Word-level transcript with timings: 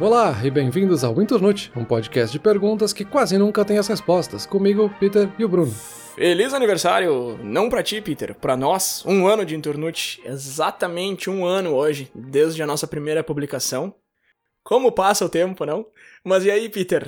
Olá 0.00 0.34
e 0.42 0.50
bem-vindos 0.50 1.04
ao 1.04 1.20
Internute, 1.20 1.70
um 1.76 1.84
podcast 1.84 2.32
de 2.32 2.42
perguntas 2.42 2.90
que 2.90 3.04
quase 3.04 3.36
nunca 3.36 3.66
tem 3.66 3.76
as 3.76 3.86
respostas. 3.86 4.46
Comigo, 4.46 4.88
Peter 4.98 5.30
e 5.38 5.44
o 5.44 5.48
Bruno. 5.48 5.70
Feliz 6.14 6.54
aniversário! 6.54 7.38
Não 7.44 7.68
pra 7.68 7.82
ti, 7.82 8.00
Peter, 8.00 8.34
pra 8.34 8.56
nós. 8.56 9.04
Um 9.04 9.26
ano 9.26 9.44
de 9.44 9.54
Internute. 9.54 10.22
Exatamente 10.24 11.28
um 11.28 11.44
ano 11.44 11.74
hoje, 11.74 12.10
desde 12.14 12.62
a 12.62 12.66
nossa 12.66 12.86
primeira 12.86 13.22
publicação. 13.22 13.94
Como 14.64 14.90
passa 14.90 15.26
o 15.26 15.28
tempo, 15.28 15.66
não? 15.66 15.84
Mas 16.24 16.46
e 16.46 16.50
aí, 16.50 16.70
Peter? 16.70 17.06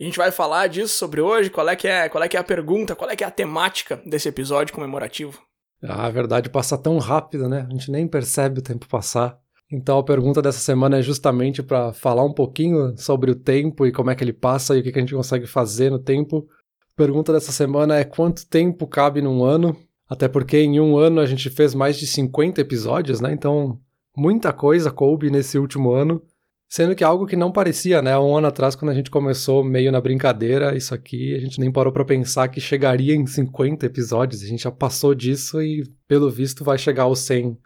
A 0.00 0.02
gente 0.02 0.16
vai 0.16 0.32
falar 0.32 0.66
disso 0.66 0.94
sobre 0.94 1.20
hoje? 1.20 1.50
Qual 1.50 1.68
é 1.68 1.76
que 1.76 1.86
é, 1.86 2.08
qual 2.08 2.24
é, 2.24 2.28
que 2.28 2.38
é 2.38 2.40
a 2.40 2.44
pergunta? 2.44 2.96
Qual 2.96 3.10
é 3.10 3.16
que 3.16 3.22
é 3.22 3.26
a 3.26 3.30
temática 3.30 4.00
desse 4.06 4.30
episódio 4.30 4.74
comemorativo? 4.74 5.42
Ah, 5.82 6.06
a 6.06 6.10
verdade 6.10 6.48
passa 6.48 6.78
tão 6.78 6.96
rápido, 6.96 7.50
né? 7.50 7.66
A 7.68 7.70
gente 7.70 7.90
nem 7.90 8.08
percebe 8.08 8.60
o 8.60 8.62
tempo 8.62 8.88
passar. 8.88 9.38
Então 9.70 9.98
a 9.98 10.02
pergunta 10.02 10.42
dessa 10.42 10.58
semana 10.58 10.98
é 10.98 11.02
justamente 11.02 11.62
para 11.62 11.92
falar 11.92 12.24
um 12.24 12.32
pouquinho 12.32 12.96
sobre 12.98 13.30
o 13.30 13.36
tempo 13.36 13.86
e 13.86 13.92
como 13.92 14.10
é 14.10 14.14
que 14.16 14.24
ele 14.24 14.32
passa 14.32 14.76
e 14.76 14.80
o 14.80 14.82
que, 14.82 14.90
a 14.90 15.00
gente 15.00 15.14
consegue 15.14 15.46
fazer 15.46 15.90
no 15.90 15.98
tempo. 15.98 16.48
Pergunta 16.96 17.32
dessa 17.32 17.52
semana 17.52 17.96
é 17.96 18.04
quanto 18.04 18.46
tempo 18.48 18.86
cabe 18.86 19.22
num 19.22 19.44
ano? 19.44 19.76
Até 20.08 20.26
porque 20.26 20.58
em 20.58 20.80
um 20.80 20.98
ano 20.98 21.20
a 21.20 21.26
gente 21.26 21.48
fez 21.48 21.72
mais 21.72 21.96
de 21.96 22.06
50 22.06 22.60
episódios, 22.60 23.20
né? 23.20 23.32
Então 23.32 23.78
muita 24.16 24.52
coisa 24.52 24.90
coube 24.90 25.30
nesse 25.30 25.56
último 25.56 25.92
ano. 25.92 26.20
Sendo 26.68 26.94
que 26.94 27.02
é 27.02 27.06
algo 27.06 27.26
que 27.26 27.34
não 27.34 27.50
parecia, 27.50 28.00
né? 28.00 28.16
Um 28.16 28.36
ano 28.36 28.46
atrás, 28.46 28.76
quando 28.76 28.92
a 28.92 28.94
gente 28.94 29.10
começou 29.10 29.64
meio 29.64 29.90
na 29.90 30.00
brincadeira, 30.00 30.76
isso 30.76 30.94
aqui, 30.94 31.34
a 31.34 31.40
gente 31.40 31.58
nem 31.58 31.70
parou 31.70 31.92
para 31.92 32.04
pensar 32.04 32.46
que 32.46 32.60
chegaria 32.60 33.12
em 33.12 33.26
50 33.26 33.86
episódios. 33.86 34.42
A 34.42 34.46
gente 34.46 34.62
já 34.62 34.70
passou 34.70 35.12
disso 35.12 35.60
e, 35.60 35.82
pelo 36.06 36.30
visto, 36.30 36.62
vai 36.62 36.78
chegar 36.78 37.04
aos 37.04 37.20
100 37.20 37.58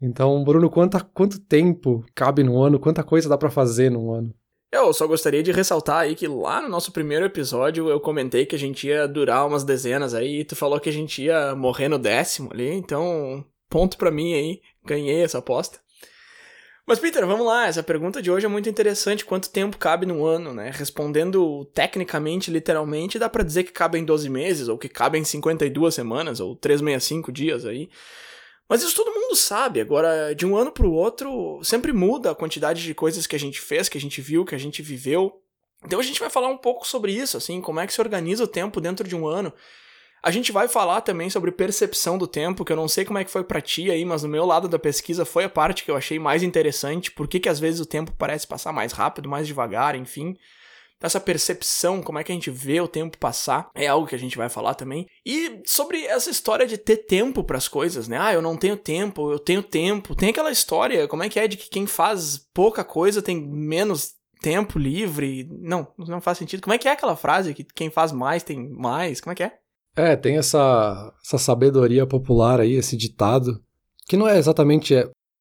então, 0.00 0.42
Bruno, 0.44 0.70
quanta, 0.70 1.00
quanto 1.00 1.40
tempo 1.40 2.04
cabe 2.14 2.42
num 2.42 2.62
ano? 2.62 2.78
Quanta 2.78 3.02
coisa 3.02 3.28
dá 3.28 3.36
para 3.36 3.50
fazer 3.50 3.90
num 3.90 4.12
ano? 4.12 4.34
Eu 4.70 4.92
só 4.92 5.06
gostaria 5.06 5.42
de 5.42 5.50
ressaltar 5.50 6.00
aí 6.00 6.14
que 6.14 6.28
lá 6.28 6.60
no 6.60 6.68
nosso 6.68 6.92
primeiro 6.92 7.24
episódio 7.24 7.88
eu 7.88 7.98
comentei 7.98 8.44
que 8.44 8.54
a 8.54 8.58
gente 8.58 8.86
ia 8.86 9.08
durar 9.08 9.46
umas 9.46 9.64
dezenas 9.64 10.12
aí, 10.12 10.40
e 10.40 10.44
tu 10.44 10.54
falou 10.54 10.78
que 10.78 10.90
a 10.90 10.92
gente 10.92 11.22
ia 11.22 11.54
morrer 11.54 11.88
no 11.88 11.98
décimo 11.98 12.50
ali, 12.52 12.70
então 12.70 13.44
ponto 13.70 13.96
para 13.96 14.10
mim 14.10 14.34
aí, 14.34 14.60
ganhei 14.84 15.22
essa 15.22 15.38
aposta. 15.38 15.80
Mas 16.86 16.98
Peter, 16.98 17.26
vamos 17.26 17.46
lá, 17.46 17.66
essa 17.66 17.82
pergunta 17.82 18.20
de 18.22 18.30
hoje 18.30 18.46
é 18.46 18.48
muito 18.48 18.68
interessante, 18.68 19.24
quanto 19.24 19.50
tempo 19.50 19.76
cabe 19.76 20.06
num 20.06 20.24
ano, 20.24 20.54
né? 20.54 20.70
Respondendo 20.72 21.66
tecnicamente, 21.74 22.50
literalmente, 22.50 23.18
dá 23.18 23.28
para 23.28 23.44
dizer 23.44 23.64
que 23.64 23.72
cabe 23.72 23.98
em 23.98 24.04
12 24.04 24.30
meses, 24.30 24.68
ou 24.68 24.78
que 24.78 24.88
cabe 24.88 25.18
em 25.18 25.24
52 25.24 25.94
semanas, 25.94 26.40
ou 26.40 26.56
365 26.56 27.30
dias 27.30 27.66
aí. 27.66 27.90
Mas 28.68 28.82
isso 28.82 28.94
todo 28.94 29.14
mundo 29.14 29.34
sabe. 29.34 29.80
Agora, 29.80 30.34
de 30.34 30.44
um 30.44 30.56
ano 30.56 30.70
para 30.70 30.86
o 30.86 30.92
outro, 30.92 31.60
sempre 31.62 31.92
muda 31.92 32.30
a 32.30 32.34
quantidade 32.34 32.82
de 32.82 32.94
coisas 32.94 33.26
que 33.26 33.34
a 33.34 33.38
gente 33.38 33.60
fez, 33.60 33.88
que 33.88 33.96
a 33.96 34.00
gente 34.00 34.20
viu, 34.20 34.44
que 34.44 34.54
a 34.54 34.58
gente 34.58 34.82
viveu. 34.82 35.40
Então 35.84 35.98
a 35.98 36.02
gente 36.02 36.20
vai 36.20 36.28
falar 36.28 36.48
um 36.48 36.58
pouco 36.58 36.86
sobre 36.86 37.12
isso, 37.12 37.36
assim, 37.36 37.60
como 37.60 37.80
é 37.80 37.86
que 37.86 37.92
se 37.92 38.00
organiza 38.00 38.44
o 38.44 38.48
tempo 38.48 38.80
dentro 38.80 39.06
de 39.06 39.16
um 39.16 39.26
ano. 39.26 39.52
A 40.20 40.32
gente 40.32 40.50
vai 40.50 40.66
falar 40.66 41.00
também 41.00 41.30
sobre 41.30 41.52
percepção 41.52 42.18
do 42.18 42.26
tempo, 42.26 42.64
que 42.64 42.72
eu 42.72 42.76
não 42.76 42.88
sei 42.88 43.04
como 43.04 43.18
é 43.18 43.24
que 43.24 43.30
foi 43.30 43.44
para 43.44 43.60
ti 43.60 43.88
aí, 43.90 44.04
mas 44.04 44.24
no 44.24 44.28
meu 44.28 44.44
lado 44.44 44.68
da 44.68 44.78
pesquisa 44.78 45.24
foi 45.24 45.44
a 45.44 45.48
parte 45.48 45.84
que 45.84 45.90
eu 45.90 45.96
achei 45.96 46.18
mais 46.18 46.42
interessante, 46.42 47.12
por 47.12 47.28
que, 47.28 47.38
que 47.38 47.48
às 47.48 47.60
vezes 47.60 47.80
o 47.80 47.86
tempo 47.86 48.12
parece 48.18 48.44
passar 48.44 48.72
mais 48.72 48.92
rápido, 48.92 49.28
mais 49.28 49.46
devagar, 49.46 49.94
enfim 49.94 50.36
essa 51.00 51.20
percepção, 51.20 52.02
como 52.02 52.18
é 52.18 52.24
que 52.24 52.32
a 52.32 52.34
gente 52.34 52.50
vê 52.50 52.80
o 52.80 52.88
tempo 52.88 53.18
passar, 53.18 53.70
é 53.74 53.86
algo 53.86 54.06
que 54.06 54.14
a 54.14 54.18
gente 54.18 54.36
vai 54.36 54.48
falar 54.48 54.74
também. 54.74 55.06
E 55.24 55.60
sobre 55.64 56.04
essa 56.04 56.30
história 56.30 56.66
de 56.66 56.76
ter 56.76 56.98
tempo 56.98 57.44
para 57.44 57.56
as 57.56 57.68
coisas, 57.68 58.08
né? 58.08 58.18
Ah, 58.20 58.32
eu 58.32 58.42
não 58.42 58.56
tenho 58.56 58.76
tempo, 58.76 59.30
eu 59.32 59.38
tenho 59.38 59.62
tempo. 59.62 60.14
Tem 60.14 60.30
aquela 60.30 60.50
história, 60.50 61.06
como 61.06 61.22
é 61.22 61.28
que 61.28 61.38
é 61.38 61.46
de 61.46 61.56
que 61.56 61.70
quem 61.70 61.86
faz 61.86 62.38
pouca 62.52 62.82
coisa 62.82 63.22
tem 63.22 63.40
menos 63.40 64.14
tempo 64.40 64.78
livre? 64.78 65.48
Não, 65.50 65.86
não 65.96 66.20
faz 66.20 66.38
sentido. 66.38 66.62
Como 66.62 66.74
é 66.74 66.78
que 66.78 66.88
é 66.88 66.92
aquela 66.92 67.16
frase 67.16 67.54
que 67.54 67.64
quem 67.64 67.90
faz 67.90 68.10
mais 68.10 68.42
tem 68.42 68.68
mais? 68.70 69.20
Como 69.20 69.32
é 69.32 69.36
que 69.36 69.44
é? 69.44 69.52
É, 69.96 70.16
tem 70.16 70.36
essa, 70.36 71.12
essa 71.24 71.38
sabedoria 71.38 72.06
popular 72.06 72.60
aí, 72.60 72.74
esse 72.74 72.96
ditado, 72.96 73.60
que 74.08 74.16
não 74.16 74.28
é 74.28 74.38
exatamente 74.38 74.94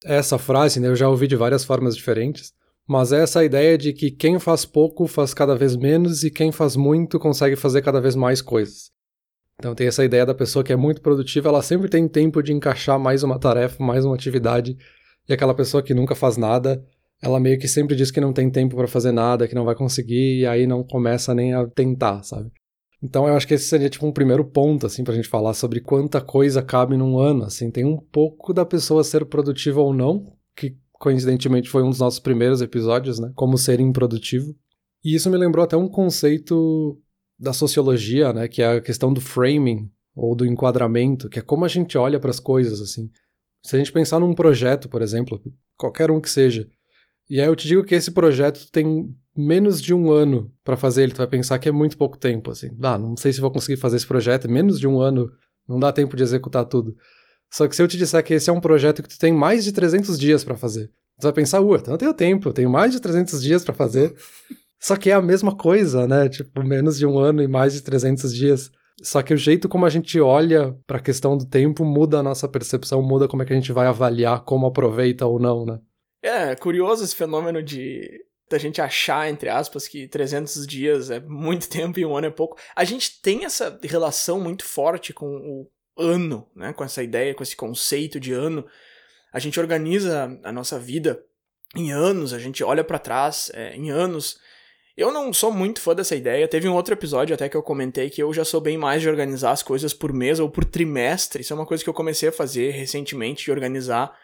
essa 0.04 0.38
frase, 0.38 0.80
né? 0.80 0.88
Eu 0.88 0.96
já 0.96 1.10
ouvi 1.10 1.28
de 1.28 1.36
várias 1.36 1.64
formas 1.64 1.96
diferentes. 1.96 2.54
Mas 2.88 3.12
é 3.12 3.22
essa 3.22 3.44
ideia 3.44 3.78
de 3.78 3.92
que 3.92 4.10
quem 4.10 4.40
faz 4.40 4.64
pouco 4.64 5.08
faz 5.08 5.34
cada 5.34 5.56
vez 5.56 5.76
menos 5.76 6.24
e 6.24 6.32
quem 6.32 6.52
faz 6.52 6.78
muito 6.78 7.20
consegue 7.20 7.58
fazer 7.58 7.82
cada 7.82 8.00
vez 8.00 8.16
mais 8.16 8.42
coisas. 8.42 8.92
Então 9.60 9.76
tem 9.76 9.88
essa 9.88 10.06
ideia 10.06 10.26
da 10.26 10.34
pessoa 10.34 10.64
que 10.64 10.72
é 10.72 10.76
muito 10.76 11.02
produtiva, 11.02 11.50
ela 11.50 11.62
sempre 11.62 11.90
tem 11.90 12.08
tempo 12.08 12.42
de 12.42 12.54
encaixar 12.54 12.98
mais 13.00 13.24
uma 13.24 13.40
tarefa, 13.40 13.84
mais 13.84 14.06
uma 14.06 14.16
atividade, 14.16 14.78
e 15.28 15.34
aquela 15.34 15.54
pessoa 15.54 15.82
que 15.84 15.94
nunca 15.94 16.16
faz 16.16 16.38
nada, 16.38 16.82
ela 17.22 17.40
meio 17.40 17.60
que 17.60 17.68
sempre 17.68 17.96
diz 17.96 18.12
que 18.12 18.22
não 18.22 18.32
tem 18.32 18.50
tempo 18.52 18.76
para 18.76 18.88
fazer 18.88 19.12
nada, 19.12 19.48
que 19.48 19.56
não 19.56 19.66
vai 19.66 19.76
conseguir, 19.76 20.42
e 20.42 20.46
aí 20.46 20.68
não 20.68 20.84
começa 20.84 21.34
nem 21.34 21.54
a 21.54 21.66
tentar, 21.66 22.22
sabe? 22.24 22.52
Então 23.02 23.28
eu 23.28 23.36
acho 23.36 23.48
que 23.48 23.56
esse 23.56 23.66
seria 23.66 23.90
tipo 23.90 24.06
um 24.06 24.12
primeiro 24.12 24.46
ponto, 24.46 24.86
assim, 24.86 25.04
pra 25.04 25.14
gente 25.14 25.28
falar 25.28 25.54
sobre 25.54 25.82
quanta 25.82 26.22
coisa 26.22 26.62
cabe 26.62 26.96
num 26.96 27.18
ano, 27.18 27.44
assim, 27.44 27.70
tem 27.72 27.84
um 27.84 27.98
pouco 27.98 28.54
da 28.54 28.66
pessoa 28.66 29.04
ser 29.04 29.26
produtiva 29.26 29.82
ou 29.82 29.94
não, 29.94 30.34
que 30.56 30.78
coincidentemente 31.00 31.70
foi 31.70 31.84
um 31.84 31.90
dos 31.90 32.00
nossos 32.00 32.20
primeiros 32.20 32.62
episódios, 32.62 33.20
né? 33.20 33.32
Como 33.36 33.58
ser 33.58 33.80
improdutivo. 33.80 34.56
E 35.04 35.16
isso 35.16 35.30
me 35.30 35.38
lembrou 35.38 35.64
até 35.64 35.78
um 35.78 35.88
conceito 35.88 37.00
da 37.40 37.54
sociologia, 37.54 38.34
né? 38.34 38.48
Que 38.48 38.62
é 38.62 38.78
a 38.78 38.82
questão 38.82 39.14
do 39.14 39.22
framing, 39.22 39.90
ou 40.18 40.36
do 40.36 40.46
enquadramento, 40.46 41.30
que 41.30 41.38
é 41.38 41.44
como 41.44 41.64
a 41.64 41.68
gente 41.68 41.96
olha 41.96 42.20
para 42.20 42.32
as 42.32 42.40
coisas, 42.40 42.82
assim. 42.82 43.10
Se 43.64 43.76
a 43.76 43.80
gente 43.80 43.92
pensar 43.92 44.20
num 44.20 44.34
projeto, 44.34 44.90
por 44.90 45.04
exemplo, 45.04 45.40
qualquer 45.78 46.10
um 46.10 46.20
que 46.20 46.30
seja, 46.30 46.68
e 47.30 47.40
aí 47.40 47.46
eu 47.46 47.56
te 47.56 47.68
digo 47.68 47.84
que 47.84 47.94
esse 47.94 48.12
projeto 48.12 48.68
tem 48.72 49.16
menos 49.36 49.80
de 49.80 49.94
um 49.94 50.12
ano 50.12 50.52
para 50.64 50.76
fazer 50.76 51.04
ele, 51.04 51.12
tu 51.12 51.18
vai 51.18 51.28
pensar 51.28 51.60
que 51.60 51.70
é 51.70 51.72
muito 51.72 51.98
pouco 51.98 52.18
tempo, 52.18 52.50
assim. 52.50 52.76
Ah, 52.82 52.98
não 52.98 53.16
sei 53.16 53.32
se 53.32 53.40
vou 53.40 53.52
conseguir 53.52 53.80
fazer 53.80 53.98
esse 53.98 54.08
projeto, 54.08 54.50
menos 54.50 54.80
de 54.80 54.88
um 54.88 55.00
ano, 55.00 55.32
não 55.68 55.80
dá 55.80 55.92
tempo 55.92 56.16
de 56.16 56.24
executar 56.24 56.66
tudo. 56.66 56.96
Só 57.52 57.68
que 57.68 57.76
se 57.76 57.82
eu 57.82 57.88
te 57.88 57.98
disser 57.98 58.24
que 58.24 58.34
esse 58.34 58.50
é 58.50 58.54
um 58.54 58.60
projeto 58.60 59.02
que 59.02 59.10
tu 59.10 59.18
tem 59.18 59.32
mais 59.32 59.64
de 59.64 59.72
300 59.72 60.20
dias 60.20 60.44
para 60.44 60.56
fazer, 60.56 60.88
tu 61.20 61.24
vai 61.24 61.34
pensar, 61.34 61.62
ué, 61.62 61.78
então 61.80 61.94
eu 61.94 61.98
tenho 61.98 62.14
tempo, 62.14 62.50
eu 62.50 62.54
tenho 62.54 62.70
mais 62.70 62.92
de 62.92 63.00
300 63.00 63.42
dias 63.42 63.64
para 63.64 63.74
fazer. 63.74 64.14
Só 64.80 64.96
que 64.96 65.10
é 65.10 65.14
a 65.14 65.22
mesma 65.22 65.56
coisa, 65.56 66.08
né? 66.08 66.30
Tipo, 66.30 66.64
menos 66.64 66.98
de 66.98 67.06
um 67.06 67.18
ano 67.18 67.42
e 67.42 67.48
mais 67.48 67.74
de 67.74 67.82
300 67.82 68.34
dias. 68.34 68.72
Só 69.02 69.22
que 69.22 69.34
o 69.34 69.38
jeito 69.38 69.70
como 69.70 69.86
a 69.86 69.90
gente 69.90 70.20
olha 70.20 70.76
para 70.86 70.98
a 70.98 71.02
questão 71.02 71.38
do 71.38 71.46
tempo 71.46 71.86
muda 71.86 72.20
a 72.20 72.24
nossa 72.24 72.48
percepção, 72.48 73.02
muda 73.02 73.28
como 73.28 73.44
é 73.44 73.46
que 73.46 73.54
a 73.54 73.56
gente 73.56 73.72
vai 73.72 73.88
avaliar 73.88 74.44
como 74.44 74.66
aproveita 74.66 75.26
ou 75.26 75.40
não, 75.40 75.66
né? 75.66 75.80
É, 76.24 76.56
curioso 76.56 77.04
esse 77.04 77.16
fenômeno 77.16 77.62
de 77.62 78.24
da 78.50 78.58
gente 78.58 78.82
achar, 78.82 79.30
entre 79.30 79.50
aspas, 79.50 79.88
que 79.88 80.08
300 80.08 80.66
dias 80.66 81.12
é 81.12 81.20
muito 81.20 81.68
tempo 81.70 82.00
e 82.00 82.06
um 82.06 82.16
ano 82.16 82.28
é 82.28 82.32
pouco. 82.32 82.58
A 82.76 82.86
gente 82.86 83.22
tem 83.22 83.44
essa 83.44 83.78
relação 83.84 84.40
muito 84.40 84.64
forte 84.64 85.14
com 85.14 85.26
o 85.26 85.70
ano, 85.98 86.48
né? 86.56 86.74
Com 86.74 86.84
essa 86.84 87.04
ideia, 87.04 87.34
com 87.34 87.44
esse 87.44 87.56
conceito 87.56 88.20
de 88.20 88.34
ano. 88.34 88.66
A 89.34 89.40
gente 89.40 89.60
organiza 89.60 90.40
a 90.44 90.52
nossa 90.52 90.80
vida 90.80 91.24
em 91.76 91.92
anos, 91.92 92.34
a 92.34 92.40
gente 92.40 92.64
olha 92.64 92.84
para 92.84 93.00
trás 93.00 93.52
é, 93.54 93.76
em 93.76 93.90
anos. 93.90 94.40
Eu 94.96 95.12
não 95.12 95.32
sou 95.32 95.52
muito 95.52 95.80
fã 95.80 95.94
dessa 95.94 96.16
ideia. 96.16 96.48
Teve 96.48 96.68
um 96.68 96.74
outro 96.74 96.94
episódio 96.94 97.36
até 97.36 97.48
que 97.48 97.56
eu 97.56 97.62
comentei 97.62 98.10
que 98.10 98.22
eu 98.22 98.34
já 98.34 98.44
sou 98.44 98.60
bem 98.60 98.78
mais 98.78 99.02
de 99.02 99.10
organizar 99.10 99.52
as 99.52 99.62
coisas 99.62 99.94
por 99.94 100.12
mês 100.12 100.40
ou 100.40 100.50
por 100.50 100.66
trimestre. 100.66 101.42
Isso 101.42 101.54
é 101.54 101.56
uma 101.56 101.66
coisa 101.66 101.84
que 101.84 101.90
eu 101.90 101.94
comecei 101.94 102.30
a 102.30 102.32
fazer 102.32 102.72
recentemente, 102.72 103.46
de 103.46 103.52
organizar 103.52 104.18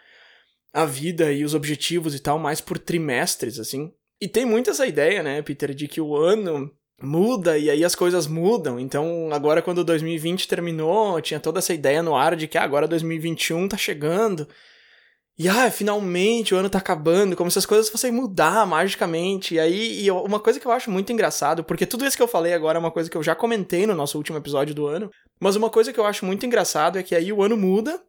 a 0.72 0.84
vida 0.84 1.30
e 1.32 1.44
os 1.44 1.54
objetivos 1.54 2.14
e 2.14 2.18
tal 2.18 2.38
mais 2.38 2.60
por 2.60 2.76
trimestres, 2.76 3.60
assim. 3.60 3.92
E 4.20 4.26
tem 4.26 4.44
muito 4.44 4.70
essa 4.70 4.86
ideia, 4.86 5.22
né, 5.22 5.40
Peter, 5.42 5.72
de 5.72 5.86
que 5.86 6.00
o 6.00 6.16
ano 6.16 6.74
muda 7.02 7.58
e 7.58 7.70
aí 7.70 7.84
as 7.84 7.94
coisas 7.94 8.26
mudam. 8.26 8.78
Então, 8.78 9.28
agora 9.32 9.62
quando 9.62 9.84
2020 9.84 10.48
terminou, 10.48 11.20
tinha 11.20 11.40
toda 11.40 11.58
essa 11.58 11.74
ideia 11.74 12.02
no 12.02 12.14
ar 12.14 12.36
de 12.36 12.46
que 12.46 12.58
ah, 12.58 12.62
agora 12.62 12.88
2021 12.88 13.68
tá 13.68 13.76
chegando. 13.76 14.48
E 15.36 15.48
ah, 15.48 15.68
finalmente 15.68 16.54
o 16.54 16.56
ano 16.56 16.70
tá 16.70 16.78
acabando, 16.78 17.34
como 17.34 17.50
se 17.50 17.58
as 17.58 17.66
coisas 17.66 17.88
fossem 17.88 18.12
mudar 18.12 18.64
magicamente. 18.66 19.54
E 19.54 19.60
aí, 19.60 20.04
e 20.04 20.10
uma 20.10 20.38
coisa 20.38 20.60
que 20.60 20.66
eu 20.66 20.70
acho 20.70 20.90
muito 20.90 21.12
engraçado, 21.12 21.64
porque 21.64 21.84
tudo 21.86 22.06
isso 22.06 22.16
que 22.16 22.22
eu 22.22 22.28
falei 22.28 22.52
agora 22.52 22.78
é 22.78 22.80
uma 22.80 22.92
coisa 22.92 23.10
que 23.10 23.16
eu 23.16 23.22
já 23.22 23.34
comentei 23.34 23.86
no 23.86 23.94
nosso 23.96 24.16
último 24.16 24.38
episódio 24.38 24.74
do 24.74 24.86
ano, 24.86 25.10
mas 25.40 25.56
uma 25.56 25.68
coisa 25.68 25.92
que 25.92 25.98
eu 25.98 26.06
acho 26.06 26.24
muito 26.24 26.46
engraçado 26.46 26.98
é 26.98 27.02
que 27.02 27.16
aí 27.16 27.32
o 27.32 27.42
ano 27.42 27.56
muda, 27.56 28.00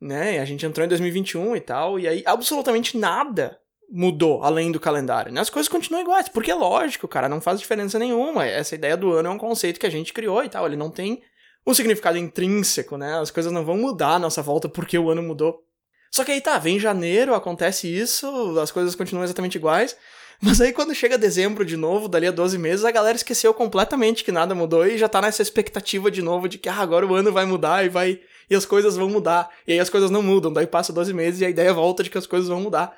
né? 0.00 0.40
A 0.40 0.44
gente 0.44 0.66
entrou 0.66 0.84
em 0.84 0.88
2021 0.88 1.54
e 1.54 1.60
tal, 1.60 2.00
e 2.00 2.08
aí 2.08 2.22
absolutamente 2.26 2.98
nada 2.98 3.61
mudou 3.92 4.42
além 4.42 4.72
do 4.72 4.80
calendário. 4.80 5.30
Né? 5.30 5.40
As 5.40 5.50
coisas 5.50 5.68
continuam 5.68 6.02
iguais, 6.02 6.28
porque 6.28 6.50
é 6.50 6.54
lógico, 6.54 7.06
cara, 7.06 7.28
não 7.28 7.42
faz 7.42 7.60
diferença 7.60 7.98
nenhuma. 7.98 8.46
Essa 8.46 8.74
ideia 8.74 8.96
do 8.96 9.12
ano 9.12 9.28
é 9.28 9.32
um 9.32 9.38
conceito 9.38 9.78
que 9.78 9.86
a 9.86 9.90
gente 9.90 10.14
criou 10.14 10.42
e 10.42 10.48
tal, 10.48 10.66
ele 10.66 10.76
não 10.76 10.90
tem 10.90 11.22
um 11.66 11.74
significado 11.74 12.16
intrínseco, 12.16 12.96
né? 12.96 13.18
As 13.20 13.30
coisas 13.30 13.52
não 13.52 13.64
vão 13.64 13.76
mudar 13.76 14.14
à 14.14 14.18
nossa 14.18 14.40
volta 14.42 14.68
porque 14.68 14.98
o 14.98 15.10
ano 15.10 15.22
mudou. 15.22 15.62
Só 16.10 16.24
que 16.24 16.32
aí 16.32 16.40
tá, 16.40 16.58
vem 16.58 16.80
janeiro, 16.80 17.34
acontece 17.34 17.86
isso, 17.86 18.58
as 18.58 18.70
coisas 18.70 18.94
continuam 18.94 19.24
exatamente 19.24 19.56
iguais. 19.56 19.94
Mas 20.40 20.60
aí 20.60 20.72
quando 20.72 20.94
chega 20.94 21.16
dezembro 21.16 21.64
de 21.64 21.76
novo, 21.76 22.08
dali 22.08 22.26
a 22.26 22.32
12 22.32 22.58
meses, 22.58 22.84
a 22.84 22.90
galera 22.90 23.14
esqueceu 23.14 23.54
completamente 23.54 24.24
que 24.24 24.32
nada 24.32 24.54
mudou 24.54 24.84
e 24.86 24.98
já 24.98 25.08
tá 25.08 25.20
nessa 25.20 25.40
expectativa 25.40 26.10
de 26.10 26.20
novo 26.20 26.48
de 26.48 26.58
que 26.58 26.68
ah, 26.68 26.78
agora 26.78 27.06
o 27.06 27.14
ano 27.14 27.30
vai 27.30 27.44
mudar 27.44 27.84
e 27.84 27.88
vai 27.88 28.20
e 28.50 28.54
as 28.54 28.66
coisas 28.66 28.96
vão 28.96 29.08
mudar. 29.08 29.48
E 29.66 29.72
aí 29.72 29.78
as 29.78 29.88
coisas 29.88 30.10
não 30.10 30.22
mudam, 30.22 30.52
daí 30.52 30.66
passa 30.66 30.92
12 30.92 31.14
meses 31.14 31.40
e 31.40 31.44
a 31.44 31.50
ideia 31.50 31.72
volta 31.72 32.02
de 32.02 32.10
que 32.10 32.18
as 32.18 32.26
coisas 32.26 32.48
vão 32.48 32.60
mudar. 32.60 32.96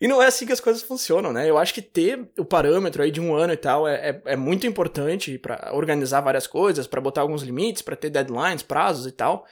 E 0.00 0.06
não 0.06 0.22
é 0.22 0.26
assim 0.26 0.46
que 0.46 0.52
as 0.52 0.60
coisas 0.60 0.82
funcionam, 0.82 1.32
né? 1.32 1.48
Eu 1.48 1.56
acho 1.56 1.72
que 1.72 1.80
ter 1.80 2.28
o 2.38 2.44
parâmetro 2.44 3.02
aí 3.02 3.10
de 3.10 3.20
um 3.20 3.34
ano 3.34 3.52
e 3.52 3.56
tal 3.56 3.88
é, 3.88 4.10
é, 4.10 4.22
é 4.32 4.36
muito 4.36 4.66
importante 4.66 5.38
para 5.38 5.70
organizar 5.72 6.20
várias 6.20 6.46
coisas, 6.46 6.86
para 6.86 7.00
botar 7.00 7.22
alguns 7.22 7.42
limites, 7.42 7.82
para 7.82 7.96
ter 7.96 8.10
deadlines, 8.10 8.62
prazos 8.62 9.06
e 9.06 9.12
tal. 9.12 9.46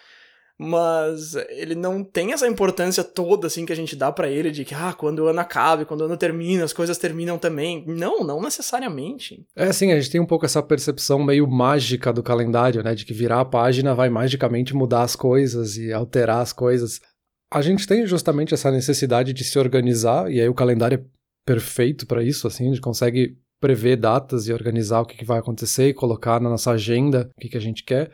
Mas 0.57 1.35
ele 1.49 1.75
não 1.75 2.05
tem 2.05 2.33
essa 2.33 2.47
importância 2.47 3.03
toda 3.03 3.49
assim 3.49 3.67
que 3.67 3.73
a 3.73 3.77
gente 3.77 3.97
dá 3.97 4.13
para 4.13 4.29
ele 4.29 4.53
de 4.53 4.65
que 4.65 4.73
ah, 4.73 4.93
quando 4.93 5.21
o 5.21 5.27
ano 5.27 5.41
acaba, 5.41 5.85
quando 5.85 6.03
o 6.03 6.05
ano 6.05 6.17
termina, 6.17 6.63
as 6.63 6.73
coisas 6.73 6.97
terminam 6.97 7.39
também. 7.39 7.85
Não, 7.89 8.23
não 8.23 8.41
necessariamente. 8.41 9.45
É 9.57 9.65
assim, 9.65 9.91
a 9.91 9.99
gente 9.99 10.13
tem 10.13 10.21
um 10.21 10.27
pouco 10.27 10.47
essa 10.47 10.63
percepção 10.63 11.25
meio 11.25 11.49
mágica 11.49 12.13
do 12.13 12.23
calendário, 12.23 12.85
né, 12.85 12.95
de 12.95 13.05
que 13.05 13.13
virar 13.13 13.41
a 13.41 13.45
página 13.45 13.95
vai 13.95 14.09
magicamente 14.09 14.75
mudar 14.75 15.03
as 15.03 15.17
coisas 15.17 15.77
e 15.77 15.93
alterar 15.93 16.41
as 16.41 16.53
coisas 16.53 17.01
a 17.55 17.63
gente 17.63 17.87
tem 17.87 18.05
justamente 18.05 18.53
essa 18.53 18.69
necessidade 18.69 19.33
de 19.33 19.45
se 19.45 19.57
organizar, 19.61 20.29
e 20.29 20.41
aí 20.41 20.49
o 20.49 20.55
calendário 20.55 20.99
é 20.99 21.05
perfeito 21.47 22.05
para 22.05 22.21
isso, 22.21 22.49
assim, 22.49 22.65
a 22.65 22.69
gente 22.71 22.81
consegue 22.81 23.39
prever 23.61 23.97
datas 23.97 24.49
e 24.49 24.53
organizar 24.53 25.01
o 25.01 25.07
que, 25.07 25.17
que 25.17 25.25
vai 25.25 25.39
acontecer 25.39 25.89
e 25.89 25.95
colocar 25.95 26.41
na 26.41 26.51
nossa 26.51 26.73
agenda 26.73 27.31
o 27.37 27.41
que, 27.41 27.49
que 27.49 27.57
a 27.57 27.61
gente 27.61 27.85
quer. 27.85 28.11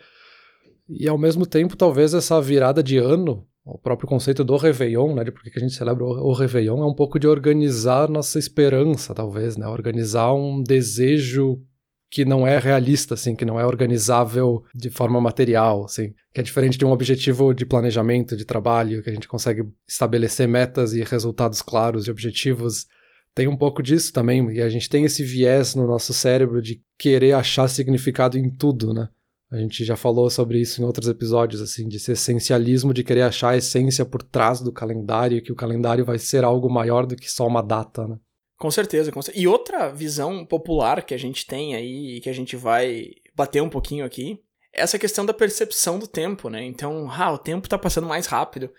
E 0.86 1.08
ao 1.08 1.16
mesmo 1.16 1.46
tempo, 1.46 1.74
talvez 1.74 2.12
essa 2.12 2.38
virada 2.38 2.82
de 2.82 2.98
ano, 2.98 3.46
o 3.64 3.78
próprio 3.78 4.06
conceito 4.06 4.44
do 4.44 4.58
Réveillon, 4.58 5.14
né, 5.14 5.24
de 5.24 5.32
por 5.32 5.42
que 5.42 5.58
a 5.58 5.62
gente 5.62 5.74
celebra 5.74 6.04
o 6.04 6.34
Réveillon, 6.34 6.82
é 6.82 6.86
um 6.86 6.94
pouco 6.94 7.18
de 7.18 7.26
organizar 7.26 8.10
nossa 8.10 8.38
esperança, 8.38 9.14
talvez, 9.14 9.56
né, 9.56 9.66
organizar 9.66 10.34
um 10.34 10.62
desejo 10.62 11.62
que 12.10 12.24
não 12.24 12.44
é 12.44 12.58
realista, 12.58 13.14
assim, 13.14 13.36
que 13.36 13.44
não 13.44 13.58
é 13.58 13.64
organizável 13.64 14.64
de 14.74 14.90
forma 14.90 15.20
material, 15.20 15.84
assim, 15.84 16.12
que 16.34 16.40
é 16.40 16.42
diferente 16.42 16.76
de 16.76 16.84
um 16.84 16.90
objetivo 16.90 17.54
de 17.54 17.64
planejamento, 17.64 18.36
de 18.36 18.44
trabalho, 18.44 19.02
que 19.02 19.10
a 19.10 19.12
gente 19.12 19.28
consegue 19.28 19.62
estabelecer 19.88 20.48
metas 20.48 20.92
e 20.92 21.04
resultados 21.04 21.62
claros 21.62 22.06
e 22.06 22.10
objetivos. 22.10 22.86
Tem 23.32 23.46
um 23.46 23.56
pouco 23.56 23.80
disso 23.80 24.12
também, 24.12 24.50
e 24.50 24.60
a 24.60 24.68
gente 24.68 24.90
tem 24.90 25.04
esse 25.04 25.22
viés 25.22 25.76
no 25.76 25.86
nosso 25.86 26.12
cérebro 26.12 26.60
de 26.60 26.82
querer 26.98 27.32
achar 27.32 27.68
significado 27.68 28.36
em 28.36 28.50
tudo, 28.50 28.92
né? 28.92 29.08
A 29.52 29.56
gente 29.56 29.84
já 29.84 29.96
falou 29.96 30.30
sobre 30.30 30.60
isso 30.60 30.80
em 30.80 30.84
outros 30.84 31.08
episódios, 31.08 31.60
assim, 31.60 31.88
de 31.88 31.96
esse 31.96 32.12
essencialismo 32.12 32.94
de 32.94 33.02
querer 33.02 33.22
achar 33.22 33.50
a 33.50 33.56
essência 33.56 34.04
por 34.04 34.22
trás 34.22 34.60
do 34.60 34.72
calendário, 34.72 35.42
que 35.42 35.50
o 35.50 35.56
calendário 35.56 36.04
vai 36.04 36.18
ser 36.18 36.44
algo 36.44 36.68
maior 36.68 37.04
do 37.06 37.16
que 37.16 37.30
só 37.30 37.46
uma 37.46 37.62
data, 37.62 38.06
né? 38.06 38.16
Com 38.60 38.70
certeza, 38.70 39.10
com 39.10 39.22
certeza. 39.22 39.42
E 39.42 39.48
outra 39.48 39.88
visão 39.88 40.44
popular 40.44 41.02
que 41.02 41.14
a 41.14 41.18
gente 41.18 41.46
tem 41.46 41.74
aí, 41.74 42.16
e 42.16 42.20
que 42.20 42.28
a 42.28 42.32
gente 42.34 42.56
vai 42.56 43.06
bater 43.34 43.62
um 43.62 43.70
pouquinho 43.70 44.04
aqui, 44.04 44.38
é 44.70 44.82
essa 44.82 44.98
questão 44.98 45.24
da 45.24 45.32
percepção 45.32 45.98
do 45.98 46.06
tempo, 46.06 46.50
né? 46.50 46.62
Então, 46.62 47.10
ah, 47.10 47.32
o 47.32 47.38
tempo 47.38 47.66
tá 47.66 47.78
passando 47.78 48.06
mais 48.06 48.26
rápido. 48.26 48.70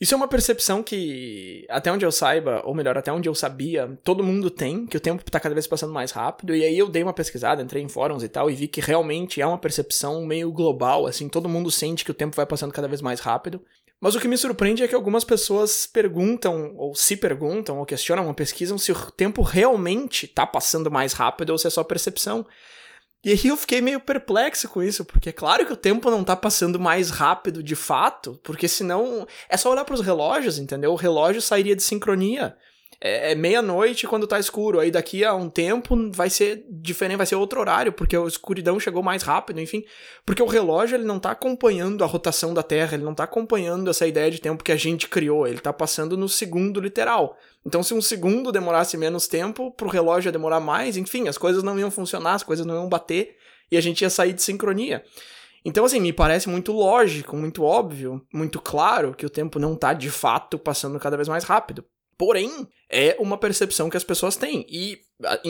Isso 0.00 0.14
é 0.14 0.16
uma 0.16 0.28
percepção 0.28 0.84
que, 0.84 1.66
até 1.68 1.90
onde 1.90 2.06
eu 2.06 2.12
saiba, 2.12 2.62
ou 2.64 2.72
melhor, 2.72 2.96
até 2.96 3.12
onde 3.12 3.28
eu 3.28 3.34
sabia, 3.34 3.98
todo 4.04 4.22
mundo 4.22 4.48
tem, 4.48 4.86
que 4.86 4.96
o 4.96 5.00
tempo 5.00 5.28
tá 5.28 5.40
cada 5.40 5.52
vez 5.52 5.66
passando 5.66 5.92
mais 5.92 6.12
rápido. 6.12 6.54
E 6.54 6.62
aí 6.62 6.78
eu 6.78 6.88
dei 6.88 7.02
uma 7.02 7.12
pesquisada, 7.12 7.60
entrei 7.60 7.82
em 7.82 7.88
fóruns 7.88 8.22
e 8.22 8.28
tal, 8.28 8.48
e 8.48 8.54
vi 8.54 8.68
que 8.68 8.80
realmente 8.80 9.40
é 9.40 9.46
uma 9.46 9.58
percepção 9.58 10.24
meio 10.24 10.52
global, 10.52 11.08
assim, 11.08 11.28
todo 11.28 11.48
mundo 11.48 11.72
sente 11.72 12.04
que 12.04 12.12
o 12.12 12.14
tempo 12.14 12.36
vai 12.36 12.46
passando 12.46 12.72
cada 12.72 12.86
vez 12.86 13.02
mais 13.02 13.18
rápido. 13.18 13.60
Mas 14.00 14.14
o 14.14 14.20
que 14.20 14.28
me 14.28 14.38
surpreende 14.38 14.82
é 14.82 14.88
que 14.88 14.94
algumas 14.94 15.24
pessoas 15.24 15.86
perguntam, 15.86 16.72
ou 16.76 16.94
se 16.94 17.16
perguntam, 17.16 17.78
ou 17.78 17.86
questionam, 17.86 18.28
ou 18.28 18.34
pesquisam 18.34 18.78
se 18.78 18.92
o 18.92 19.10
tempo 19.10 19.42
realmente 19.42 20.26
está 20.26 20.46
passando 20.46 20.90
mais 20.90 21.12
rápido 21.12 21.50
ou 21.50 21.58
se 21.58 21.66
é 21.66 21.70
só 21.70 21.82
percepção. 21.82 22.46
E 23.24 23.32
aí 23.32 23.46
eu 23.46 23.56
fiquei 23.56 23.80
meio 23.80 23.98
perplexo 23.98 24.68
com 24.68 24.80
isso, 24.80 25.04
porque 25.04 25.30
é 25.30 25.32
claro 25.32 25.66
que 25.66 25.72
o 25.72 25.76
tempo 25.76 26.08
não 26.10 26.22
tá 26.22 26.36
passando 26.36 26.78
mais 26.78 27.10
rápido 27.10 27.60
de 27.60 27.74
fato, 27.74 28.38
porque 28.44 28.68
senão 28.68 29.26
é 29.48 29.56
só 29.56 29.72
olhar 29.72 29.84
para 29.84 29.94
os 29.94 30.00
relógios, 30.00 30.58
entendeu? 30.58 30.92
O 30.92 30.96
relógio 30.96 31.42
sairia 31.42 31.74
de 31.74 31.82
sincronia 31.82 32.56
é, 33.00 33.32
é 33.32 33.34
meia-noite 33.34 34.06
quando 34.06 34.26
tá 34.26 34.38
escuro. 34.38 34.80
Aí 34.80 34.90
daqui 34.90 35.24
a 35.24 35.34
um 35.34 35.48
tempo 35.48 35.96
vai 36.12 36.28
ser 36.28 36.64
diferente, 36.68 37.18
vai 37.18 37.26
ser 37.26 37.36
outro 37.36 37.60
horário, 37.60 37.92
porque 37.92 38.16
a 38.16 38.22
escuridão 38.24 38.78
chegou 38.80 39.02
mais 39.02 39.22
rápido, 39.22 39.60
enfim. 39.60 39.84
Porque 40.26 40.42
o 40.42 40.46
relógio 40.46 40.96
ele 40.96 41.04
não 41.04 41.18
tá 41.18 41.30
acompanhando 41.30 42.02
a 42.02 42.06
rotação 42.06 42.52
da 42.52 42.62
Terra, 42.62 42.94
ele 42.94 43.04
não 43.04 43.14
tá 43.14 43.24
acompanhando 43.24 43.90
essa 43.90 44.06
ideia 44.06 44.30
de 44.30 44.40
tempo 44.40 44.64
que 44.64 44.72
a 44.72 44.76
gente 44.76 45.08
criou, 45.08 45.46
ele 45.46 45.60
tá 45.60 45.72
passando 45.72 46.16
no 46.16 46.28
segundo 46.28 46.80
literal. 46.80 47.36
Então, 47.64 47.82
se 47.82 47.94
um 47.94 48.02
segundo 48.02 48.50
demorasse 48.50 48.96
menos 48.96 49.28
tempo, 49.28 49.70
pro 49.72 49.88
relógio 49.88 50.28
ia 50.28 50.32
demorar 50.32 50.60
mais, 50.60 50.96
enfim, 50.96 51.28
as 51.28 51.38
coisas 51.38 51.62
não 51.62 51.78
iam 51.78 51.90
funcionar, 51.90 52.34
as 52.34 52.42
coisas 52.42 52.64
não 52.66 52.74
iam 52.74 52.88
bater 52.88 53.36
e 53.70 53.76
a 53.76 53.80
gente 53.80 54.02
ia 54.02 54.10
sair 54.10 54.32
de 54.32 54.42
sincronia. 54.42 55.04
Então, 55.64 55.84
assim, 55.84 56.00
me 56.00 56.12
parece 56.12 56.48
muito 56.48 56.72
lógico, 56.72 57.36
muito 57.36 57.62
óbvio, 57.62 58.24
muito 58.32 58.60
claro 58.60 59.12
que 59.12 59.26
o 59.26 59.30
tempo 59.30 59.58
não 59.58 59.76
tá 59.76 59.92
de 59.92 60.08
fato 60.08 60.58
passando 60.58 60.98
cada 60.98 61.16
vez 61.16 61.28
mais 61.28 61.44
rápido. 61.44 61.84
Porém, 62.18 62.68
é 62.90 63.16
uma 63.20 63.38
percepção 63.38 63.88
que 63.88 63.96
as 63.96 64.02
pessoas 64.02 64.36
têm. 64.36 64.66
E 64.68 64.98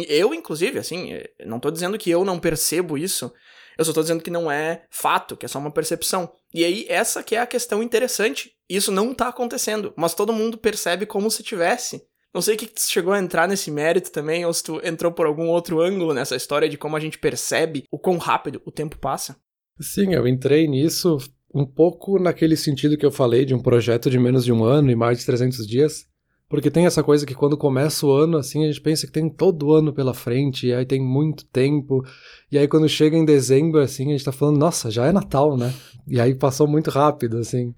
eu, 0.07 0.35
inclusive, 0.35 0.79
assim, 0.79 1.15
é, 1.15 1.31
não 1.47 1.59
tô 1.59 1.71
dizendo 1.71 1.97
que 1.97 2.11
eu 2.11 2.25
não 2.25 2.39
percebo 2.39 2.99
isso. 2.99 3.33
Eu 3.79 3.85
só 3.85 3.93
tô 3.93 4.03
dizendo 4.03 4.23
que 4.23 4.31
não 4.31 4.51
é 4.51 4.85
fato, 4.91 5.37
que 5.37 5.47
é 5.47 5.49
só 5.49 5.59
uma 5.59 5.71
percepção. 5.71 6.31
E 6.53 6.63
aí, 6.65 6.85
essa 6.89 7.23
que 7.23 7.35
é 7.35 7.41
a 7.41 7.47
questão 7.47 7.83
interessante. 7.83 8.53
Isso 8.69 8.93
não 8.93 9.15
tá 9.15 9.29
acontecendo, 9.29 9.95
mas 9.97 10.15
todo 10.15 10.33
mundo 10.33 10.59
percebe 10.59 11.07
como 11.07 11.31
se 11.31 11.43
tivesse. 11.43 12.03
Não 12.35 12.43
sei 12.43 12.55
que 12.57 12.67
tu 12.67 12.83
chegou 12.83 13.15
a 13.15 13.19
entrar 13.19 13.49
nesse 13.49 13.71
mérito 13.71 14.13
também, 14.13 14.45
ou 14.45 14.53
se 14.53 14.63
tu 14.63 14.79
entrou 14.85 15.11
por 15.11 15.25
algum 15.25 15.49
outro 15.49 15.81
ângulo 15.81 16.13
nessa 16.13 16.37
história 16.37 16.69
de 16.69 16.77
como 16.77 16.97
a 16.97 17.01
gente 17.01 17.19
percebe 17.19 17.85
o 17.91 17.99
quão 17.99 18.19
rápido 18.19 18.61
o 18.67 18.71
tempo 18.71 18.99
passa. 18.99 19.37
Sim, 19.81 20.13
eu 20.13 20.29
entrei 20.29 20.69
nisso 20.69 21.17
um 21.55 21.65
pouco 21.65 22.19
naquele 22.19 22.57
sentido 22.57 22.99
que 22.99 23.07
eu 23.07 23.11
falei 23.11 23.47
de 23.47 23.55
um 23.55 23.63
projeto 23.63 24.11
de 24.11 24.19
menos 24.19 24.45
de 24.45 24.53
um 24.53 24.65
ano 24.65 24.91
e 24.91 24.97
mais 24.97 25.19
de 25.21 25.25
300 25.25 25.67
dias. 25.67 26.07
Porque 26.49 26.71
tem 26.71 26.87
essa 26.87 27.03
coisa 27.03 27.27
que 27.27 27.35
quando 27.35 27.59
começa 27.59 28.07
o 28.07 28.11
ano, 28.11 28.39
assim, 28.39 28.65
a 28.65 28.67
gente 28.69 28.81
pensa 28.81 29.07
que 29.07 29.13
tem 29.13 29.29
todo 29.29 29.67
o 29.67 29.73
ano 29.75 29.93
pela 29.93 30.15
frente, 30.15 30.69
e 30.69 30.73
aí 30.73 30.87
tem 30.87 31.01
muito 31.01 31.45
tempo. 31.47 32.03
E 32.51 32.57
aí 32.57 32.67
quando 32.67 32.89
chega 32.89 33.17
em 33.17 33.25
dezembro, 33.25 33.81
assim, 33.81 34.09
a 34.09 34.13
gente 34.13 34.25
tá 34.25 34.33
falando, 34.33 34.59
nossa, 34.59 34.91
já 34.91 35.07
é 35.07 35.13
Natal, 35.13 35.57
né? 35.59 35.75
E 36.07 36.19
aí 36.19 36.35
passou 36.35 36.67
muito 36.67 36.89
rápido, 36.89 37.37
assim. 37.37 37.75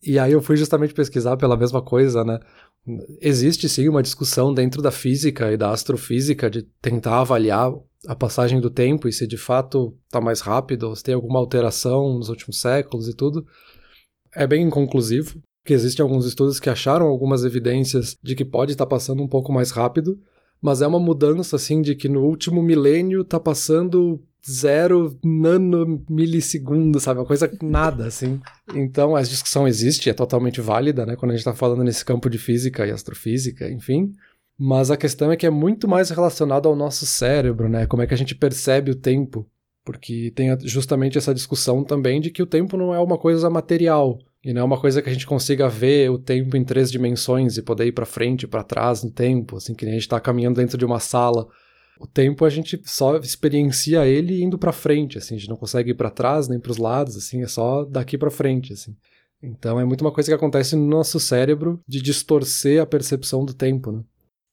E 0.00 0.18
aí 0.18 0.32
eu 0.32 0.40
fui 0.42 0.56
justamente 0.56 0.94
pesquisar 0.94 1.36
pela 1.36 1.56
mesma 1.56 1.82
coisa, 1.82 2.22
né? 2.22 2.38
Existe 3.20 3.68
sim 3.68 3.88
uma 3.88 4.02
discussão 4.02 4.52
dentro 4.52 4.80
da 4.82 4.90
física 4.90 5.50
e 5.50 5.56
da 5.56 5.70
astrofísica 5.70 6.50
de 6.50 6.62
tentar 6.80 7.20
avaliar 7.20 7.72
a 8.06 8.14
passagem 8.14 8.60
do 8.60 8.70
tempo 8.70 9.08
e 9.08 9.12
se 9.12 9.26
de 9.26 9.38
fato 9.38 9.96
tá 10.10 10.20
mais 10.20 10.40
rápido, 10.40 10.88
ou 10.88 10.94
se 10.94 11.02
tem 11.02 11.14
alguma 11.14 11.38
alteração 11.38 12.14
nos 12.18 12.28
últimos 12.28 12.60
séculos 12.60 13.08
e 13.08 13.14
tudo. 13.14 13.44
É 14.34 14.46
bem 14.46 14.66
inconclusivo, 14.66 15.40
que 15.64 15.72
existem 15.72 16.02
alguns 16.02 16.26
estudos 16.26 16.60
que 16.60 16.68
acharam 16.68 17.06
algumas 17.06 17.44
evidências 17.44 18.16
de 18.22 18.34
que 18.34 18.44
pode 18.44 18.72
estar 18.72 18.84
tá 18.84 18.90
passando 18.90 19.22
um 19.22 19.28
pouco 19.28 19.52
mais 19.52 19.70
rápido, 19.70 20.20
mas 20.60 20.82
é 20.82 20.86
uma 20.86 21.00
mudança 21.00 21.56
assim 21.56 21.80
de 21.80 21.94
que 21.94 22.08
no 22.08 22.22
último 22.22 22.62
milênio 22.62 23.22
está 23.22 23.40
passando 23.40 24.22
zero 24.48 25.18
nanomilissegundo, 25.24 27.00
sabe? 27.00 27.20
Uma 27.20 27.26
coisa 27.26 27.50
nada, 27.62 28.06
assim. 28.06 28.40
Então, 28.74 29.16
a 29.16 29.22
discussão 29.22 29.66
existe, 29.66 30.10
é 30.10 30.12
totalmente 30.12 30.60
válida, 30.60 31.06
né? 31.06 31.16
Quando 31.16 31.30
a 31.30 31.34
gente 31.34 31.40
está 31.40 31.54
falando 31.54 31.82
nesse 31.82 32.04
campo 32.04 32.28
de 32.28 32.38
física 32.38 32.86
e 32.86 32.90
astrofísica, 32.90 33.70
enfim. 33.70 34.12
Mas 34.58 34.90
a 34.90 34.96
questão 34.96 35.32
é 35.32 35.36
que 35.36 35.46
é 35.46 35.50
muito 35.50 35.88
mais 35.88 36.10
relacionado 36.10 36.68
ao 36.68 36.76
nosso 36.76 37.06
cérebro, 37.06 37.68
né? 37.68 37.86
Como 37.86 38.02
é 38.02 38.06
que 38.06 38.14
a 38.14 38.16
gente 38.16 38.34
percebe 38.34 38.90
o 38.90 38.94
tempo. 38.94 39.48
Porque 39.84 40.32
tem 40.34 40.56
justamente 40.62 41.18
essa 41.18 41.34
discussão 41.34 41.84
também 41.84 42.20
de 42.20 42.30
que 42.30 42.42
o 42.42 42.46
tempo 42.46 42.76
não 42.76 42.94
é 42.94 42.98
uma 42.98 43.18
coisa 43.18 43.50
material. 43.50 44.18
E 44.44 44.52
não 44.52 44.60
é 44.60 44.64
uma 44.64 44.78
coisa 44.78 45.00
que 45.00 45.08
a 45.08 45.12
gente 45.12 45.26
consiga 45.26 45.68
ver 45.68 46.10
o 46.10 46.18
tempo 46.18 46.56
em 46.56 46.64
três 46.64 46.90
dimensões 46.90 47.56
e 47.56 47.62
poder 47.62 47.86
ir 47.86 47.92
para 47.92 48.04
frente, 48.04 48.46
para 48.46 48.62
trás 48.62 49.02
no 49.02 49.10
tempo, 49.10 49.56
assim 49.56 49.74
que 49.74 49.86
a 49.86 49.88
gente 49.88 50.02
está 50.02 50.20
caminhando 50.20 50.60
dentro 50.60 50.76
de 50.76 50.84
uma 50.84 51.00
sala. 51.00 51.46
O 51.98 52.06
tempo 52.06 52.44
a 52.44 52.50
gente 52.50 52.78
só 52.84 53.16
experiencia 53.16 54.06
ele 54.06 54.42
indo 54.42 54.58
para 54.58 54.72
frente, 54.72 55.16
assim, 55.16 55.36
a 55.36 55.38
gente 55.38 55.48
não 55.48 55.56
consegue 55.56 55.92
ir 55.92 55.94
para 55.94 56.10
trás 56.10 56.46
nem 56.46 56.60
para 56.60 56.72
os 56.72 56.76
lados, 56.76 57.16
assim, 57.16 57.42
é 57.42 57.46
só 57.46 57.84
daqui 57.84 58.18
para 58.18 58.30
frente, 58.30 58.72
assim. 58.74 58.94
Então 59.42 59.80
é 59.80 59.84
muito 59.84 60.02
uma 60.02 60.12
coisa 60.12 60.28
que 60.28 60.34
acontece 60.34 60.76
no 60.76 60.86
nosso 60.86 61.18
cérebro 61.18 61.80
de 61.86 62.02
distorcer 62.02 62.82
a 62.82 62.86
percepção 62.86 63.44
do 63.44 63.54
tempo, 63.54 63.92
né? 63.92 64.02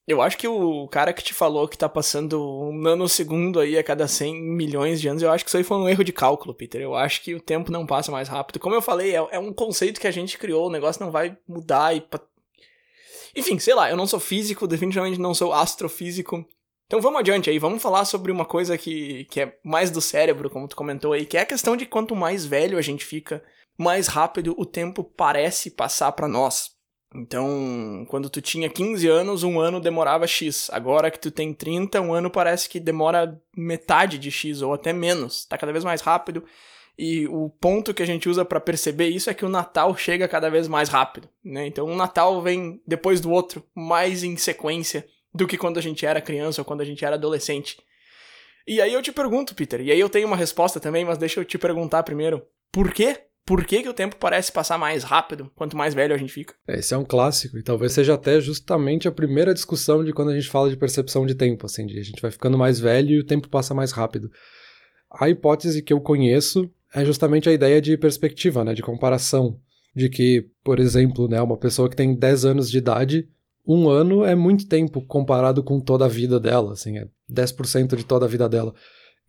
Eu 0.08 0.22
acho 0.22 0.38
que 0.38 0.48
o 0.48 0.88
cara 0.88 1.14
que 1.14 1.24
te 1.24 1.34
falou 1.34 1.68
que 1.68 1.78
tá 1.78 1.88
passando 1.88 2.42
um 2.42 2.74
nanosegundo 2.74 3.60
aí 3.60 3.78
a 3.78 3.84
cada 3.84 4.08
100 4.08 4.42
milhões 4.42 5.00
de 5.00 5.08
anos, 5.08 5.22
eu 5.22 5.32
acho 5.32 5.44
que 5.44 5.50
isso 5.50 5.58
aí 5.58 5.64
foi 5.64 5.78
um 5.78 5.88
erro 5.88 6.04
de 6.04 6.12
cálculo, 6.12 6.56
Peter. 6.56 6.82
Eu 6.82 6.96
acho 6.96 7.22
que 7.22 7.36
o 7.36 7.42
tempo 7.42 7.72
não 7.72 7.86
passa 7.86 8.12
mais 8.12 8.28
rápido. 8.28 8.60
Como 8.60 8.76
eu 8.76 8.82
falei, 8.82 9.16
é, 9.16 9.28
é 9.32 9.40
um 9.40 9.54
conceito 9.54 10.02
que 10.02 10.08
a 10.08 10.12
gente 10.12 10.38
criou, 10.38 10.68
o 10.68 10.72
negócio 10.72 11.04
não 11.04 11.12
vai 11.12 11.38
mudar 11.48 11.96
e. 11.96 12.04
Enfim, 13.36 13.60
sei 13.60 13.76
lá, 13.76 13.90
eu 13.90 13.96
não 13.96 14.08
sou 14.08 14.20
físico, 14.20 14.68
definitivamente 14.68 15.20
não 15.20 15.34
sou 15.34 15.54
astrofísico. 15.54 16.46
Então 16.88 17.00
vamos 17.00 17.22
adiante 17.22 17.50
aí, 17.50 17.58
vamos 17.58 17.82
falar 17.82 18.04
sobre 18.04 18.34
uma 18.34 18.44
coisa 18.44 18.78
que, 18.78 19.24
que 19.26 19.40
é 19.40 19.58
mais 19.64 19.90
do 19.90 20.02
cérebro, 20.02 20.50
como 20.50 20.68
tu 20.68 20.76
comentou 20.76 21.14
aí, 21.14 21.26
que 21.26 21.38
é 21.38 21.42
a 21.42 21.46
questão 21.46 21.78
de 21.78 21.86
quanto 21.86 22.18
mais 22.18 22.46
velho 22.46 22.78
a 22.78 22.82
gente 22.82 23.06
fica, 23.06 23.42
mais 23.78 24.08
rápido 24.08 24.54
o 24.58 24.66
tempo 24.66 25.02
parece 25.02 25.72
passar 25.72 26.12
para 26.12 26.28
nós. 26.28 26.72
Então, 27.14 28.06
quando 28.08 28.30
tu 28.30 28.42
tinha 28.42 28.70
15 28.70 29.08
anos, 29.08 29.44
um 29.44 29.60
ano 29.60 29.82
demorava 29.82 30.26
X. 30.26 30.70
Agora 30.72 31.12
que 31.12 31.20
tu 31.20 31.30
tem 31.30 31.54
30, 31.54 32.00
um 32.00 32.14
ano 32.14 32.30
parece 32.30 32.70
que 32.70 32.80
demora 32.80 33.40
metade 33.56 34.18
de 34.18 34.32
X 34.32 34.62
ou 34.62 34.74
até 34.74 34.94
menos. 34.94 35.46
Tá 35.46 35.58
cada 35.58 35.74
vez 35.74 35.84
mais 35.84 36.00
rápido. 36.02 36.44
E 36.98 37.28
o 37.28 37.50
ponto 37.50 37.94
que 37.94 38.04
a 38.04 38.06
gente 38.06 38.30
usa 38.30 38.46
para 38.46 38.60
perceber 38.60 39.08
isso 39.08 39.30
é 39.30 39.34
que 39.34 39.46
o 39.46 39.50
Natal 39.50 39.96
chega 39.98 40.28
cada 40.28 40.50
vez 40.50 40.68
mais 40.68 40.88
rápido, 40.88 41.28
né? 41.44 41.66
Então 41.66 41.88
um 41.88 41.96
Natal 41.96 42.42
vem 42.42 42.82
depois 42.86 43.20
do 43.20 43.32
outro, 43.32 43.64
mais 43.74 44.24
em 44.24 44.38
sequência 44.38 45.06
do 45.34 45.48
que 45.48 45.58
quando 45.58 45.80
a 45.80 45.82
gente 45.82 46.06
era 46.06 46.22
criança 46.22 46.62
ou 46.62 46.66
quando 46.66 46.82
a 46.82 46.86
gente 46.86 47.04
era 47.04 47.16
adolescente. 47.16 47.78
E 48.68 48.80
aí 48.80 48.94
eu 48.94 49.02
te 49.02 49.12
pergunto, 49.12 49.56
Peter, 49.56 49.82
e 49.82 49.92
aí 49.92 50.00
eu 50.00 50.10
tenho 50.10 50.28
uma 50.28 50.36
resposta 50.36 50.80
também, 50.80 51.04
mas 51.04 51.18
deixa 51.18 51.40
eu 51.40 51.46
te 51.46 51.58
perguntar 51.58 52.04
primeiro. 52.04 52.46
Por 52.72 52.94
quê? 52.94 53.22
Por 53.46 53.66
que, 53.66 53.82
que 53.82 53.90
o 53.90 53.94
tempo 53.94 54.16
parece 54.18 54.52
passar 54.52 54.78
mais 54.78 55.04
rápido 55.04 55.52
quanto 55.56 55.76
mais 55.76 55.94
velho 55.94 56.14
a 56.14 56.18
gente 56.18 56.32
fica? 56.32 56.54
É, 56.68 56.80
esse 56.80 56.94
é 56.94 56.98
um 56.98 57.04
clássico, 57.04 57.58
e 57.58 57.64
talvez 57.64 57.92
seja 57.92 58.14
até 58.14 58.40
justamente 58.40 59.08
a 59.08 59.12
primeira 59.12 59.54
discussão 59.54 60.04
de 60.04 60.14
quando 60.14 60.30
a 60.30 60.36
gente 60.36 60.50
fala 60.50 60.70
de 60.70 60.78
percepção 60.78 61.26
de 61.26 61.36
tempo, 61.36 61.66
assim, 61.66 61.86
de 61.86 62.00
a 62.00 62.04
gente 62.04 62.22
vai 62.22 62.32
ficando 62.32 62.58
mais 62.58 62.80
velho 62.80 63.12
e 63.12 63.20
o 63.20 63.26
tempo 63.26 63.50
passa 63.50 63.74
mais 63.74 63.92
rápido. 63.92 64.30
A 65.12 65.28
hipótese 65.30 65.82
que 65.82 65.92
eu 65.92 66.00
conheço 66.00 66.70
é 66.94 67.04
justamente 67.04 67.50
a 67.50 67.54
ideia 67.54 67.82
de 67.82 67.98
perspectiva, 67.98 68.64
né, 68.64 68.74
de 68.74 68.82
comparação, 68.82 69.60
de 69.96 70.08
que, 70.08 70.48
por 70.64 70.80
exemplo, 70.80 71.28
né, 71.28 71.42
uma 71.42 71.58
pessoa 71.58 71.90
que 71.90 71.96
tem 71.96 72.16
10 72.16 72.46
anos 72.46 72.70
de 72.70 72.78
idade, 72.78 73.28
um 73.68 73.90
ano 73.90 74.24
é 74.24 74.36
muito 74.36 74.68
tempo 74.68 75.02
comparado 75.02 75.64
com 75.64 75.80
toda 75.80 76.06
a 76.06 76.08
vida 76.08 76.40
dela, 76.40 76.74
assim, 76.74 76.98
é 76.98 77.08
10% 77.30 77.96
de 77.96 78.06
toda 78.06 78.26
a 78.26 78.30
vida 78.30 78.48
dela. 78.48 78.74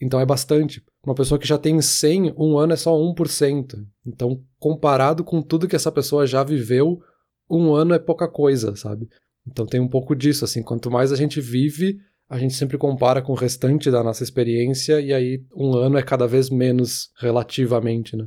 Então 0.02 0.18
é 0.18 0.26
bastante. 0.26 0.82
Uma 1.06 1.14
pessoa 1.14 1.38
que 1.38 1.46
já 1.46 1.56
tem 1.56 1.80
100, 1.80 2.34
um 2.36 2.58
ano 2.58 2.72
é 2.72 2.76
só 2.76 2.92
1%. 2.92 3.86
Então, 4.04 4.42
comparado 4.58 5.22
com 5.22 5.40
tudo 5.40 5.68
que 5.68 5.76
essa 5.76 5.92
pessoa 5.92 6.26
já 6.26 6.42
viveu, 6.42 7.00
um 7.48 7.72
ano 7.72 7.94
é 7.94 8.00
pouca 8.00 8.26
coisa, 8.26 8.74
sabe? 8.74 9.08
Então 9.46 9.64
tem 9.64 9.80
um 9.80 9.88
pouco 9.88 10.16
disso, 10.16 10.44
assim, 10.44 10.60
quanto 10.60 10.90
mais 10.90 11.12
a 11.12 11.16
gente 11.16 11.40
vive, 11.40 11.98
a 12.28 12.36
gente 12.36 12.54
sempre 12.54 12.76
compara 12.76 13.22
com 13.22 13.32
o 13.32 13.36
restante 13.36 13.90
da 13.92 14.02
nossa 14.02 14.24
experiência 14.24 15.00
e 15.00 15.12
aí 15.12 15.44
um 15.54 15.76
ano 15.76 15.96
é 15.96 16.02
cada 16.02 16.26
vez 16.26 16.50
menos 16.50 17.10
relativamente, 17.18 18.16
né? 18.16 18.26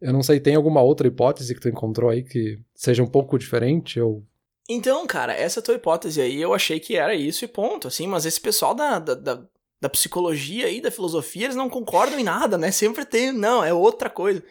Eu 0.00 0.12
não 0.12 0.22
sei, 0.22 0.40
tem 0.40 0.54
alguma 0.54 0.82
outra 0.82 1.06
hipótese 1.06 1.54
que 1.54 1.60
tu 1.60 1.68
encontrou 1.68 2.10
aí 2.10 2.22
que 2.22 2.58
seja 2.74 3.02
um 3.02 3.06
pouco 3.06 3.38
diferente 3.38 3.98
ou 3.98 4.22
então, 4.68 5.06
cara, 5.06 5.34
essa 5.34 5.60
tua 5.60 5.74
hipótese 5.74 6.22
aí 6.22 6.40
eu 6.40 6.54
achei 6.54 6.80
que 6.80 6.96
era 6.96 7.14
isso 7.14 7.44
e 7.44 7.48
ponto, 7.48 7.86
assim, 7.86 8.06
mas 8.06 8.24
esse 8.24 8.40
pessoal 8.40 8.74
da, 8.74 8.98
da, 8.98 9.14
da, 9.14 9.46
da 9.84 9.88
psicologia 9.90 10.70
e 10.70 10.80
da 10.80 10.90
filosofia, 10.90 11.44
eles 11.44 11.56
não 11.56 11.68
concordam 11.68 12.18
em 12.18 12.24
nada, 12.24 12.56
né? 12.56 12.70
Sempre 12.70 13.04
tem, 13.04 13.32
não, 13.32 13.62
é 13.62 13.72
outra 13.72 14.08
coisa. 14.08 14.42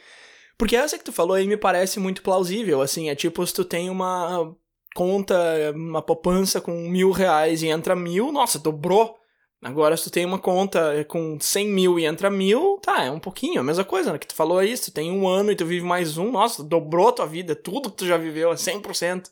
Porque 0.56 0.76
essa 0.76 0.96
que 0.96 1.04
tu 1.04 1.12
falou 1.12 1.36
aí 1.36 1.48
me 1.48 1.58
parece 1.58 2.00
muito 2.00 2.22
plausível, 2.22 2.82
assim, 2.82 3.10
é 3.10 3.16
tipo 3.16 3.46
se 3.46 3.52
tu 3.52 3.66
tem 3.66 3.90
uma 3.90 4.56
conta, 4.94 5.36
uma 5.76 6.04
poupança 6.04 6.62
com 6.62 6.72
mil 6.88 7.10
reais 7.10 7.64
e 7.64 7.68
entra 7.68 7.96
mil, 7.96 8.32
nossa, 8.32 8.60
dobrou. 8.60 9.18
Agora, 9.60 9.98
se 9.98 10.04
tu 10.04 10.10
tem 10.12 10.24
uma 10.24 10.38
conta 10.38 11.04
com 11.06 11.40
100 11.40 11.68
mil 11.68 11.98
e 11.98 12.06
entra 12.06 12.30
mil, 12.30 12.78
tá, 12.80 13.06
é 13.06 13.10
um 13.10 13.20
pouquinho, 13.20 13.60
a 13.62 13.64
mesma 13.64 13.84
coisa, 13.84 14.12
né? 14.12 14.20
Que 14.20 14.28
tu 14.28 14.36
falou 14.36 14.62
isso, 14.62 14.92
tu 14.92 14.94
tem 14.94 15.10
um 15.10 15.28
ano 15.28 15.52
e 15.52 15.56
tu 15.56 15.66
vive 15.66 15.84
mais 15.84 16.16
um, 16.18 16.32
nossa, 16.32 16.64
dobrou 16.64 17.12
tua 17.12 17.26
vida, 17.26 17.56
tudo 17.56 17.90
que 17.90 17.98
tu 17.98 18.06
já 18.06 18.18
viveu 18.18 18.52
é 18.52 18.56
100%. 18.56 19.32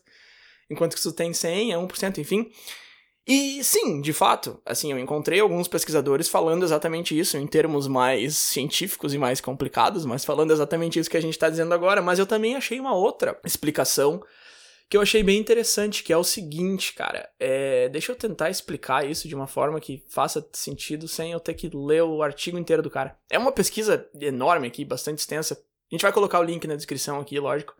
Enquanto 0.68 0.96
que 0.96 1.02
tu 1.02 1.12
tem 1.12 1.32
100 1.32 1.74
é 1.74 1.76
1%, 1.76 2.18
enfim. 2.18 2.50
E 3.26 3.62
sim, 3.62 4.00
de 4.00 4.12
fato, 4.12 4.60
assim, 4.66 4.90
eu 4.90 4.98
encontrei 4.98 5.38
alguns 5.38 5.68
pesquisadores 5.68 6.28
falando 6.28 6.64
exatamente 6.64 7.16
isso, 7.16 7.36
em 7.36 7.46
termos 7.46 7.86
mais 7.86 8.36
científicos 8.36 9.14
e 9.14 9.18
mais 9.18 9.40
complicados, 9.40 10.04
mas 10.04 10.24
falando 10.24 10.52
exatamente 10.52 10.98
isso 10.98 11.10
que 11.10 11.16
a 11.16 11.20
gente 11.20 11.34
está 11.34 11.48
dizendo 11.48 11.72
agora, 11.72 12.02
mas 12.02 12.18
eu 12.18 12.26
também 12.26 12.56
achei 12.56 12.80
uma 12.80 12.94
outra 12.94 13.38
explicação 13.44 14.20
que 14.90 14.96
eu 14.96 15.00
achei 15.00 15.22
bem 15.22 15.38
interessante, 15.38 16.02
que 16.02 16.12
é 16.12 16.16
o 16.16 16.24
seguinte, 16.24 16.92
cara, 16.94 17.30
é... 17.38 17.88
deixa 17.88 18.10
eu 18.10 18.16
tentar 18.16 18.50
explicar 18.50 19.08
isso 19.08 19.28
de 19.28 19.34
uma 19.34 19.46
forma 19.46 19.80
que 19.80 20.04
faça 20.08 20.46
sentido 20.52 21.06
sem 21.06 21.32
eu 21.32 21.40
ter 21.40 21.54
que 21.54 21.70
ler 21.72 22.02
o 22.02 22.22
artigo 22.22 22.58
inteiro 22.58 22.82
do 22.82 22.90
cara. 22.90 23.16
É 23.30 23.38
uma 23.38 23.52
pesquisa 23.52 24.06
enorme 24.20 24.66
aqui, 24.66 24.84
bastante 24.84 25.20
extensa, 25.20 25.54
a 25.54 25.94
gente 25.94 26.02
vai 26.02 26.12
colocar 26.12 26.40
o 26.40 26.42
link 26.42 26.66
na 26.66 26.74
descrição 26.74 27.20
aqui, 27.20 27.38
lógico. 27.38 27.74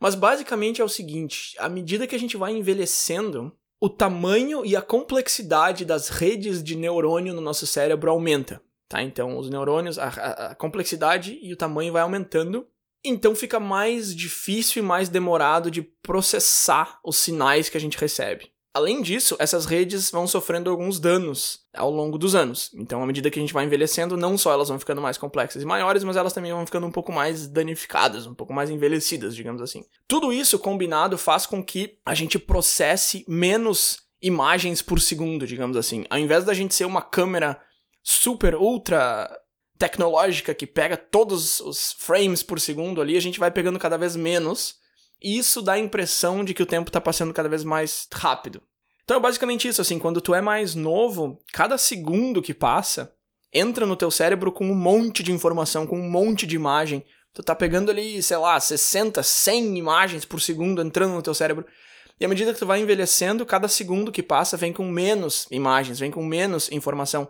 Mas 0.00 0.14
basicamente 0.14 0.80
é 0.80 0.84
o 0.84 0.88
seguinte: 0.88 1.54
à 1.58 1.68
medida 1.68 2.06
que 2.06 2.14
a 2.14 2.18
gente 2.18 2.36
vai 2.36 2.52
envelhecendo, 2.52 3.52
o 3.84 3.88
tamanho 3.90 4.64
e 4.64 4.74
a 4.74 4.80
complexidade 4.80 5.84
das 5.84 6.08
redes 6.08 6.64
de 6.64 6.74
neurônio 6.74 7.34
no 7.34 7.42
nosso 7.42 7.66
cérebro 7.66 8.10
aumenta, 8.10 8.62
tá? 8.88 9.02
Então, 9.02 9.36
os 9.36 9.50
neurônios, 9.50 9.98
a, 9.98 10.08
a, 10.08 10.54
complexidade 10.54 11.38
e 11.42 11.52
o 11.52 11.56
tamanho 11.56 11.92
vai 11.92 12.00
aumentando, 12.00 12.66
então 13.04 13.34
fica 13.34 13.60
mais 13.60 14.16
difícil 14.16 14.82
e 14.82 14.86
mais 14.86 15.10
demorado 15.10 15.70
de 15.70 15.82
processar 15.82 16.98
os 17.04 17.18
sinais 17.18 17.68
que 17.68 17.76
a 17.76 17.80
gente 17.80 17.98
recebe. 17.98 18.53
Além 18.74 19.00
disso, 19.00 19.36
essas 19.38 19.66
redes 19.66 20.10
vão 20.10 20.26
sofrendo 20.26 20.68
alguns 20.68 20.98
danos 20.98 21.60
ao 21.72 21.92
longo 21.92 22.18
dos 22.18 22.34
anos. 22.34 22.70
Então, 22.74 23.00
à 23.00 23.06
medida 23.06 23.30
que 23.30 23.38
a 23.38 23.42
gente 23.42 23.54
vai 23.54 23.64
envelhecendo, 23.64 24.16
não 24.16 24.36
só 24.36 24.52
elas 24.52 24.68
vão 24.68 24.80
ficando 24.80 25.00
mais 25.00 25.16
complexas 25.16 25.62
e 25.62 25.64
maiores, 25.64 26.02
mas 26.02 26.16
elas 26.16 26.32
também 26.32 26.52
vão 26.52 26.66
ficando 26.66 26.84
um 26.84 26.90
pouco 26.90 27.12
mais 27.12 27.46
danificadas, 27.46 28.26
um 28.26 28.34
pouco 28.34 28.52
mais 28.52 28.70
envelhecidas, 28.70 29.36
digamos 29.36 29.62
assim. 29.62 29.84
Tudo 30.08 30.32
isso 30.32 30.58
combinado 30.58 31.16
faz 31.16 31.46
com 31.46 31.62
que 31.62 31.98
a 32.04 32.14
gente 32.14 32.36
processe 32.36 33.24
menos 33.28 33.98
imagens 34.20 34.82
por 34.82 35.00
segundo, 35.00 35.46
digamos 35.46 35.76
assim. 35.76 36.04
Ao 36.10 36.18
invés 36.18 36.44
da 36.44 36.52
gente 36.52 36.74
ser 36.74 36.84
uma 36.84 37.02
câmera 37.02 37.60
super 38.02 38.56
ultra 38.56 39.30
tecnológica 39.78 40.52
que 40.52 40.66
pega 40.66 40.96
todos 40.96 41.60
os 41.60 41.92
frames 41.92 42.42
por 42.42 42.58
segundo 42.58 43.00
ali, 43.00 43.16
a 43.16 43.20
gente 43.20 43.38
vai 43.38 43.52
pegando 43.52 43.78
cada 43.78 43.96
vez 43.96 44.16
menos 44.16 44.82
e 45.24 45.38
isso 45.38 45.62
dá 45.62 45.72
a 45.72 45.78
impressão 45.78 46.44
de 46.44 46.52
que 46.52 46.62
o 46.62 46.66
tempo 46.66 46.90
tá 46.90 47.00
passando 47.00 47.32
cada 47.32 47.48
vez 47.48 47.64
mais 47.64 48.06
rápido. 48.12 48.62
Então 49.04 49.16
é 49.16 49.20
basicamente 49.20 49.66
isso, 49.66 49.80
assim, 49.80 49.98
quando 49.98 50.20
tu 50.20 50.34
é 50.34 50.42
mais 50.42 50.74
novo, 50.74 51.40
cada 51.50 51.78
segundo 51.78 52.42
que 52.42 52.52
passa 52.52 53.10
entra 53.50 53.86
no 53.86 53.96
teu 53.96 54.10
cérebro 54.10 54.52
com 54.52 54.66
um 54.66 54.74
monte 54.74 55.22
de 55.22 55.32
informação, 55.32 55.86
com 55.86 55.98
um 55.98 56.10
monte 56.10 56.46
de 56.46 56.56
imagem. 56.56 57.02
Tu 57.32 57.42
tá 57.42 57.54
pegando 57.54 57.90
ali, 57.90 58.22
sei 58.22 58.36
lá, 58.36 58.60
60, 58.60 59.22
100 59.22 59.78
imagens 59.78 60.24
por 60.26 60.40
segundo 60.40 60.82
entrando 60.82 61.14
no 61.14 61.22
teu 61.22 61.32
cérebro. 61.32 61.64
E 62.20 62.24
à 62.24 62.28
medida 62.28 62.52
que 62.52 62.58
tu 62.58 62.66
vai 62.66 62.80
envelhecendo, 62.80 63.46
cada 63.46 63.66
segundo 63.66 64.12
que 64.12 64.22
passa 64.22 64.58
vem 64.58 64.72
com 64.72 64.84
menos 64.84 65.46
imagens, 65.50 65.98
vem 65.98 66.10
com 66.10 66.24
menos 66.24 66.70
informação. 66.70 67.28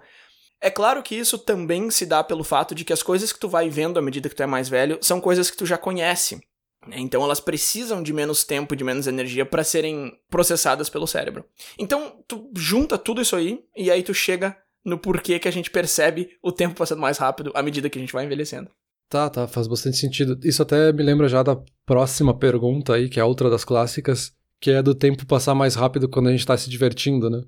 É 0.60 0.70
claro 0.70 1.02
que 1.02 1.14
isso 1.14 1.38
também 1.38 1.90
se 1.90 2.06
dá 2.06 2.24
pelo 2.24 2.42
fato 2.42 2.74
de 2.74 2.84
que 2.84 2.92
as 2.92 3.02
coisas 3.02 3.32
que 3.32 3.38
tu 3.38 3.48
vai 3.48 3.68
vendo 3.68 3.98
à 3.98 4.02
medida 4.02 4.28
que 4.28 4.34
tu 4.34 4.42
é 4.42 4.46
mais 4.46 4.68
velho 4.68 4.98
são 5.00 5.20
coisas 5.20 5.50
que 5.50 5.56
tu 5.56 5.64
já 5.64 5.78
conhece. 5.78 6.40
Né? 6.86 6.96
Então 6.98 7.22
elas 7.22 7.40
precisam 7.40 8.02
de 8.02 8.12
menos 8.12 8.44
tempo, 8.44 8.76
de 8.76 8.84
menos 8.84 9.06
energia 9.06 9.46
para 9.46 9.64
serem 9.64 10.12
processadas 10.30 10.88
pelo 10.88 11.06
cérebro. 11.06 11.44
Então 11.78 12.22
tu 12.26 12.50
junta 12.56 12.98
tudo 12.98 13.20
isso 13.20 13.36
aí 13.36 13.60
e 13.76 13.90
aí 13.90 14.02
tu 14.02 14.14
chega 14.14 14.56
no 14.84 14.98
porquê 14.98 15.38
que 15.38 15.48
a 15.48 15.50
gente 15.50 15.70
percebe 15.70 16.30
o 16.42 16.52
tempo 16.52 16.76
passando 16.76 17.00
mais 17.00 17.18
rápido 17.18 17.50
à 17.54 17.62
medida 17.62 17.88
que 17.88 17.98
a 17.98 18.00
gente 18.00 18.12
vai 18.12 18.24
envelhecendo. 18.24 18.70
Tá, 19.08 19.30
tá, 19.30 19.46
faz 19.46 19.66
bastante 19.66 19.96
sentido. 19.96 20.38
Isso 20.44 20.62
até 20.62 20.92
me 20.92 21.02
lembra 21.02 21.28
já 21.28 21.42
da 21.42 21.56
próxima 21.86 22.36
pergunta 22.36 22.94
aí, 22.94 23.08
que 23.08 23.20
é 23.20 23.24
outra 23.24 23.48
das 23.48 23.64
clássicas, 23.64 24.32
que 24.60 24.70
é 24.70 24.82
do 24.82 24.94
tempo 24.94 25.26
passar 25.26 25.54
mais 25.54 25.74
rápido 25.74 26.08
quando 26.08 26.28
a 26.28 26.32
gente 26.32 26.46
tá 26.46 26.56
se 26.56 26.68
divertindo, 26.68 27.30
né? 27.30 27.42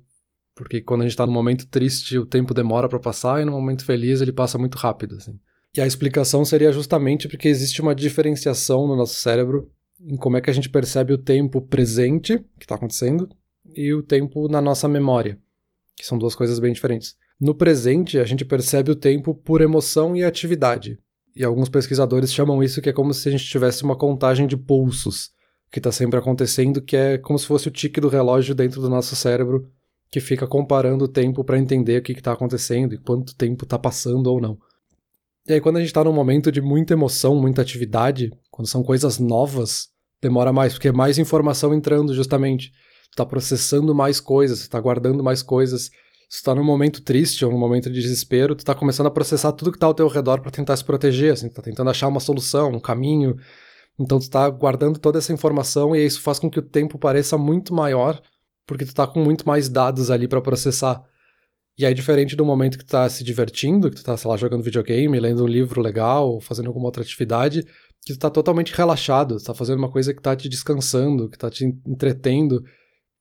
Porque 0.55 0.81
quando 0.81 1.01
a 1.01 1.03
gente 1.03 1.15
tá 1.15 1.25
num 1.25 1.33
momento 1.33 1.67
triste, 1.67 2.17
o 2.17 2.25
tempo 2.25 2.53
demora 2.53 2.89
para 2.89 2.99
passar, 2.99 3.41
e 3.41 3.45
no 3.45 3.51
momento 3.51 3.85
feliz 3.85 4.21
ele 4.21 4.31
passa 4.31 4.57
muito 4.57 4.75
rápido, 4.75 5.15
assim. 5.15 5.39
E 5.77 5.81
a 5.81 5.85
explicação 5.85 6.43
seria 6.43 6.71
justamente 6.71 7.27
porque 7.27 7.47
existe 7.47 7.83
uma 7.83 7.93
diferenciação 7.93 8.87
no 8.87 8.95
nosso 8.95 9.13
cérebro 9.13 9.69
em 10.01 10.17
como 10.17 10.35
é 10.35 10.41
que 10.41 10.49
a 10.49 10.53
gente 10.53 10.71
percebe 10.71 11.13
o 11.13 11.19
tempo 11.19 11.61
presente 11.61 12.39
que 12.57 12.65
está 12.65 12.73
acontecendo 12.73 13.29
e 13.75 13.93
o 13.93 14.01
tempo 14.01 14.47
na 14.47 14.59
nossa 14.59 14.87
memória, 14.87 15.37
que 15.95 16.03
são 16.03 16.17
duas 16.17 16.33
coisas 16.33 16.57
bem 16.57 16.73
diferentes. 16.73 17.15
No 17.39 17.53
presente, 17.53 18.17
a 18.17 18.23
gente 18.23 18.43
percebe 18.43 18.89
o 18.89 18.95
tempo 18.95 19.35
por 19.35 19.61
emoção 19.61 20.15
e 20.15 20.23
atividade. 20.23 20.97
E 21.35 21.43
alguns 21.43 21.69
pesquisadores 21.69 22.33
chamam 22.33 22.63
isso 22.63 22.81
que 22.81 22.89
é 22.89 22.93
como 22.93 23.13
se 23.13 23.29
a 23.29 23.31
gente 23.31 23.45
tivesse 23.45 23.83
uma 23.83 23.95
contagem 23.95 24.47
de 24.47 24.57
pulsos, 24.57 25.29
que 25.71 25.77
está 25.77 25.91
sempre 25.91 26.17
acontecendo, 26.17 26.81
que 26.81 26.97
é 26.97 27.19
como 27.19 27.37
se 27.37 27.45
fosse 27.45 27.67
o 27.67 27.71
tique 27.71 28.01
do 28.01 28.09
relógio 28.09 28.55
dentro 28.55 28.81
do 28.81 28.89
nosso 28.89 29.15
cérebro, 29.15 29.69
que 30.09 30.19
fica 30.19 30.47
comparando 30.47 31.05
o 31.05 31.07
tempo 31.07 31.43
para 31.43 31.59
entender 31.59 31.99
o 31.99 32.01
que 32.01 32.13
está 32.13 32.31
acontecendo 32.31 32.95
e 32.95 32.97
quanto 32.97 33.35
tempo 33.35 33.63
está 33.63 33.77
passando 33.77 34.25
ou 34.25 34.41
não. 34.41 34.57
E 35.47 35.53
aí, 35.53 35.61
quando 35.61 35.77
a 35.77 35.79
gente 35.79 35.93
tá 35.93 36.03
num 36.03 36.11
momento 36.11 36.51
de 36.51 36.61
muita 36.61 36.93
emoção, 36.93 37.33
muita 37.33 37.61
atividade, 37.61 38.33
quando 38.51 38.67
são 38.67 38.83
coisas 38.83 39.17
novas, 39.17 39.87
demora 40.21 40.51
mais, 40.51 40.73
porque 40.73 40.89
é 40.89 40.91
mais 40.91 41.17
informação 41.17 41.73
entrando, 41.73 42.13
justamente. 42.13 42.69
Tu 43.11 43.15
tá 43.15 43.25
processando 43.25 43.95
mais 43.95 44.19
coisas, 44.19 44.63
tu 44.63 44.69
tá 44.69 44.79
guardando 44.79 45.23
mais 45.23 45.41
coisas. 45.41 45.89
Se 46.29 46.41
tu 46.41 46.45
tá 46.45 46.53
num 46.53 46.65
momento 46.65 47.01
triste 47.01 47.45
ou 47.45 47.51
num 47.51 47.57
momento 47.57 47.89
de 47.89 48.01
desespero, 48.01 48.55
tu 48.55 48.65
tá 48.65 48.75
começando 48.75 49.07
a 49.07 49.11
processar 49.11 49.53
tudo 49.53 49.71
que 49.71 49.79
tá 49.79 49.87
ao 49.87 49.93
teu 49.93 50.09
redor 50.09 50.41
para 50.41 50.51
tentar 50.51 50.75
se 50.75 50.83
proteger, 50.83 51.31
assim, 51.31 51.47
tu 51.47 51.55
tá 51.55 51.61
tentando 51.61 51.89
achar 51.89 52.09
uma 52.09 52.19
solução, 52.19 52.71
um 52.71 52.79
caminho. 52.81 53.37
Então 53.97 54.19
tu 54.19 54.29
tá 54.29 54.49
guardando 54.49 54.99
toda 54.99 55.17
essa 55.17 55.31
informação 55.31 55.95
e 55.95 56.05
isso 56.05 56.21
faz 56.21 56.39
com 56.39 56.51
que 56.51 56.59
o 56.59 56.61
tempo 56.61 56.99
pareça 56.99 57.37
muito 57.37 57.73
maior, 57.73 58.21
porque 58.65 58.83
tu 58.83 58.93
tá 58.93 59.07
com 59.07 59.23
muito 59.23 59.47
mais 59.47 59.69
dados 59.69 60.11
ali 60.11 60.27
para 60.27 60.41
processar. 60.41 61.01
E 61.77 61.85
aí, 61.85 61.93
diferente 61.93 62.35
do 62.35 62.43
momento 62.43 62.77
que 62.77 62.83
tu 62.83 62.89
tá 62.89 63.07
se 63.07 63.23
divertindo, 63.23 63.91
que 63.91 63.97
tu 63.97 64.03
tá, 64.03 64.17
sei 64.17 64.29
lá, 64.29 64.35
jogando 64.35 64.63
videogame, 64.63 65.19
lendo 65.19 65.43
um 65.43 65.47
livro 65.47 65.79
legal, 65.79 66.41
fazendo 66.41 66.67
alguma 66.67 66.87
outra 66.87 67.03
atividade, 67.03 67.63
que 68.03 68.13
tu 68.13 68.19
tá 68.19 68.31
totalmente 68.31 68.73
relaxado, 68.73 69.37
tu 69.37 69.43
tá 69.43 69.53
fazendo 69.53 69.77
uma 69.77 69.91
coisa 69.91 70.11
que 70.13 70.21
tá 70.21 70.35
te 70.35 70.49
descansando, 70.49 71.29
que 71.29 71.37
tá 71.37 71.51
te 71.51 71.65
entretendo. 71.85 72.63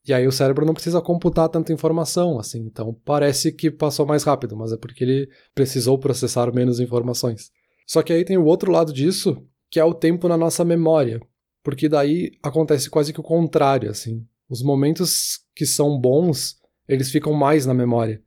E 0.08 0.14
aí 0.14 0.26
o 0.26 0.32
cérebro 0.32 0.64
não 0.64 0.72
precisa 0.72 1.02
computar 1.02 1.48
tanta 1.50 1.72
informação, 1.72 2.38
assim. 2.38 2.60
Então 2.60 2.96
parece 3.04 3.52
que 3.52 3.70
passou 3.70 4.06
mais 4.06 4.22
rápido, 4.22 4.56
mas 4.56 4.72
é 4.72 4.76
porque 4.78 5.04
ele 5.04 5.28
precisou 5.54 5.98
processar 5.98 6.50
menos 6.54 6.80
informações. 6.80 7.50
Só 7.86 8.02
que 8.02 8.12
aí 8.12 8.24
tem 8.24 8.38
o 8.38 8.44
outro 8.44 8.72
lado 8.72 8.90
disso, 8.92 9.36
que 9.70 9.78
é 9.78 9.84
o 9.84 9.92
tempo 9.92 10.28
na 10.28 10.36
nossa 10.36 10.64
memória, 10.64 11.20
porque 11.62 11.88
daí 11.88 12.30
acontece 12.42 12.88
quase 12.88 13.12
que 13.12 13.20
o 13.20 13.24
contrário, 13.24 13.90
assim. 13.90 14.24
Os 14.48 14.62
momentos 14.62 15.40
que 15.54 15.66
são 15.66 16.00
bons, 16.00 16.56
eles 16.88 17.10
ficam 17.10 17.32
mais 17.32 17.66
na 17.66 17.74
memória. 17.74 18.22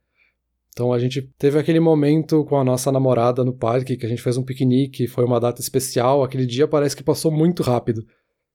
Então 0.80 0.94
a 0.94 0.98
gente 0.98 1.22
teve 1.38 1.60
aquele 1.60 1.82
momento 1.82 2.46
com 2.46 2.58
a 2.58 2.64
nossa 2.64 2.90
namorada 2.90 3.44
no 3.44 3.52
parque, 3.52 3.98
que 3.98 4.06
a 4.06 4.10
gente 4.10 4.22
fez 4.22 4.38
um 4.38 4.44
piquenique, 4.44 5.08
foi 5.08 5.26
uma 5.26 5.38
data 5.38 5.60
especial, 5.60 6.24
aquele 6.24 6.46
dia 6.46 6.70
parece 6.70 6.96
que 6.96 7.04
passou 7.04 7.30
muito 7.30 7.62
rápido. 7.62 8.02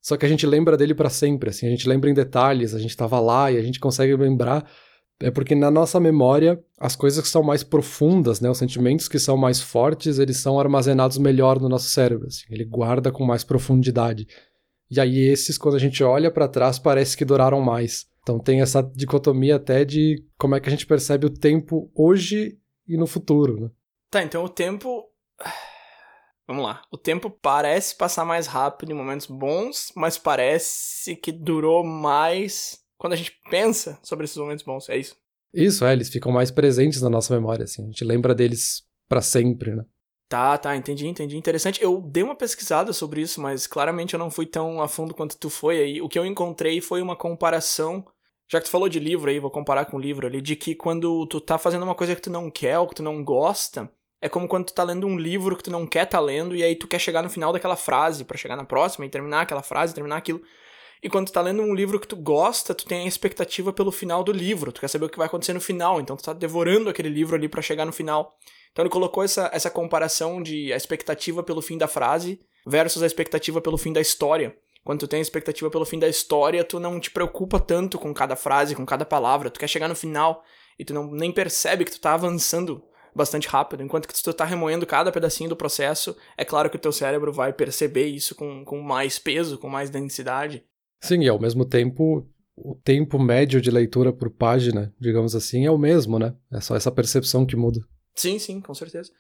Só 0.00 0.16
que 0.16 0.25
a 0.25 0.28
gente 0.28 0.47
lembra 0.47 0.75
dele 0.75 0.95
para 0.95 1.11
sempre, 1.11 1.50
assim, 1.50 1.66
a 1.66 1.69
gente 1.69 1.87
lembra 1.87 2.09
em 2.09 2.14
detalhes, 2.14 2.75
a 2.75 2.78
gente 2.78 2.97
tava 2.97 3.21
lá 3.21 3.52
e 3.52 3.59
a 3.59 3.62
gente 3.62 3.78
consegue 3.78 4.16
lembrar 4.16 4.66
é 5.21 5.31
porque 5.31 5.54
na 5.54 5.71
nossa 5.71 6.00
memória, 6.00 6.59
as 6.81 6.97
coisas 6.97 7.23
que 7.23 7.28
são 7.28 7.43
mais 7.43 7.62
profundas, 7.62 8.40
né, 8.40 8.49
os 8.49 8.57
sentimentos 8.57 9.07
que 9.07 9.19
são 9.19 9.37
mais 9.37 9.61
fortes, 9.61 10.19
eles 10.19 10.38
são 10.38 10.59
armazenados 10.59 11.19
melhor 11.19 11.61
no 11.61 11.69
nosso 11.69 11.90
cérebro, 11.90 12.26
assim, 12.26 12.47
ele 12.50 12.64
guarda 12.64 13.12
com 13.12 13.23
mais 13.23 13.45
profundidade. 13.45 14.26
E 14.90 14.99
aí 14.99 15.19
esses, 15.19 15.59
quando 15.59 15.75
a 15.75 15.78
gente 15.78 16.02
olha 16.02 16.31
para 16.31 16.49
trás, 16.49 16.78
parece 16.78 17.19
que 17.19 17.25
duraram 17.25 17.61
mais. 17.61 18.07
Então 18.25 18.40
tem 18.40 18.62
essa 18.62 18.83
dicotomia 18.83 19.57
até 19.57 19.85
de 19.85 20.26
como 20.38 20.54
é 20.54 20.61
que 20.61 20.69
a 20.69 20.71
gente 20.71 20.87
percebe 20.87 21.26
o 21.26 21.31
tempo 21.31 21.93
hoje 21.95 22.59
e 22.88 22.97
no 22.97 23.07
futuro, 23.07 23.61
né? 23.61 23.71
Tá, 24.11 24.23
então 24.23 24.43
o 24.43 24.49
tempo 24.49 25.04
Vamos 26.47 26.62
lá. 26.62 26.83
O 26.90 26.99
tempo 26.99 27.31
parece 27.31 27.97
passar 27.97 28.25
mais 28.25 28.47
rápido 28.47 28.93
em 28.93 28.95
momentos 28.95 29.26
bons, 29.26 29.90
mas 29.97 30.19
parece 30.19 31.16
que 31.16 31.33
durou 31.33 31.83
mais 31.83 32.78
quando 32.99 33.14
a 33.14 33.16
gente 33.16 33.33
pensa 33.50 33.99
sobre 34.02 34.25
esses 34.25 34.37
momentos 34.37 34.62
bons. 34.62 34.88
É 34.90 34.97
isso? 34.99 35.16
Isso, 35.54 35.85
é. 35.87 35.93
Eles 35.95 36.11
ficam 36.11 36.31
mais 36.31 36.50
presentes 36.50 37.00
na 37.00 37.09
nossa 37.09 37.35
memória, 37.35 37.64
assim. 37.64 37.83
A 37.83 37.87
gente 37.87 38.04
lembra 38.04 38.35
deles 38.35 38.83
para 39.09 39.23
sempre, 39.23 39.75
né? 39.75 39.85
Tá, 40.35 40.59
tá, 40.59 40.75
entendi, 40.75 41.07
entendi. 41.07 41.37
Interessante. 41.37 41.81
Eu 41.81 42.00
dei 42.00 42.25
uma 42.25 42.35
pesquisada 42.35 42.93
sobre 42.93 43.21
isso, 43.21 43.41
mas 43.41 43.69
claramente 43.69 44.14
eu 44.14 44.19
não 44.19 44.33
fui 44.33 44.45
tão 44.45 44.83
a 44.83 44.88
fundo 44.88 45.14
quanto 45.14 45.38
tu 45.38 45.49
foi 45.49 45.79
aí. 45.79 46.03
O 46.03 46.09
que 46.09 46.19
eu 46.19 46.26
encontrei 46.26 46.81
foi 46.81 47.00
uma 47.00 47.14
comparação. 47.14 48.05
Já 48.50 48.59
que 48.59 48.64
tu 48.64 48.71
falou 48.73 48.88
de 48.88 48.99
livro 48.99 49.31
aí, 49.31 49.38
vou 49.38 49.49
comparar 49.49 49.85
com 49.85 49.97
o 49.97 50.00
livro 50.00 50.26
ali, 50.26 50.41
de 50.41 50.57
que 50.57 50.75
quando 50.75 51.25
tu 51.29 51.41
tá 51.41 51.57
fazendo 51.57 51.85
uma 51.85 51.95
coisa 51.95 52.17
que 52.17 52.21
tu 52.21 52.31
não 52.31 52.50
quer 52.50 52.81
ou 52.81 52.88
que 52.88 52.97
tu 52.97 53.03
não 53.05 53.23
gosta, 53.23 53.88
é 54.21 54.29
como 54.29 54.49
quando 54.49 54.67
tu 54.67 54.75
tá 54.75 54.83
lendo 54.83 55.07
um 55.07 55.17
livro 55.17 55.57
que 55.57 55.62
tu 55.62 55.71
não 55.71 55.87
quer 55.87 56.05
tá 56.05 56.19
lendo 56.19 56.57
e 56.57 56.64
aí 56.64 56.75
tu 56.75 56.88
quer 56.88 56.99
chegar 56.99 57.23
no 57.23 57.31
final 57.31 57.53
daquela 57.53 57.76
frase 57.76 58.25
para 58.25 58.37
chegar 58.37 58.57
na 58.57 58.64
próxima 58.64 59.07
e 59.07 59.09
terminar 59.09 59.43
aquela 59.43 59.62
frase, 59.62 59.95
terminar 59.95 60.17
aquilo. 60.17 60.43
E 61.00 61.09
quando 61.09 61.29
tu 61.29 61.33
tá 61.33 61.43
lendo 61.43 61.62
um 61.62 61.75
livro 61.76 62.00
que 62.00 62.09
tu 62.09 62.17
gosta, 62.17 62.75
tu 62.75 62.87
tem 62.87 63.05
a 63.05 63.07
expectativa 63.07 63.73
pelo 63.73 63.93
final 63.93 64.25
do 64.25 64.33
livro, 64.33 64.73
tu 64.73 64.81
quer 64.81 64.88
saber 64.88 65.05
o 65.05 65.09
que 65.09 65.19
vai 65.19 65.29
acontecer 65.29 65.53
no 65.53 65.61
final, 65.61 66.00
então 66.00 66.17
tu 66.17 66.25
tá 66.25 66.33
devorando 66.33 66.91
aquele 66.91 67.09
livro 67.09 67.37
ali 67.37 67.49
para 67.49 67.62
chegar 67.62 67.85
no 67.85 67.93
final. 67.93 68.37
Então 68.75 68.83
ele 68.83 68.90
colocou 68.90 69.23
essa, 69.23 69.49
essa 69.52 69.71
comparação 69.71 70.43
de 70.43 70.73
a 70.73 70.76
expectativa 70.76 71.45
pelo 71.45 71.62
fim 71.62 71.78
da 71.78 71.87
frase 71.87 72.40
versus 72.66 73.04
a 73.04 73.07
expectativa 73.07 73.61
pelo 73.61 73.78
fim 73.78 73.93
da 73.93 74.00
história. 74.00 74.52
Quando 74.85 74.99
tu 75.00 75.09
tem 75.09 75.21
a 75.21 75.23
expectativa 75.23 75.71
pelo 75.71 75.87
fim 75.87 75.97
da 75.97 76.09
história, 76.09 76.64
tu 76.64 76.81
não 76.81 76.99
te 76.99 77.09
preocupa 77.09 77.61
tanto 77.61 78.00
com 78.00 78.12
cada 78.12 78.35
frase, 78.35 78.75
com 78.75 78.85
cada 78.85 79.04
palavra, 79.04 79.49
tu 79.49 79.61
quer 79.61 79.69
chegar 79.69 79.88
no 79.88 79.95
final 79.95 80.43
e 80.76 80.85
tu 80.85 80.93
não 80.93 81.09
nem 81.09 81.31
percebe 81.31 81.85
que 81.85 81.93
tu 81.93 82.00
tá 82.00 82.14
avançando 82.14 82.83
bastante 83.14 83.47
rápido. 83.47 83.85
Enquanto 83.85 84.09
que 84.09 84.23
tu 84.23 84.33
tá 84.33 84.45
remoendo 84.45 84.85
cada 84.85 85.12
pedacinho 85.12 85.49
do 85.49 85.57
processo, 85.57 86.16
é 86.37 86.45
claro 86.45 86.69
que 86.69 86.76
o 86.76 86.81
teu 86.81 86.90
cérebro 86.90 87.33
vai 87.33 87.52
perceber 87.52 88.07
isso 88.07 88.35
com, 88.35 88.64
com 88.64 88.83
mais 88.83 89.21
peso, 89.21 89.57
com 89.57 89.69
mais 89.69 89.88
densidade. 89.88 90.64
Sim, 91.00 91.23
e 91.23 91.28
ao 91.28 91.40
mesmo 91.40 91.64
tempo, 91.64 92.28
o 92.57 92.75
tempo 92.75 93.21
médio 93.21 93.61
de 93.61 93.71
leitura 93.71 94.12
por 94.12 94.31
página, 94.31 94.93
digamos 95.00 95.37
assim, 95.37 95.64
é 95.64 95.71
o 95.71 95.78
mesmo, 95.78 96.19
né? 96.19 96.35
É 96.52 96.61
só 96.61 96.75
essa 96.75 96.90
percepção 96.90 97.47
que 97.47 97.54
muda. 97.54 97.81
Sim, 98.14 98.38
sim, 98.38 98.61
com 98.61 98.75
certeza. 98.75 99.11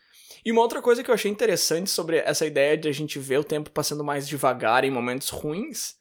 E 0.44 0.52
uma 0.52 0.60
outra 0.60 0.80
coisa 0.80 1.02
que 1.02 1.10
eu 1.10 1.14
achei 1.14 1.30
interessante 1.30 1.90
sobre 1.90 2.18
essa 2.18 2.46
ideia 2.46 2.76
de 2.76 2.88
a 2.88 2.92
gente 2.92 3.18
ver 3.18 3.38
o 3.38 3.44
tempo 3.44 3.70
passando 3.70 4.04
mais 4.04 4.28
devagar 4.28 4.84
em 4.84 4.90
momentos 4.90 5.28
ruins 5.30 5.96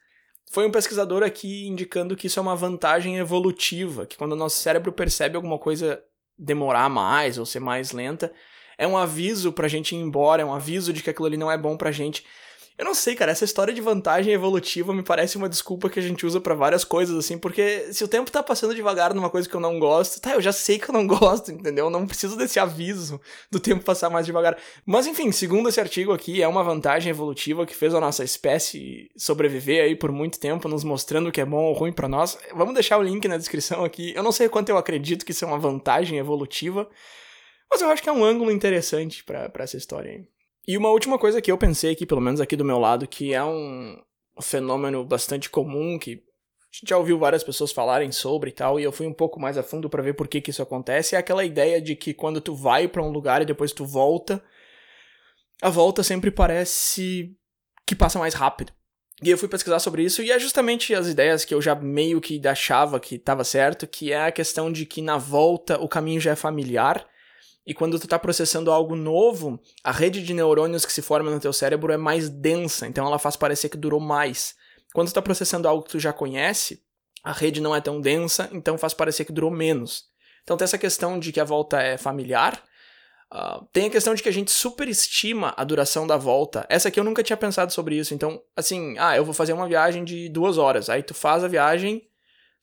foi 0.51 0.67
um 0.67 0.71
pesquisador 0.71 1.23
aqui 1.23 1.67
indicando 1.67 2.15
que 2.15 2.27
isso 2.27 2.38
é 2.39 2.41
uma 2.41 2.56
vantagem 2.56 3.17
evolutiva, 3.17 4.06
que 4.06 4.15
quando 4.17 4.34
o 4.34 4.36
nosso 4.36 4.60
cérebro 4.60 4.91
percebe 4.91 5.36
alguma 5.36 5.58
coisa 5.58 6.03
demorar 6.38 6.89
mais 6.89 7.38
ou 7.38 7.45
ser 7.45 7.60
mais 7.60 7.91
lenta, 7.91 8.32
é 8.77 8.86
um 8.86 8.97
aviso 8.97 9.51
pra 9.51 9.67
gente 9.67 9.95
ir 9.95 9.99
embora, 9.99 10.41
é 10.41 10.45
um 10.45 10.53
aviso 10.53 10.93
de 10.93 11.01
que 11.01 11.10
aquilo 11.10 11.25
ali 11.25 11.38
não 11.38 11.51
é 11.51 11.58
bom 11.58 11.75
pra 11.75 11.91
gente. 11.91 12.23
Eu 12.75 12.86
não 12.86 12.95
sei, 12.95 13.15
cara, 13.15 13.31
essa 13.31 13.45
história 13.45 13.71
de 13.71 13.81
vantagem 13.81 14.33
evolutiva 14.33 14.93
me 14.93 15.03
parece 15.03 15.38
uma 15.38 15.47
desculpa 15.47 15.89
que 15.91 15.99
a 15.99 16.01
gente 16.01 16.25
usa 16.25 16.41
para 16.41 16.55
várias 16.55 16.83
coisas, 16.83 17.15
assim, 17.15 17.38
porque 17.38 17.93
se 17.93 18.03
o 18.03 18.07
tempo 18.07 18.31
tá 18.31 18.41
passando 18.41 18.73
devagar 18.73 19.13
numa 19.13 19.29
coisa 19.29 19.47
que 19.47 19.53
eu 19.53 19.59
não 19.59 19.77
gosto, 19.77 20.19
tá, 20.19 20.33
eu 20.33 20.41
já 20.41 20.51
sei 20.51 20.79
que 20.79 20.89
eu 20.89 20.93
não 20.93 21.05
gosto, 21.07 21.51
entendeu? 21.51 21.86
Eu 21.86 21.91
não 21.91 22.07
preciso 22.07 22.36
desse 22.36 22.59
aviso 22.59 23.21
do 23.51 23.59
tempo 23.59 23.83
passar 23.83 24.09
mais 24.09 24.25
devagar. 24.25 24.57
Mas 24.86 25.05
enfim, 25.05 25.31
segundo 25.31 25.69
esse 25.69 25.79
artigo 25.79 26.12
aqui, 26.12 26.41
é 26.41 26.47
uma 26.47 26.63
vantagem 26.63 27.12
evolutiva 27.12 27.63
que 27.65 27.75
fez 27.75 27.93
a 27.93 27.99
nossa 27.99 28.23
espécie 28.23 29.12
sobreviver 29.15 29.83
aí 29.83 29.95
por 29.95 30.12
muito 30.12 30.39
tempo, 30.39 30.67
nos 30.67 30.83
mostrando 30.83 31.29
o 31.29 31.31
que 31.31 31.41
é 31.41 31.45
bom 31.45 31.65
ou 31.65 31.73
ruim 31.73 31.93
para 31.93 32.07
nós. 32.07 32.39
Vamos 32.55 32.73
deixar 32.73 32.97
o 32.97 33.03
link 33.03 33.27
na 33.27 33.38
descrição 33.38 33.86
aqui. 33.86 34.13
Eu 34.15 34.23
não 34.23 34.31
sei 34.31 34.49
quanto 34.49 34.69
eu 34.69 34.77
acredito 34.77 35.25
que 35.25 35.31
isso 35.31 35.45
é 35.45 35.47
uma 35.47 35.59
vantagem 35.59 36.17
evolutiva, 36.17 36.89
mas 37.69 37.81
eu 37.81 37.89
acho 37.89 38.01
que 38.01 38.09
é 38.09 38.12
um 38.12 38.23
ângulo 38.23 38.51
interessante 38.51 39.23
para 39.23 39.51
essa 39.59 39.77
história 39.77 40.12
aí. 40.12 40.33
E 40.65 40.78
uma 40.78 40.89
última 40.89 41.19
coisa 41.19 41.41
que 41.41 41.52
eu 41.52 41.58
pensei 41.58 41.91
aqui, 41.91 42.06
pelo 42.06 42.21
menos 42.21 42.39
aqui 42.39 42.56
do 42.56 42.63
meu 42.63 42.80
lado, 42.80 43.08
que 43.08 43.34
é 43.34 43.43
um 43.43 44.02
fenômeno 44.41 45.04
bastante 45.04 45.49
comum, 45.49 45.99
que 45.99 46.23
a 46.62 46.76
gente 46.76 46.89
já 46.89 46.97
ouviu 46.97 47.19
várias 47.19 47.43
pessoas 47.43 47.71
falarem 47.71 48.12
sobre 48.12 48.49
e 48.49 48.54
tal, 48.54 48.80
e 48.80 48.84
eu 48.84 48.91
fui 48.91 49.06
um 49.06 49.13
pouco 49.13 49.39
mais 49.39 49.58
a 49.58 49.63
fundo 49.63 49.89
para 49.89 50.02
ver 50.02 50.13
por 50.13 50.28
que, 50.28 50.41
que 50.41 50.52
isso 50.52 50.62
acontece, 50.62 51.15
é 51.15 51.19
aquela 51.19 51.43
ideia 51.43 51.82
de 51.82 51.95
que 51.95 52.13
quando 52.13 52.39
tu 52.39 52.56
vai 52.56 52.88
para 52.88 53.04
um 53.04 53.12
lugar 53.12 53.41
e 53.41 53.45
depois 53.45 53.73
tu 53.73 53.86
volta, 53.86 54.43
a 55.62 55.69
volta 55.69 56.02
sempre 56.02 56.32
parece 56.32 57.36
que 57.86 57.95
passa 57.95 58.17
mais 58.17 58.34
rápido. 58.34 58.71
E 59.21 59.30
eu 59.30 59.38
fui 59.38 59.47
pesquisar 59.47 59.80
sobre 59.80 60.04
isso, 60.04 60.23
e 60.23 60.32
é 60.32 60.39
justamente 60.39 60.95
as 60.95 61.08
ideias 61.08 61.45
que 61.45 61.54
eu 61.54 61.62
já 61.62 61.76
meio 61.76 62.19
que 62.19 62.41
achava 62.47 62.99
que 62.99 63.15
estava 63.15 63.43
certo, 63.43 63.86
que 63.86 64.12
é 64.12 64.26
a 64.26 64.32
questão 64.32 64.71
de 64.71 64.86
que 64.86 65.02
na 65.02 65.17
volta 65.17 65.78
o 65.80 65.89
caminho 65.89 66.21
já 66.21 66.32
é 66.32 66.36
familiar, 66.36 67.06
e 67.65 67.73
quando 67.73 67.97
tu 67.97 68.06
está 68.06 68.19
processando 68.19 68.71
algo 68.71 68.95
novo, 68.95 69.60
a 69.84 69.91
rede 69.91 70.21
de 70.21 70.34
neurônios 70.34 70.86
que 70.86 70.91
se 70.91 71.02
forma 71.02 71.32
no 71.32 71.39
teu 71.39 71.54
cérebro 71.54 71.93
é 71.93 71.97
mais 71.97 72.30
densa, 72.30 72.88
então 72.88 73.06
ela 73.06 73.17
faz 73.17 73.36
parecer 73.36 73.69
que 73.69 73.78
durou 73.78 73.99
mais. 73.99 74.56
Quando 74.93 75.08
tu 75.08 75.12
está 75.12 75.21
processando 75.21 75.67
algo 75.67 75.84
que 75.84 75.91
tu 75.91 75.99
já 75.99 76.12
conhece, 76.12 76.84
a 77.23 77.32
rede 77.32 77.62
não 77.62 77.73
é 77.73 77.80
tão 77.80 78.02
densa, 78.02 78.49
então 78.52 78.78
faz 78.78 78.93
parecer 78.93 79.23
que 79.23 79.32
durou 79.32 79.49
menos. 79.49 80.06
Então 80.43 80.58
tem 80.58 80.65
essa 80.65 80.78
questão 80.78 81.17
de 81.17 81.32
que 81.32 81.39
a 81.39 81.45
volta 81.45 81.82
é 81.82 81.97
familiar, 81.97 82.62
uh, 83.34 83.65
tem 83.71 83.88
a 83.88 83.89
questão 83.89 84.13
de 84.13 84.21
que 84.21 84.28
a 84.28 84.34
gente 84.34 84.52
superestima 84.52 85.54
a 85.56 85.63
duração 85.63 86.06
da 86.06 86.17
volta. 86.17 86.65
Essa 86.67 86.89
aqui 86.89 86.99
eu 86.99 87.04
nunca 87.04 87.23
tinha 87.23 87.38
pensado 87.38 87.71
sobre 87.71 87.95
isso. 87.95 88.13
Então, 88.13 88.41
assim, 88.58 88.95
ah, 88.99 89.15
eu 89.15 89.23
vou 89.23 89.34
fazer 89.34 89.54
uma 89.54 89.69
viagem 89.69 90.04
de 90.04 90.28
duas 90.28 90.58
horas. 90.58 90.89
Aí 90.89 91.02
tu 91.02 91.13
faz 91.13 91.45
a 91.45 91.47
viagem 91.47 92.06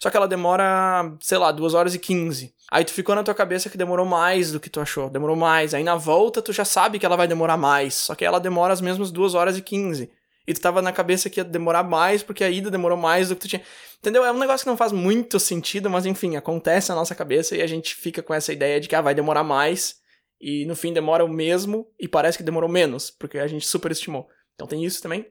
só 0.01 0.09
que 0.09 0.17
ela 0.17 0.27
demora, 0.27 1.15
sei 1.21 1.37
lá, 1.37 1.53
2 1.53 1.75
horas 1.75 1.95
e 1.95 1.99
15. 1.99 2.55
Aí 2.73 2.85
tu 2.85 2.93
ficou 2.93 3.15
na 3.15 3.23
tua 3.23 3.35
cabeça 3.35 3.69
que 3.69 3.77
demorou 3.77 4.07
mais 4.07 4.51
do 4.51 4.59
que 4.59 4.71
tu 4.71 4.81
achou, 4.81 5.11
demorou 5.11 5.37
mais. 5.37 5.75
Aí 5.75 5.85
na 5.85 5.95
volta 5.95 6.41
tu 6.41 6.55
já 6.55 6.65
sabe 6.65 6.99
que 6.99 7.05
ela 7.05 7.17
vai 7.17 7.29
demorar 7.29 7.59
mais, 7.59 7.95
só 7.95 8.15
que 8.15 8.25
ela 8.25 8.41
demora 8.41 8.73
as 8.73 8.81
mesmas 8.81 9.11
2 9.11 9.35
horas 9.35 9.59
e 9.59 9.63
15. 9.63 10.11
E 10.47 10.55
tu 10.55 10.61
tava 10.61 10.81
na 10.81 10.91
cabeça 10.91 11.29
que 11.29 11.39
ia 11.39 11.45
demorar 11.45 11.83
mais 11.83 12.23
porque 12.23 12.43
a 12.43 12.49
ida 12.49 12.71
demorou 12.71 12.97
mais 12.97 13.29
do 13.29 13.37
que 13.37 13.43
tu 13.43 13.49
tinha. 13.49 13.63
Entendeu? 13.99 14.25
É 14.25 14.33
um 14.33 14.39
negócio 14.39 14.65
que 14.65 14.71
não 14.71 14.77
faz 14.77 14.91
muito 14.91 15.39
sentido, 15.39 15.91
mas 15.91 16.07
enfim, 16.07 16.35
acontece 16.35 16.89
na 16.89 16.95
nossa 16.95 17.15
cabeça 17.15 17.55
e 17.55 17.61
a 17.61 17.67
gente 17.67 17.95
fica 17.95 18.23
com 18.23 18.33
essa 18.33 18.55
ideia 18.55 18.81
de 18.81 18.89
que 18.89 18.97
ah, 18.97 19.03
vai 19.03 19.15
demorar 19.15 19.45
mais 19.45 19.97
e 20.41 20.65
no 20.65 20.75
fim 20.75 20.95
demora 20.95 21.23
o 21.23 21.29
mesmo 21.29 21.87
e 22.01 22.09
parece 22.09 22.39
que 22.39 22.45
demorou 22.45 22.71
menos, 22.71 23.11
porque 23.11 23.39
a 23.39 23.47
gente 23.47 23.67
superestimou. 23.67 24.27
Então 24.55 24.67
tem 24.67 24.83
isso 24.83 25.03
também. 25.03 25.27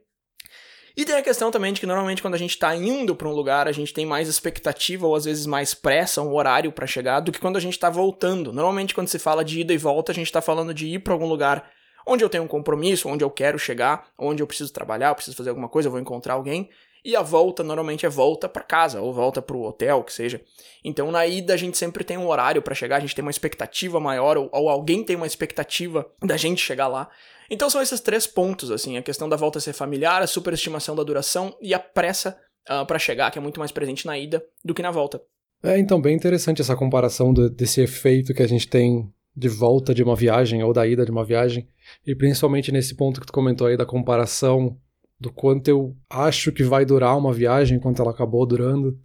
E 1.00 1.06
tem 1.06 1.16
a 1.16 1.22
questão 1.22 1.50
também 1.50 1.72
de 1.72 1.80
que 1.80 1.86
normalmente 1.86 2.22
quando 2.22 2.34
a 2.34 2.38
gente 2.38 2.50
está 2.50 2.76
indo 2.76 3.16
para 3.16 3.26
um 3.26 3.32
lugar, 3.32 3.70
a 3.70 3.72
gente 3.72 3.94
tem 3.94 4.06
mais 4.06 4.28
expectativa 4.28 5.08
ou 5.08 5.16
às 5.16 5.24
vezes 5.24 5.46
mais 5.46 5.74
pressa, 5.74 6.22
um 6.22 6.34
horário 6.34 6.74
para 6.74 6.86
chegar, 6.86 7.22
do 7.22 7.32
que 7.32 7.40
quando 7.40 7.56
a 7.56 7.60
gente 7.62 7.76
está 7.76 7.90
voltando. 7.90 8.52
Normalmente 8.52 8.94
quando 8.94 9.08
se 9.08 9.18
fala 9.18 9.46
de 9.46 9.62
ida 9.62 9.74
e 9.74 9.78
volta, 9.78 10.12
a 10.12 10.16
gente 10.16 10.26
está 10.26 10.42
falando 10.42 10.74
de 10.74 10.88
ir 10.88 11.00
para 11.00 11.14
algum 11.14 11.26
lugar 11.26 11.72
onde 12.06 12.22
eu 12.22 12.28
tenho 12.28 12.44
um 12.44 12.50
compromisso, 12.50 13.08
onde 13.08 13.24
eu 13.24 13.32
quero 13.32 13.58
chegar, 13.58 14.10
onde 14.18 14.44
eu 14.44 14.48
preciso 14.48 14.74
trabalhar, 14.74 15.08
eu 15.08 15.16
preciso 15.16 15.38
fazer 15.38 15.52
alguma 15.52 15.70
coisa, 15.70 15.88
eu 15.88 15.92
vou 15.92 16.02
encontrar 16.02 16.34
alguém. 16.34 16.70
E 17.06 17.16
a 17.16 17.22
volta 17.22 17.64
normalmente 17.64 18.06
é 18.06 18.10
volta 18.10 18.50
para 18.50 18.62
casa 18.62 19.00
ou 19.00 19.14
volta 19.14 19.42
para 19.42 19.56
o 19.56 19.64
hotel, 19.64 20.04
que 20.04 20.12
seja. 20.12 20.42
Então 20.84 21.10
na 21.12 21.26
ida 21.26 21.54
a 21.54 21.58
gente 21.58 21.78
sempre 21.78 22.04
tem 22.04 22.18
um 22.18 22.28
horário 22.28 22.62
para 22.62 22.76
chegar, 22.76 22.98
a 22.98 23.00
gente 23.00 23.16
tem 23.16 23.24
uma 23.24 23.32
expectativa 23.32 24.02
maior 24.02 24.38
ou, 24.38 24.50
ou 24.52 24.68
alguém 24.68 25.02
tem 25.02 25.16
uma 25.16 25.26
expectativa 25.26 26.06
da 26.22 26.36
gente 26.36 26.62
chegar 26.62 26.90
lá. 26.90 27.10
Então 27.50 27.70
são 27.70 27.82
esses 27.82 28.00
três 28.00 28.28
pontos, 28.28 28.72
assim, 28.72 28.98
a 28.98 29.02
questão 29.02 29.28
da 29.28 29.36
volta 29.36 29.60
ser 29.60 29.74
familiar, 29.74 30.22
a 30.22 30.28
superestimação 30.28 30.96
da 30.96 31.04
duração 31.04 31.56
e 31.62 31.74
a 31.74 31.80
pressa 31.80 32.38
uh, 32.70 32.74
ah, 32.74 32.86
para 32.86 33.00
chegar, 33.00 33.32
que 33.32 33.40
é 33.40 33.42
muito 33.42 33.60
mais 33.60 33.72
presente 33.72 34.06
na 34.06 34.18
ida 34.18 34.44
do 34.64 34.74
que 34.74 34.82
na 34.82 34.92
volta. 34.92 35.22
É, 35.64 35.78
então, 35.78 36.02
bem 36.02 36.16
interessante 36.16 36.62
essa 36.62 36.76
comparação 36.76 37.34
do, 37.34 37.50
desse 37.50 37.82
efeito 37.82 38.34
que 38.34 38.44
a 38.44 38.48
gente 38.48 38.68
tem 38.68 39.12
de 39.36 39.50
volta 39.50 39.94
de 39.94 40.04
uma 40.04 40.16
viagem 40.16 40.64
ou 40.64 40.74
da 40.74 40.86
ida 40.86 41.06
de 41.06 41.12
uma 41.12 41.24
viagem, 41.24 41.68
e 42.06 42.16
principalmente 42.16 42.72
nesse 42.72 42.96
ponto 42.96 43.20
que 43.20 43.28
tu 43.28 43.34
comentou 43.34 43.68
aí 43.68 43.78
da 43.78 43.86
comparação 43.86 44.78
do 45.20 45.32
quanto 45.32 45.68
eu 45.68 45.96
acho 46.10 46.52
que 46.52 46.64
vai 46.64 46.86
durar 46.86 47.18
uma 47.18 47.34
viagem, 47.34 47.80
quanto 47.80 48.02
ela 48.02 48.12
acabou 48.12 48.46
durando. 48.46 48.98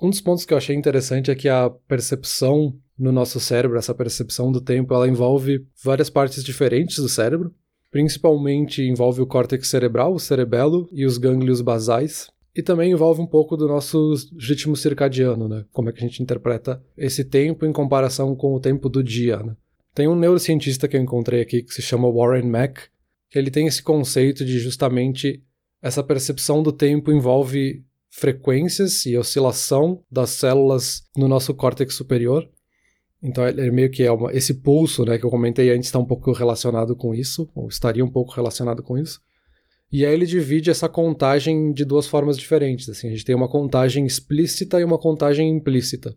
Um 0.00 0.10
dos 0.10 0.20
pontos 0.20 0.44
que 0.44 0.52
eu 0.52 0.58
achei 0.58 0.74
interessante 0.74 1.30
é 1.30 1.34
que 1.34 1.48
a 1.48 1.70
percepção 1.70 2.74
no 2.98 3.12
nosso 3.12 3.38
cérebro, 3.40 3.78
essa 3.78 3.94
percepção 3.94 4.50
do 4.50 4.60
tempo, 4.60 4.92
ela 4.92 5.08
envolve 5.08 5.66
várias 5.82 6.10
partes 6.10 6.44
diferentes 6.44 6.96
do 6.96 7.08
cérebro. 7.08 7.54
Principalmente 7.90 8.82
envolve 8.82 9.20
o 9.20 9.26
córtex 9.26 9.68
cerebral, 9.68 10.14
o 10.14 10.20
cerebelo 10.20 10.88
e 10.92 11.04
os 11.04 11.18
gânglios 11.18 11.60
basais, 11.60 12.30
e 12.54 12.62
também 12.62 12.92
envolve 12.92 13.20
um 13.20 13.26
pouco 13.26 13.56
do 13.56 13.68
nosso 13.68 14.14
ritmo 14.38 14.76
circadiano, 14.76 15.48
né? 15.48 15.64
Como 15.72 15.88
é 15.88 15.92
que 15.92 15.98
a 15.98 16.06
gente 16.06 16.22
interpreta 16.22 16.82
esse 16.96 17.24
tempo 17.24 17.64
em 17.64 17.72
comparação 17.72 18.34
com 18.34 18.54
o 18.54 18.60
tempo 18.60 18.88
do 18.88 19.02
dia, 19.02 19.38
né? 19.38 19.56
Tem 19.94 20.08
um 20.08 20.16
neurocientista 20.16 20.86
que 20.86 20.96
eu 20.96 21.02
encontrei 21.02 21.40
aqui 21.40 21.62
que 21.62 21.74
se 21.74 21.82
chama 21.82 22.10
Warren 22.10 22.48
Mack, 22.48 22.82
que 23.28 23.38
ele 23.38 23.50
tem 23.50 23.66
esse 23.66 23.82
conceito 23.82 24.44
de 24.44 24.58
justamente 24.58 25.42
essa 25.82 26.02
percepção 26.02 26.62
do 26.62 26.72
tempo 26.72 27.10
envolve 27.10 27.84
frequências 28.10 29.06
e 29.06 29.16
oscilação 29.16 30.02
das 30.10 30.30
células 30.30 31.04
no 31.16 31.28
nosso 31.28 31.54
córtex 31.54 31.94
superior. 31.94 32.48
Então 33.22 33.46
ele 33.46 33.70
meio 33.70 33.90
que 33.90 34.02
é 34.02 34.10
uma, 34.10 34.32
esse 34.32 34.54
pulso, 34.54 35.04
né, 35.04 35.18
que 35.18 35.24
eu 35.24 35.30
comentei 35.30 35.70
antes, 35.70 35.88
está 35.88 35.98
um 35.98 36.04
pouco 36.04 36.32
relacionado 36.32 36.96
com 36.96 37.14
isso, 37.14 37.48
ou 37.54 37.68
estaria 37.68 38.04
um 38.04 38.10
pouco 38.10 38.32
relacionado 38.32 38.82
com 38.82 38.96
isso. 38.96 39.20
E 39.92 40.06
aí 40.06 40.12
ele 40.12 40.24
divide 40.24 40.70
essa 40.70 40.88
contagem 40.88 41.72
de 41.72 41.84
duas 41.84 42.06
formas 42.06 42.38
diferentes. 42.38 42.88
Assim, 42.88 43.08
a 43.08 43.10
gente 43.10 43.24
tem 43.24 43.34
uma 43.34 43.48
contagem 43.48 44.06
explícita 44.06 44.80
e 44.80 44.84
uma 44.84 44.98
contagem 44.98 45.48
implícita. 45.48 46.16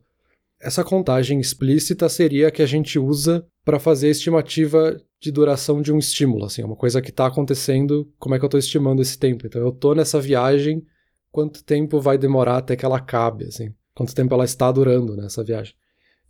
Essa 0.61 0.83
contagem 0.83 1.39
explícita 1.39 2.07
seria 2.07 2.47
a 2.47 2.51
que 2.51 2.61
a 2.61 2.65
gente 2.65 2.97
usa 2.97 3.45
para 3.65 3.79
fazer 3.79 4.07
a 4.07 4.11
estimativa 4.11 4.97
de 5.19 5.31
duração 5.31 5.81
de 5.81 5.91
um 5.91 5.97
estímulo, 5.97 6.45
assim, 6.45 6.63
uma 6.63 6.75
coisa 6.75 7.01
que 7.01 7.09
está 7.09 7.27
acontecendo, 7.27 8.09
como 8.19 8.35
é 8.35 8.39
que 8.39 8.45
eu 8.45 8.47
estou 8.47 8.59
estimando 8.59 9.01
esse 9.01 9.17
tempo? 9.17 9.47
Então 9.47 9.61
eu 9.61 9.69
estou 9.69 9.95
nessa 9.95 10.19
viagem, 10.21 10.85
quanto 11.31 11.63
tempo 11.63 11.99
vai 11.99 12.17
demorar 12.17 12.57
até 12.57 12.75
que 12.75 12.85
ela 12.85 12.97
acabe, 12.97 13.45
assim, 13.45 13.73
quanto 13.95 14.13
tempo 14.13 14.33
ela 14.33 14.43
está 14.45 14.71
durando 14.71 15.15
nessa 15.15 15.43
viagem. 15.43 15.73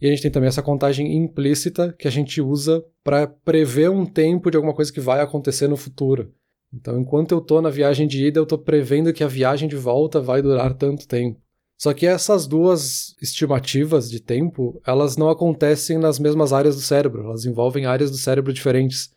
E 0.03 0.07
a 0.07 0.09
gente 0.09 0.21
tem 0.21 0.31
também 0.31 0.49
essa 0.49 0.61
contagem 0.61 1.15
implícita 1.15 1.95
que 1.97 2.09
a 2.09 2.11
gente 2.11 2.41
usa 2.41 2.83
para 3.05 3.25
prever 3.25 3.89
um 3.89 4.05
tempo 4.05 4.51
de 4.51 4.57
alguma 4.57 4.75
coisa 4.75 4.91
que 4.91 4.99
vai 4.99 5.21
acontecer 5.21 5.69
no 5.69 5.77
futuro. 5.77 6.29
Então, 6.73 6.99
enquanto 6.99 7.31
eu 7.31 7.37
estou 7.37 7.61
na 7.61 7.69
viagem 7.69 8.05
de 8.05 8.25
ida, 8.25 8.37
eu 8.37 8.43
estou 8.43 8.57
prevendo 8.57 9.13
que 9.13 9.23
a 9.23 9.27
viagem 9.27 9.69
de 9.69 9.77
volta 9.77 10.19
vai 10.19 10.41
durar 10.41 10.73
tanto 10.73 11.07
tempo. 11.07 11.39
Só 11.77 11.93
que 11.93 12.05
essas 12.05 12.45
duas 12.45 13.15
estimativas 13.21 14.11
de 14.11 14.19
tempo, 14.19 14.81
elas 14.85 15.15
não 15.15 15.29
acontecem 15.29 15.97
nas 15.97 16.19
mesmas 16.19 16.51
áreas 16.51 16.75
do 16.75 16.81
cérebro, 16.81 17.23
elas 17.23 17.45
envolvem 17.45 17.85
áreas 17.85 18.11
do 18.11 18.17
cérebro 18.17 18.51
diferentes. 18.51 19.12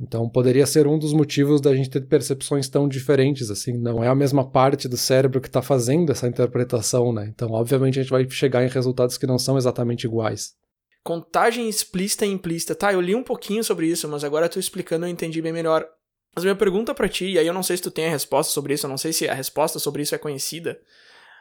Então, 0.00 0.26
poderia 0.30 0.64
ser 0.64 0.86
um 0.86 0.98
dos 0.98 1.12
motivos 1.12 1.60
da 1.60 1.74
gente 1.74 1.90
ter 1.90 2.00
percepções 2.00 2.68
tão 2.68 2.88
diferentes, 2.88 3.50
assim, 3.50 3.76
não 3.76 4.02
é 4.02 4.08
a 4.08 4.14
mesma 4.14 4.48
parte 4.48 4.88
do 4.88 4.96
cérebro 4.96 5.42
que 5.42 5.48
está 5.48 5.60
fazendo 5.60 6.10
essa 6.10 6.26
interpretação, 6.26 7.12
né? 7.12 7.30
Então, 7.34 7.50
obviamente, 7.50 7.98
a 7.98 8.02
gente 8.02 8.10
vai 8.10 8.28
chegar 8.30 8.64
em 8.64 8.68
resultados 8.68 9.18
que 9.18 9.26
não 9.26 9.38
são 9.38 9.58
exatamente 9.58 10.04
iguais. 10.04 10.54
Contagem 11.04 11.68
explícita 11.68 12.24
e 12.24 12.30
implícita. 12.30 12.74
Tá, 12.74 12.92
eu 12.92 13.00
li 13.00 13.14
um 13.14 13.22
pouquinho 13.22 13.62
sobre 13.62 13.86
isso, 13.86 14.08
mas 14.08 14.24
agora 14.24 14.48
tu 14.48 14.58
explicando 14.58 15.04
eu 15.04 15.10
entendi 15.10 15.42
bem 15.42 15.52
melhor. 15.52 15.86
Mas 16.34 16.44
minha 16.44 16.56
pergunta 16.56 16.94
para 16.94 17.08
ti, 17.08 17.32
e 17.32 17.38
aí 17.38 17.46
eu 17.46 17.54
não 17.54 17.62
sei 17.62 17.76
se 17.76 17.82
tu 17.82 17.90
tem 17.90 18.06
a 18.06 18.10
resposta 18.10 18.52
sobre 18.52 18.72
isso, 18.72 18.86
eu 18.86 18.90
não 18.90 18.98
sei 18.98 19.12
se 19.12 19.28
a 19.28 19.34
resposta 19.34 19.78
sobre 19.78 20.02
isso 20.02 20.14
é 20.14 20.18
conhecida, 20.18 20.80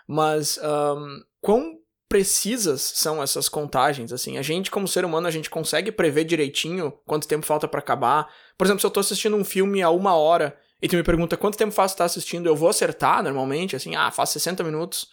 mas 0.08 0.58
um, 0.58 1.24
quão 1.39 1.79
precisas 2.10 2.82
são 2.82 3.22
essas 3.22 3.48
contagens, 3.48 4.12
assim, 4.12 4.38
a 4.38 4.41
gente 4.41 4.72
como 4.72 4.88
ser 4.88 5.06
humano, 5.06 5.28
a 5.28 5.32
gente 5.32 5.50
consegue 5.50 5.91
prever 5.91 6.24
direitinho 6.24 6.91
quanto 7.06 7.28
tempo 7.28 7.45
falta 7.45 7.67
para 7.67 7.80
acabar, 7.80 8.28
por 8.58 8.65
exemplo, 8.65 8.82
se 8.82 8.86
eu 8.88 8.91
tô 8.91 9.00
assistindo 9.00 9.36
um 9.36 9.45
filme 9.45 9.82
a 9.84 9.91
uma 9.91 10.15
hora, 10.15 10.58
e 10.82 10.88
tu 10.88 10.95
me 10.95 11.04
pergunta 11.04 11.38
quanto 11.38 11.58
tempo 11.58 11.72
faz 11.72 11.91
estar 11.91 12.04
tá 12.04 12.06
assistindo, 12.08 12.48
eu 12.48 12.56
vou 12.56 12.69
acertar 12.69 13.22
normalmente, 13.24 13.76
assim, 13.76 13.95
ah, 13.95 14.10
faz 14.10 14.32
60 14.32 14.63
minutos, 14.63 15.08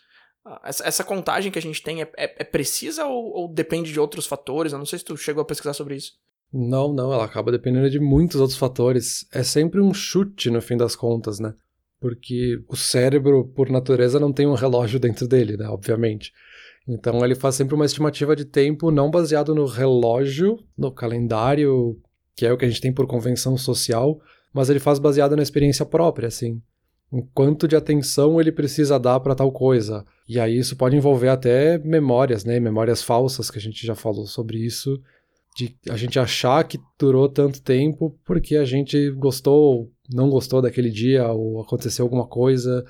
ah, 0.47 0.61
essa, 0.65 0.87
essa 0.89 1.05
contagem 1.05 1.53
que 1.53 1.59
a 1.59 1.63
gente 1.63 1.83
tem 1.83 2.03
é, 2.03 2.11
é, 2.17 2.35
é 2.39 2.45
precisa 2.45 3.05
ou, 3.05 3.33
ou 3.33 3.49
depende 3.53 3.93
de 3.93 4.01
outros 4.01 4.27
fatores? 4.27 4.73
Eu 4.73 4.79
não 4.79 4.87
sei 4.87 4.99
se 4.99 5.05
tu 5.05 5.17
chegou 5.17 5.43
a 5.43 5.45
pesquisar 5.45 5.75
sobre 5.75 5.97
isso. 5.97 6.13
Não, 6.53 6.93
não, 6.93 7.13
ela 7.13 7.25
acaba 7.25 7.51
dependendo 7.51 7.91
de 7.91 7.99
muitos 7.99 8.41
outros 8.41 8.59
fatores. 8.59 9.27
É 9.33 9.43
sempre 9.43 9.81
um 9.81 9.93
chute 9.93 10.49
no 10.49 10.63
fim 10.63 10.77
das 10.77 10.95
contas, 10.95 11.41
né? 11.41 11.53
Porque 12.01 12.63
o 12.69 12.77
cérebro, 12.77 13.45
por 13.49 13.69
natureza, 13.69 14.21
não 14.21 14.33
tem 14.33 14.47
um 14.47 14.55
relógio 14.55 15.01
dentro 15.01 15.27
dele, 15.27 15.57
né? 15.57 15.69
Obviamente. 15.69 16.33
Então 16.87 17.25
ele 17.25 17.35
faz 17.35 17.55
sempre 17.55 17.75
uma 17.75 17.85
estimativa 17.85 18.37
de 18.37 18.45
tempo 18.45 18.91
não 18.91 19.11
baseado 19.11 19.55
no 19.55 19.67
relógio, 19.67 20.59
no 20.77 20.91
calendário, 20.93 21.99
que 22.37 22.47
é 22.47 22.53
o 22.53 22.57
que 22.57 22.65
a 22.65 22.69
gente 22.69 22.81
tem 22.81 22.93
por 22.93 23.07
convenção 23.07 23.57
social, 23.57 24.21
mas 24.53 24.71
ele 24.71 24.79
faz 24.79 24.99
baseado 24.99 25.37
na 25.37 25.43
experiência 25.43 25.85
própria, 25.85 26.29
assim. 26.29 26.61
O 27.11 27.23
quanto 27.23 27.69
de 27.69 27.77
atenção 27.77 28.41
ele 28.41 28.53
precisa 28.53 28.99
dar 28.99 29.21
para 29.21 29.35
tal 29.35 29.51
coisa. 29.51 30.05
E 30.29 30.39
aí 30.39 30.59
isso 30.59 30.77
pode 30.77 30.97
envolver 30.97 31.29
até 31.29 31.79
memórias, 31.79 32.45
né? 32.45 32.59
Memórias 32.59 33.03
falsas, 33.03 33.51
que 33.51 33.59
a 33.59 33.61
gente 33.61 33.87
já 33.87 33.95
falou 33.95 34.27
sobre 34.27 34.59
isso 34.59 35.01
de 35.57 35.75
a 35.89 35.97
gente 35.97 36.19
achar 36.19 36.63
que 36.65 36.79
durou 36.99 37.31
tanto 37.31 37.63
tempo 37.63 38.15
porque 38.27 38.57
a 38.57 38.65
gente 38.67 39.11
gostou, 39.13 39.91
não 40.13 40.29
gostou 40.29 40.61
daquele 40.61 40.91
dia 40.91 41.27
ou 41.33 41.63
aconteceu 41.63 42.05
alguma 42.05 42.27
coisa. 42.27 42.85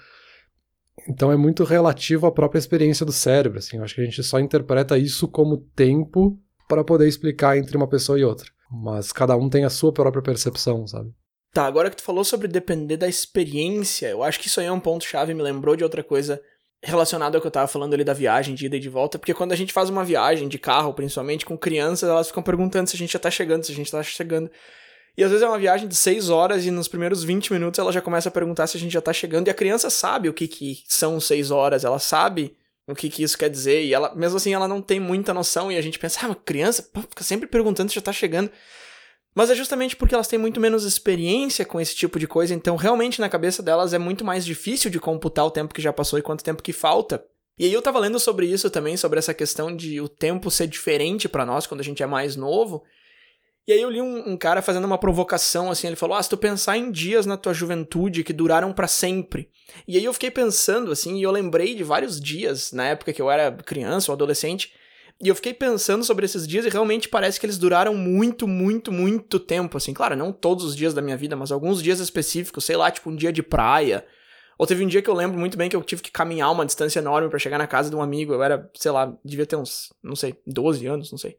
Então 1.08 1.30
é 1.30 1.36
muito 1.36 1.64
relativo 1.64 2.26
à 2.26 2.32
própria 2.32 2.58
experiência 2.58 3.04
do 3.04 3.12
cérebro, 3.12 3.58
assim. 3.58 3.76
Eu 3.76 3.84
acho 3.84 3.94
que 3.94 4.00
a 4.00 4.04
gente 4.04 4.22
só 4.22 4.38
interpreta 4.38 4.98
isso 4.98 5.28
como 5.28 5.58
tempo 5.58 6.38
para 6.68 6.84
poder 6.84 7.06
explicar 7.06 7.56
entre 7.56 7.76
uma 7.76 7.88
pessoa 7.88 8.18
e 8.18 8.24
outra. 8.24 8.50
Mas 8.70 9.12
cada 9.12 9.36
um 9.36 9.48
tem 9.48 9.64
a 9.64 9.70
sua 9.70 9.92
própria 9.92 10.22
percepção, 10.22 10.86
sabe? 10.86 11.12
Tá, 11.52 11.64
agora 11.64 11.88
que 11.88 11.96
tu 11.96 12.02
falou 12.02 12.24
sobre 12.24 12.48
depender 12.48 12.96
da 12.96 13.08
experiência, 13.08 14.08
eu 14.08 14.22
acho 14.22 14.38
que 14.38 14.46
isso 14.46 14.60
aí 14.60 14.66
é 14.66 14.72
um 14.72 14.80
ponto 14.80 15.04
chave, 15.04 15.32
me 15.32 15.42
lembrou 15.42 15.74
de 15.76 15.84
outra 15.84 16.02
coisa 16.02 16.40
relacionado 16.82 17.34
ao 17.34 17.40
que 17.40 17.46
eu 17.46 17.50
tava 17.50 17.66
falando 17.66 17.94
ali 17.94 18.04
da 18.04 18.12
viagem 18.12 18.54
de 18.54 18.66
ida 18.66 18.76
e 18.76 18.80
de 18.80 18.88
volta, 18.88 19.18
porque 19.18 19.32
quando 19.32 19.52
a 19.52 19.56
gente 19.56 19.72
faz 19.72 19.88
uma 19.88 20.04
viagem 20.04 20.48
de 20.48 20.58
carro, 20.58 20.92
principalmente 20.92 21.46
com 21.46 21.56
crianças, 21.56 22.08
elas 22.08 22.28
ficam 22.28 22.42
perguntando 22.42 22.90
se 22.90 22.96
a 22.96 22.98
gente 22.98 23.12
já 23.12 23.18
tá 23.18 23.30
chegando, 23.30 23.64
se 23.64 23.72
a 23.72 23.74
gente 23.74 23.90
tá 23.90 24.02
chegando. 24.02 24.50
E 25.16 25.24
às 25.24 25.30
vezes 25.30 25.42
é 25.42 25.48
uma 25.48 25.58
viagem 25.58 25.88
de 25.88 25.94
6 25.94 26.28
horas 26.28 26.66
e 26.66 26.70
nos 26.70 26.88
primeiros 26.88 27.24
20 27.24 27.52
minutos 27.52 27.78
ela 27.78 27.90
já 27.90 28.02
começa 28.02 28.28
a 28.28 28.32
perguntar 28.32 28.66
se 28.66 28.76
a 28.76 28.80
gente 28.80 28.92
já 28.92 29.00
tá 29.00 29.12
chegando 29.12 29.48
e 29.48 29.50
a 29.50 29.54
criança 29.54 29.88
sabe 29.88 30.28
o 30.28 30.34
que 30.34 30.46
que 30.46 30.82
são 30.86 31.18
6 31.18 31.50
horas, 31.50 31.84
ela 31.84 31.98
sabe 31.98 32.54
o 32.86 32.94
que 32.94 33.08
que 33.08 33.22
isso 33.22 33.38
quer 33.38 33.48
dizer 33.48 33.82
e 33.82 33.94
ela, 33.94 34.14
mesmo 34.14 34.36
assim, 34.36 34.52
ela 34.52 34.68
não 34.68 34.82
tem 34.82 35.00
muita 35.00 35.32
noção 35.32 35.72
e 35.72 35.76
a 35.76 35.80
gente 35.80 35.98
pensa, 35.98 36.20
ah, 36.22 36.26
uma 36.26 36.34
criança 36.34 36.82
pô, 36.82 37.00
fica 37.00 37.24
sempre 37.24 37.46
perguntando 37.46 37.88
se 37.88 37.94
já 37.94 38.02
tá 38.02 38.12
chegando. 38.12 38.50
Mas 39.34 39.50
é 39.50 39.54
justamente 39.54 39.96
porque 39.96 40.14
elas 40.14 40.28
têm 40.28 40.38
muito 40.38 40.60
menos 40.60 40.84
experiência 40.84 41.64
com 41.64 41.80
esse 41.80 41.94
tipo 41.94 42.18
de 42.18 42.26
coisa, 42.26 42.54
então 42.54 42.76
realmente 42.76 43.20
na 43.20 43.28
cabeça 43.28 43.62
delas 43.62 43.94
é 43.94 43.98
muito 43.98 44.24
mais 44.24 44.44
difícil 44.44 44.90
de 44.90 45.00
computar 45.00 45.46
o 45.46 45.50
tempo 45.50 45.74
que 45.74 45.82
já 45.82 45.92
passou 45.92 46.18
e 46.18 46.22
quanto 46.22 46.44
tempo 46.44 46.62
que 46.62 46.72
falta. 46.72 47.24
E 47.58 47.64
aí 47.64 47.72
eu 47.72 47.82
tava 47.82 47.98
lendo 47.98 48.20
sobre 48.20 48.46
isso 48.46 48.68
também, 48.68 48.98
sobre 48.98 49.18
essa 49.18 49.32
questão 49.32 49.74
de 49.74 49.98
o 50.00 50.08
tempo 50.08 50.50
ser 50.50 50.66
diferente 50.66 51.26
para 51.26 51.46
nós 51.46 51.66
quando 51.66 51.80
a 51.80 51.84
gente 51.84 52.02
é 52.02 52.06
mais 52.06 52.36
novo. 52.36 52.84
E 53.66 53.72
aí 53.72 53.80
eu 53.80 53.90
li 53.90 54.00
um, 54.00 54.30
um, 54.30 54.36
cara 54.36 54.62
fazendo 54.62 54.84
uma 54.84 54.98
provocação 54.98 55.70
assim, 55.70 55.88
ele 55.88 55.96
falou: 55.96 56.16
"Ah, 56.16 56.22
se 56.22 56.28
tu 56.28 56.36
pensar 56.36 56.76
em 56.76 56.90
dias 56.90 57.26
na 57.26 57.36
tua 57.36 57.52
juventude 57.52 58.22
que 58.22 58.32
duraram 58.32 58.72
para 58.72 58.86
sempre". 58.86 59.50
E 59.88 59.96
aí 59.96 60.04
eu 60.04 60.12
fiquei 60.12 60.30
pensando 60.30 60.92
assim, 60.92 61.18
e 61.18 61.22
eu 61.22 61.30
lembrei 61.32 61.74
de 61.74 61.82
vários 61.82 62.20
dias 62.20 62.72
na 62.72 62.86
época 62.86 63.12
que 63.12 63.20
eu 63.20 63.30
era 63.30 63.50
criança 63.50 64.12
ou 64.12 64.14
adolescente, 64.14 64.72
e 65.20 65.28
eu 65.28 65.34
fiquei 65.34 65.54
pensando 65.54 66.04
sobre 66.04 66.26
esses 66.26 66.46
dias 66.46 66.66
e 66.66 66.68
realmente 66.68 67.08
parece 67.08 67.40
que 67.40 67.46
eles 67.46 67.56
duraram 67.56 67.94
muito, 67.94 68.46
muito, 68.46 68.92
muito 68.92 69.40
tempo, 69.40 69.78
assim. 69.78 69.94
Claro, 69.94 70.14
não 70.14 70.30
todos 70.30 70.64
os 70.64 70.76
dias 70.76 70.92
da 70.92 71.00
minha 71.00 71.16
vida, 71.16 71.34
mas 71.34 71.50
alguns 71.50 71.82
dias 71.82 72.00
específicos, 72.00 72.64
sei 72.64 72.76
lá, 72.76 72.90
tipo 72.90 73.10
um 73.10 73.16
dia 73.16 73.32
de 73.32 73.42
praia. 73.42 74.06
Ou 74.58 74.66
teve 74.66 74.84
um 74.84 74.86
dia 74.86 75.00
que 75.02 75.08
eu 75.08 75.14
lembro 75.14 75.38
muito 75.38 75.56
bem 75.56 75.68
que 75.70 75.76
eu 75.76 75.82
tive 75.82 76.02
que 76.02 76.10
caminhar 76.10 76.52
uma 76.52 76.66
distância 76.66 76.98
enorme 76.98 77.30
para 77.30 77.38
chegar 77.38 77.58
na 77.58 77.66
casa 77.66 77.88
de 77.88 77.96
um 77.96 78.02
amigo. 78.02 78.32
Eu 78.32 78.42
era, 78.42 78.70
sei 78.74 78.90
lá, 78.90 79.12
devia 79.24 79.46
ter 79.46 79.56
uns, 79.56 79.92
não 80.02 80.16
sei, 80.16 80.34
12 80.46 80.86
anos, 80.86 81.10
não 81.10 81.18
sei. 81.18 81.38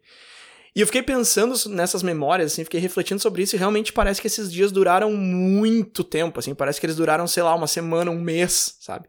E 0.75 0.81
eu 0.81 0.85
fiquei 0.85 1.01
pensando 1.01 1.55
nessas 1.69 2.03
memórias, 2.03 2.53
assim, 2.53 2.63
fiquei 2.63 2.79
refletindo 2.79 3.21
sobre 3.21 3.43
isso 3.43 3.55
e 3.55 3.59
realmente 3.59 3.91
parece 3.91 4.21
que 4.21 4.27
esses 4.27 4.51
dias 4.51 4.71
duraram 4.71 5.11
muito 5.11 6.03
tempo, 6.03 6.39
assim, 6.39 6.53
parece 6.53 6.79
que 6.79 6.85
eles 6.85 6.95
duraram, 6.95 7.27
sei 7.27 7.43
lá, 7.43 7.55
uma 7.55 7.67
semana, 7.67 8.11
um 8.11 8.19
mês, 8.19 8.75
sabe? 8.79 9.07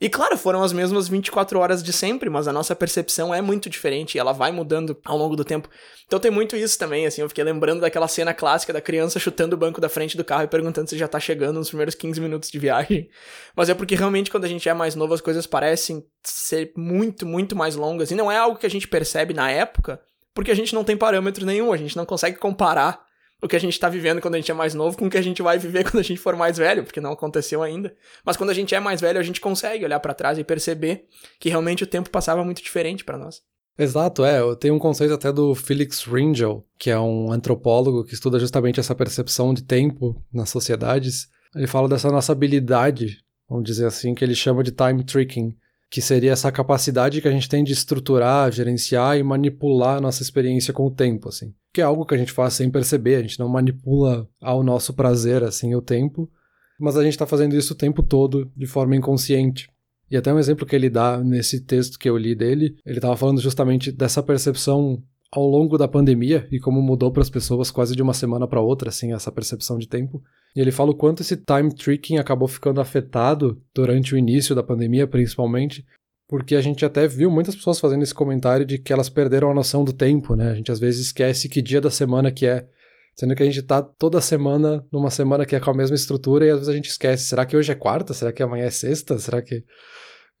E 0.00 0.08
claro, 0.08 0.38
foram 0.38 0.62
as 0.62 0.72
mesmas 0.72 1.08
24 1.08 1.58
horas 1.58 1.82
de 1.82 1.92
sempre, 1.92 2.30
mas 2.30 2.46
a 2.46 2.52
nossa 2.52 2.74
percepção 2.76 3.34
é 3.34 3.42
muito 3.42 3.68
diferente 3.68 4.14
e 4.14 4.18
ela 4.18 4.32
vai 4.32 4.52
mudando 4.52 4.96
ao 5.04 5.18
longo 5.18 5.34
do 5.34 5.44
tempo. 5.44 5.68
Então 6.06 6.20
tem 6.20 6.30
muito 6.30 6.54
isso 6.56 6.78
também, 6.78 7.04
assim, 7.04 7.20
eu 7.20 7.28
fiquei 7.28 7.42
lembrando 7.42 7.80
daquela 7.80 8.06
cena 8.06 8.32
clássica 8.32 8.72
da 8.72 8.80
criança 8.80 9.18
chutando 9.18 9.56
o 9.56 9.58
banco 9.58 9.80
da 9.80 9.88
frente 9.88 10.16
do 10.16 10.24
carro 10.24 10.44
e 10.44 10.48
perguntando 10.48 10.88
se 10.88 10.96
já 10.96 11.08
tá 11.08 11.18
chegando 11.18 11.58
nos 11.58 11.68
primeiros 11.68 11.96
15 11.96 12.20
minutos 12.20 12.48
de 12.48 12.58
viagem. 12.60 13.08
Mas 13.56 13.68
é 13.68 13.74
porque 13.74 13.96
realmente 13.96 14.30
quando 14.30 14.44
a 14.44 14.48
gente 14.48 14.68
é 14.68 14.74
mais 14.74 14.94
novo 14.94 15.14
as 15.14 15.20
coisas 15.20 15.48
parecem 15.48 16.06
ser 16.22 16.72
muito, 16.76 17.26
muito 17.26 17.56
mais 17.56 17.74
longas 17.74 18.12
e 18.12 18.14
não 18.14 18.30
é 18.30 18.36
algo 18.36 18.58
que 18.58 18.66
a 18.66 18.70
gente 18.70 18.86
percebe 18.86 19.34
na 19.34 19.50
época, 19.50 20.00
porque 20.38 20.52
a 20.52 20.54
gente 20.54 20.72
não 20.72 20.84
tem 20.84 20.96
parâmetro 20.96 21.44
nenhum, 21.44 21.72
a 21.72 21.76
gente 21.76 21.96
não 21.96 22.06
consegue 22.06 22.38
comparar 22.38 23.04
o 23.42 23.48
que 23.48 23.56
a 23.56 23.58
gente 23.58 23.76
tá 23.76 23.88
vivendo 23.88 24.20
quando 24.20 24.36
a 24.36 24.38
gente 24.38 24.52
é 24.52 24.54
mais 24.54 24.72
novo 24.72 24.96
com 24.96 25.08
o 25.08 25.10
que 25.10 25.18
a 25.18 25.22
gente 25.22 25.42
vai 25.42 25.58
viver 25.58 25.82
quando 25.90 25.98
a 25.98 26.04
gente 26.04 26.20
for 26.20 26.36
mais 26.36 26.58
velho, 26.58 26.84
porque 26.84 27.00
não 27.00 27.10
aconteceu 27.10 27.60
ainda. 27.60 27.92
Mas 28.24 28.36
quando 28.36 28.50
a 28.50 28.54
gente 28.54 28.72
é 28.72 28.78
mais 28.78 29.00
velho, 29.00 29.18
a 29.18 29.22
gente 29.24 29.40
consegue 29.40 29.84
olhar 29.84 29.98
para 29.98 30.14
trás 30.14 30.38
e 30.38 30.44
perceber 30.44 31.06
que 31.40 31.48
realmente 31.48 31.82
o 31.82 31.88
tempo 31.88 32.08
passava 32.08 32.44
muito 32.44 32.62
diferente 32.62 33.04
para 33.04 33.18
nós. 33.18 33.40
Exato, 33.76 34.24
é. 34.24 34.38
Eu 34.38 34.54
tenho 34.54 34.76
um 34.76 34.78
conceito 34.78 35.12
até 35.12 35.32
do 35.32 35.56
Felix 35.56 36.04
Ringel, 36.04 36.64
que 36.78 36.88
é 36.88 37.00
um 37.00 37.32
antropólogo 37.32 38.04
que 38.04 38.14
estuda 38.14 38.38
justamente 38.38 38.78
essa 38.78 38.94
percepção 38.94 39.52
de 39.52 39.64
tempo 39.64 40.24
nas 40.32 40.50
sociedades. 40.50 41.26
Ele 41.52 41.66
fala 41.66 41.88
dessa 41.88 42.12
nossa 42.12 42.30
habilidade, 42.30 43.18
vamos 43.48 43.64
dizer 43.64 43.86
assim, 43.86 44.14
que 44.14 44.24
ele 44.24 44.36
chama 44.36 44.62
de 44.62 44.70
time 44.70 45.02
tricking, 45.02 45.56
que 45.90 46.02
seria 46.02 46.32
essa 46.32 46.52
capacidade 46.52 47.20
que 47.20 47.28
a 47.28 47.30
gente 47.30 47.48
tem 47.48 47.64
de 47.64 47.72
estruturar, 47.72 48.52
gerenciar 48.52 49.16
e 49.16 49.22
manipular 49.22 49.96
a 49.96 50.00
nossa 50.00 50.22
experiência 50.22 50.72
com 50.72 50.86
o 50.86 50.90
tempo, 50.90 51.28
assim. 51.28 51.54
que 51.72 51.80
é 51.80 51.84
algo 51.84 52.04
que 52.04 52.14
a 52.14 52.18
gente 52.18 52.32
faz 52.32 52.54
sem 52.54 52.70
perceber, 52.70 53.16
a 53.16 53.22
gente 53.22 53.38
não 53.38 53.48
manipula 53.48 54.28
ao 54.40 54.62
nosso 54.62 54.92
prazer 54.92 55.42
assim 55.42 55.74
o 55.74 55.82
tempo, 55.82 56.30
mas 56.78 56.96
a 56.96 57.02
gente 57.02 57.12
está 57.12 57.26
fazendo 57.26 57.56
isso 57.56 57.72
o 57.72 57.76
tempo 57.76 58.02
todo 58.02 58.50
de 58.56 58.66
forma 58.66 58.96
inconsciente. 58.96 59.70
E 60.10 60.16
até 60.16 60.32
um 60.32 60.38
exemplo 60.38 60.66
que 60.66 60.74
ele 60.74 60.88
dá 60.88 61.22
nesse 61.22 61.60
texto 61.60 61.98
que 61.98 62.08
eu 62.08 62.16
li 62.16 62.34
dele, 62.34 62.76
ele 62.84 62.98
estava 62.98 63.16
falando 63.16 63.40
justamente 63.40 63.92
dessa 63.92 64.22
percepção 64.22 65.02
ao 65.30 65.46
longo 65.46 65.76
da 65.76 65.86
pandemia 65.86 66.48
e 66.50 66.58
como 66.58 66.80
mudou 66.80 67.12
para 67.12 67.22
as 67.22 67.30
pessoas 67.30 67.70
quase 67.70 67.94
de 67.94 68.02
uma 68.02 68.14
semana 68.14 68.46
para 68.46 68.60
outra, 68.60 68.88
assim, 68.88 69.12
essa 69.12 69.30
percepção 69.30 69.78
de 69.78 69.86
tempo. 69.86 70.22
E 70.56 70.60
ele 70.60 70.72
fala 70.72 70.90
o 70.90 70.94
quanto 70.94 71.20
esse 71.20 71.36
time 71.36 71.74
tricking 71.74 72.16
acabou 72.16 72.48
ficando 72.48 72.80
afetado 72.80 73.60
durante 73.74 74.14
o 74.14 74.18
início 74.18 74.54
da 74.54 74.62
pandemia, 74.62 75.06
principalmente, 75.06 75.84
porque 76.26 76.54
a 76.54 76.60
gente 76.60 76.84
até 76.84 77.06
viu 77.06 77.30
muitas 77.30 77.54
pessoas 77.54 77.78
fazendo 77.78 78.02
esse 78.02 78.14
comentário 78.14 78.64
de 78.64 78.78
que 78.78 78.92
elas 78.92 79.08
perderam 79.08 79.50
a 79.50 79.54
noção 79.54 79.84
do 79.84 79.92
tempo, 79.92 80.34
né? 80.34 80.50
A 80.50 80.54
gente 80.54 80.72
às 80.72 80.78
vezes 80.78 81.06
esquece 81.06 81.48
que 81.48 81.60
dia 81.60 81.80
da 81.80 81.90
semana 81.90 82.32
que 82.32 82.46
é, 82.46 82.66
sendo 83.14 83.34
que 83.34 83.42
a 83.42 83.46
gente 83.46 83.62
tá 83.62 83.82
toda 83.82 84.20
semana 84.20 84.84
numa 84.90 85.10
semana 85.10 85.44
que 85.44 85.54
é 85.54 85.60
com 85.60 85.70
a 85.70 85.74
mesma 85.74 85.96
estrutura 85.96 86.46
e 86.46 86.50
às 86.50 86.56
vezes 86.56 86.68
a 86.68 86.74
gente 86.74 86.88
esquece, 86.88 87.24
será 87.24 87.44
que 87.44 87.56
hoje 87.56 87.72
é 87.72 87.74
quarta? 87.74 88.14
Será 88.14 88.32
que 88.32 88.42
amanhã 88.42 88.64
é 88.64 88.70
sexta? 88.70 89.18
Será 89.18 89.42
que 89.42 89.62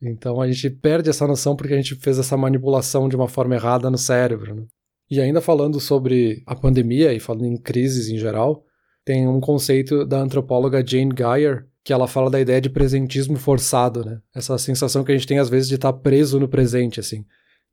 então 0.00 0.40
a 0.40 0.50
gente 0.50 0.70
perde 0.70 1.10
essa 1.10 1.26
noção 1.26 1.56
porque 1.56 1.74
a 1.74 1.76
gente 1.76 1.96
fez 1.96 2.18
essa 2.18 2.36
manipulação 2.36 3.08
de 3.08 3.16
uma 3.16 3.28
forma 3.28 3.54
errada 3.54 3.90
no 3.90 3.98
cérebro. 3.98 4.54
Né? 4.54 4.66
E 5.10 5.20
ainda 5.20 5.40
falando 5.40 5.80
sobre 5.80 6.42
a 6.46 6.54
pandemia 6.54 7.12
e 7.12 7.20
falando 7.20 7.46
em 7.46 7.56
crises 7.56 8.08
em 8.08 8.18
geral, 8.18 8.64
tem 9.04 9.26
um 9.26 9.40
conceito 9.40 10.04
da 10.04 10.20
antropóloga 10.20 10.84
Jane 10.86 11.14
Geyer 11.16 11.66
que 11.82 11.92
ela 11.94 12.06
fala 12.06 12.28
da 12.28 12.38
ideia 12.38 12.60
de 12.60 12.68
presentismo 12.68 13.38
forçado, 13.38 14.04
né? 14.04 14.20
Essa 14.34 14.58
sensação 14.58 15.02
que 15.02 15.10
a 15.10 15.14
gente 15.14 15.26
tem 15.26 15.38
às 15.38 15.48
vezes 15.48 15.68
de 15.68 15.76
estar 15.76 15.90
preso 15.94 16.38
no 16.38 16.46
presente, 16.46 17.00
assim, 17.00 17.24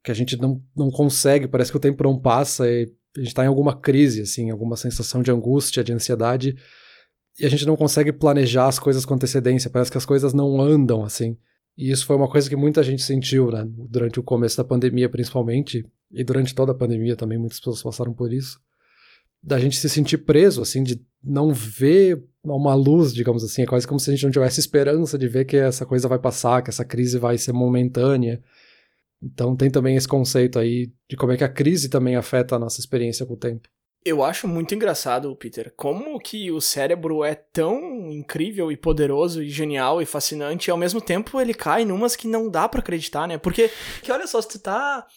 que 0.01 0.09
a 0.09 0.13
gente 0.13 0.37
não, 0.37 0.61
não 0.73 0.89
consegue, 0.89 1.49
parece 1.49 1.69
que 1.69 1.75
o 1.75 1.81
tempo 1.81 2.01
não 2.01 2.17
passa 2.17 2.65
e 2.65 2.89
a 3.17 3.19
gente 3.19 3.27
está 3.27 3.43
em 3.43 3.47
alguma 3.47 3.75
crise, 3.75 4.21
assim, 4.21 4.49
alguma 4.49 4.77
sensação 4.77 5.21
de 5.21 5.31
angústia, 5.31 5.83
de 5.83 5.91
ansiedade, 5.91 6.55
e 7.37 7.45
a 7.45 7.49
gente 7.49 7.65
não 7.65 7.75
consegue 7.75 8.13
planejar 8.13 8.67
as 8.67 8.79
coisas 8.79 9.05
com 9.05 9.13
antecedência, 9.13 9.69
parece 9.69 9.91
que 9.91 9.97
as 9.97 10.05
coisas 10.05 10.33
não 10.33 10.61
andam, 10.61 11.03
assim. 11.03 11.37
E 11.77 11.91
isso 11.91 12.05
foi 12.05 12.15
uma 12.15 12.29
coisa 12.29 12.49
que 12.49 12.55
muita 12.55 12.81
gente 12.81 13.03
sentiu, 13.03 13.51
né? 13.51 13.65
Durante 13.67 14.19
o 14.19 14.23
começo 14.23 14.55
da 14.57 14.63
pandemia, 14.63 15.09
principalmente, 15.09 15.85
e 16.11 16.23
durante 16.23 16.55
toda 16.55 16.71
a 16.71 16.75
pandemia 16.75 17.15
também, 17.15 17.37
muitas 17.37 17.59
pessoas 17.59 17.83
passaram 17.83 18.13
por 18.13 18.31
isso. 18.31 18.59
Da 19.43 19.59
gente 19.59 19.77
se 19.77 19.89
sentir 19.89 20.19
preso, 20.19 20.61
assim, 20.61 20.83
de 20.83 21.01
não 21.23 21.53
ver 21.53 22.23
uma 22.43 22.73
luz, 22.73 23.13
digamos 23.13 23.43
assim. 23.43 23.63
É 23.63 23.65
quase 23.65 23.87
como 23.87 23.99
se 23.99 24.09
a 24.09 24.13
gente 24.13 24.23
não 24.23 24.31
tivesse 24.31 24.59
esperança 24.59 25.17
de 25.17 25.27
ver 25.27 25.45
que 25.45 25.57
essa 25.57 25.85
coisa 25.85 26.07
vai 26.07 26.19
passar, 26.19 26.61
que 26.61 26.69
essa 26.69 26.85
crise 26.85 27.17
vai 27.17 27.37
ser 27.37 27.51
momentânea. 27.51 28.41
Então 29.21 29.55
tem 29.55 29.69
também 29.69 29.95
esse 29.95 30.07
conceito 30.07 30.59
aí 30.59 30.91
de 31.09 31.15
como 31.17 31.31
é 31.31 31.37
que 31.37 31.43
a 31.43 31.49
crise 31.49 31.89
também 31.89 32.15
afeta 32.15 32.55
a 32.55 32.59
nossa 32.59 32.79
experiência 32.79 33.25
com 33.25 33.33
o 33.33 33.37
tempo. 33.37 33.67
Eu 34.07 34.23
acho 34.23 34.47
muito 34.47 34.75
engraçado, 34.75 35.35
Peter, 35.35 35.73
como 35.75 36.19
que 36.19 36.51
o 36.51 36.61
cérebro 36.61 37.23
é 37.23 37.33
tão 37.33 38.11
incrível 38.11 38.71
e 38.71 38.77
poderoso 38.77 39.41
e 39.41 39.49
genial 39.49 39.99
e 39.99 40.05
fascinante 40.05 40.69
e 40.69 40.71
ao 40.71 40.77
mesmo 40.77 41.01
tempo 41.01 41.41
ele 41.41 41.55
cai 41.55 41.83
numas 41.83 42.15
que 42.15 42.27
não 42.27 42.47
dá 42.47 42.69
para 42.69 42.81
acreditar, 42.81 43.27
né? 43.27 43.39
Porque, 43.39 43.71
que 44.03 44.11
olha 44.11 44.27
só, 44.27 44.39
se 44.39 44.47
tu 44.47 44.59
tá 44.59 45.07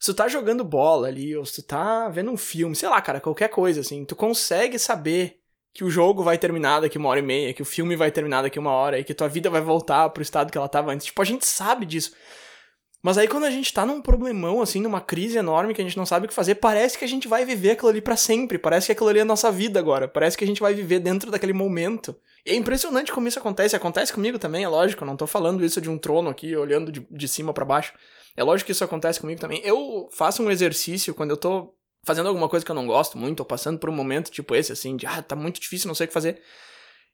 se 0.00 0.12
tu 0.12 0.14
tá 0.14 0.28
jogando 0.28 0.64
bola 0.64 1.08
ali, 1.08 1.36
ou 1.36 1.44
se 1.44 1.60
tu 1.60 1.66
tá 1.66 2.08
vendo 2.08 2.30
um 2.30 2.36
filme, 2.36 2.74
sei 2.74 2.88
lá, 2.88 3.02
cara, 3.02 3.20
qualquer 3.20 3.48
coisa, 3.48 3.80
assim, 3.80 4.04
tu 4.04 4.16
consegue 4.16 4.78
saber 4.78 5.40
que 5.74 5.84
o 5.84 5.90
jogo 5.90 6.22
vai 6.22 6.38
terminar 6.38 6.80
daqui 6.80 6.96
uma 6.96 7.08
hora 7.08 7.20
e 7.20 7.22
meia, 7.22 7.52
que 7.52 7.62
o 7.62 7.66
filme 7.66 7.96
vai 7.96 8.10
terminar 8.10 8.42
daqui 8.42 8.58
uma 8.58 8.72
hora 8.72 8.98
e 8.98 9.04
que 9.04 9.12
tua 9.12 9.28
vida 9.28 9.50
vai 9.50 9.60
voltar 9.60 10.08
pro 10.10 10.22
estado 10.22 10.50
que 10.50 10.56
ela 10.56 10.68
tava 10.68 10.92
antes. 10.92 11.06
Tipo, 11.06 11.20
a 11.20 11.24
gente 11.24 11.44
sabe 11.44 11.84
disso. 11.84 12.12
Mas 13.02 13.16
aí 13.16 13.28
quando 13.28 13.44
a 13.44 13.50
gente 13.50 13.72
tá 13.72 13.86
num 13.86 14.02
problemão, 14.02 14.60
assim, 14.60 14.80
numa 14.80 15.00
crise 15.00 15.38
enorme 15.38 15.72
que 15.72 15.80
a 15.80 15.84
gente 15.84 15.96
não 15.96 16.04
sabe 16.04 16.26
o 16.26 16.28
que 16.28 16.34
fazer, 16.34 16.56
parece 16.56 16.98
que 16.98 17.04
a 17.04 17.08
gente 17.08 17.28
vai 17.28 17.44
viver 17.44 17.72
aquilo 17.72 17.88
ali 17.88 18.00
para 18.00 18.16
sempre. 18.16 18.58
Parece 18.58 18.86
que 18.86 18.92
aquilo 18.92 19.08
ali 19.08 19.20
é 19.20 19.22
a 19.22 19.24
nossa 19.24 19.52
vida 19.52 19.78
agora. 19.78 20.08
Parece 20.08 20.36
que 20.36 20.44
a 20.44 20.46
gente 20.46 20.60
vai 20.60 20.74
viver 20.74 20.98
dentro 20.98 21.30
daquele 21.30 21.52
momento. 21.52 22.16
E 22.44 22.50
é 22.50 22.54
impressionante 22.54 23.12
como 23.12 23.28
isso 23.28 23.38
acontece. 23.38 23.76
Acontece 23.76 24.12
comigo 24.12 24.38
também, 24.38 24.64
é 24.64 24.68
lógico. 24.68 25.04
Eu 25.04 25.06
não 25.06 25.16
tô 25.16 25.26
falando 25.26 25.64
isso 25.64 25.80
de 25.80 25.88
um 25.88 25.96
trono 25.96 26.28
aqui, 26.28 26.56
olhando 26.56 26.90
de, 26.90 27.06
de 27.08 27.28
cima 27.28 27.52
para 27.52 27.64
baixo. 27.64 27.92
É 28.36 28.42
lógico 28.42 28.66
que 28.66 28.72
isso 28.72 28.84
acontece 28.84 29.20
comigo 29.20 29.40
também. 29.40 29.60
Eu 29.64 30.08
faço 30.12 30.42
um 30.42 30.50
exercício 30.50 31.14
quando 31.14 31.30
eu 31.30 31.36
tô 31.36 31.74
fazendo 32.04 32.28
alguma 32.28 32.48
coisa 32.48 32.64
que 32.64 32.70
eu 32.70 32.74
não 32.74 32.86
gosto 32.86 33.18
muito, 33.18 33.40
ou 33.40 33.46
passando 33.46 33.78
por 33.78 33.90
um 33.90 33.92
momento 33.92 34.30
tipo 34.30 34.54
esse, 34.54 34.72
assim, 34.72 34.96
de 34.96 35.06
ah, 35.06 35.20
tá 35.20 35.36
muito 35.36 35.60
difícil, 35.60 35.88
não 35.88 35.94
sei 35.94 36.04
o 36.04 36.08
que 36.08 36.14
fazer. 36.14 36.40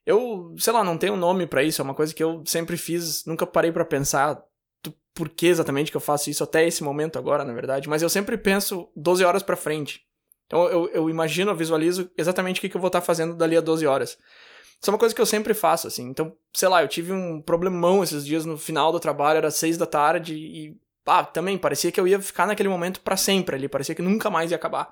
Eu, 0.06 0.54
sei 0.58 0.72
lá, 0.72 0.84
não 0.84 0.98
tenho 0.98 1.16
nome 1.16 1.46
para 1.46 1.62
isso, 1.62 1.80
é 1.80 1.84
uma 1.84 1.94
coisa 1.94 2.14
que 2.14 2.22
eu 2.22 2.42
sempre 2.46 2.76
fiz, 2.76 3.24
nunca 3.24 3.46
parei 3.46 3.72
para 3.72 3.84
pensar 3.84 4.42
por 5.14 5.28
que 5.28 5.46
exatamente 5.46 5.90
que 5.90 5.96
eu 5.96 6.00
faço 6.00 6.28
isso 6.28 6.42
até 6.42 6.66
esse 6.66 6.82
momento 6.82 7.18
agora, 7.18 7.44
na 7.44 7.52
verdade, 7.52 7.88
mas 7.88 8.02
eu 8.02 8.08
sempre 8.08 8.36
penso 8.36 8.88
12 8.96 9.24
horas 9.24 9.42
para 9.42 9.56
frente. 9.56 10.02
Então 10.46 10.66
eu, 10.66 10.90
eu 10.90 11.08
imagino, 11.08 11.52
eu 11.52 11.56
visualizo 11.56 12.10
exatamente 12.18 12.58
o 12.58 12.60
que, 12.60 12.68
que 12.68 12.76
eu 12.76 12.80
vou 12.80 12.88
estar 12.88 13.00
tá 13.00 13.06
fazendo 13.06 13.34
dali 13.34 13.56
a 13.56 13.60
12 13.60 13.86
horas. 13.86 14.18
Isso 14.80 14.90
é 14.90 14.92
uma 14.92 14.98
coisa 14.98 15.14
que 15.14 15.20
eu 15.20 15.26
sempre 15.26 15.54
faço, 15.54 15.86
assim. 15.86 16.08
Então, 16.08 16.36
sei 16.52 16.68
lá, 16.68 16.82
eu 16.82 16.88
tive 16.88 17.12
um 17.12 17.40
problemão 17.40 18.02
esses 18.02 18.26
dias 18.26 18.44
no 18.44 18.58
final 18.58 18.92
do 18.92 19.00
trabalho, 19.00 19.38
era 19.38 19.50
6 19.50 19.78
da 19.78 19.86
tarde 19.86 20.34
e, 20.34 20.76
ah, 21.06 21.24
também 21.24 21.56
parecia 21.56 21.90
que 21.90 21.98
eu 21.98 22.06
ia 22.06 22.20
ficar 22.20 22.46
naquele 22.46 22.68
momento 22.68 23.00
para 23.00 23.16
sempre 23.16 23.56
ali, 23.56 23.68
parecia 23.68 23.94
que 23.94 24.02
nunca 24.02 24.28
mais 24.28 24.50
ia 24.50 24.56
acabar. 24.56 24.90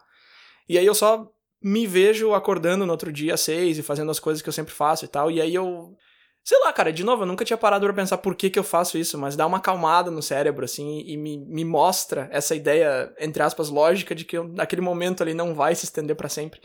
E 0.69 0.79
aí 0.79 0.87
eu 0.87 0.95
só 0.95 1.31
me 1.61 1.87
vejo 1.87 2.33
acordando 2.33 2.87
no 2.87 2.93
outro 2.93 3.13
dia 3.13 3.35
às 3.35 3.41
6 3.43 3.79
e 3.79 3.83
fazendo 3.83 4.11
as 4.11 4.19
coisas 4.19 4.41
que 4.41 4.49
eu 4.49 4.53
sempre 4.53 4.73
faço 4.73 5.05
e 5.05 5.09
tal, 5.09 5.31
e 5.31 5.41
aí 5.41 5.55
eu 5.55 5.95
Sei 6.45 6.59
lá, 6.59 6.73
cara, 6.73 6.93
de 6.93 7.05
novo, 7.05 7.23
eu 7.23 7.27
nunca 7.27 7.45
tinha 7.45 7.57
parado 7.57 7.87
pra 7.87 7.95
pensar 7.95 8.19
por 8.19 8.35
que, 8.35 8.51
que 8.51 8.59
eu 8.59 8.65
faço 8.65 8.99
isso, 8.99 9.17
mas 9.17 9.37
dá 9.37 9.47
uma 9.47 9.59
acalmada 9.59 10.11
no 10.11 10.21
cérebro, 10.21 10.65
assim, 10.65 11.05
e 11.07 11.17
me, 11.17 11.39
me 11.39 11.65
mostra 11.65 12.29
essa 12.33 12.55
ideia, 12.55 13.15
entre 13.21 13.43
aspas, 13.43 13.69
lógica 13.69 14.15
de 14.15 14.25
que 14.25 14.37
eu, 14.37 14.49
naquele 14.49 14.83
momento 14.83 15.23
ali 15.23 15.35
não 15.35 15.55
vai 15.55 15.75
se 15.75 15.85
estender 15.85 16.17
para 16.17 16.29
sempre. 16.29 16.61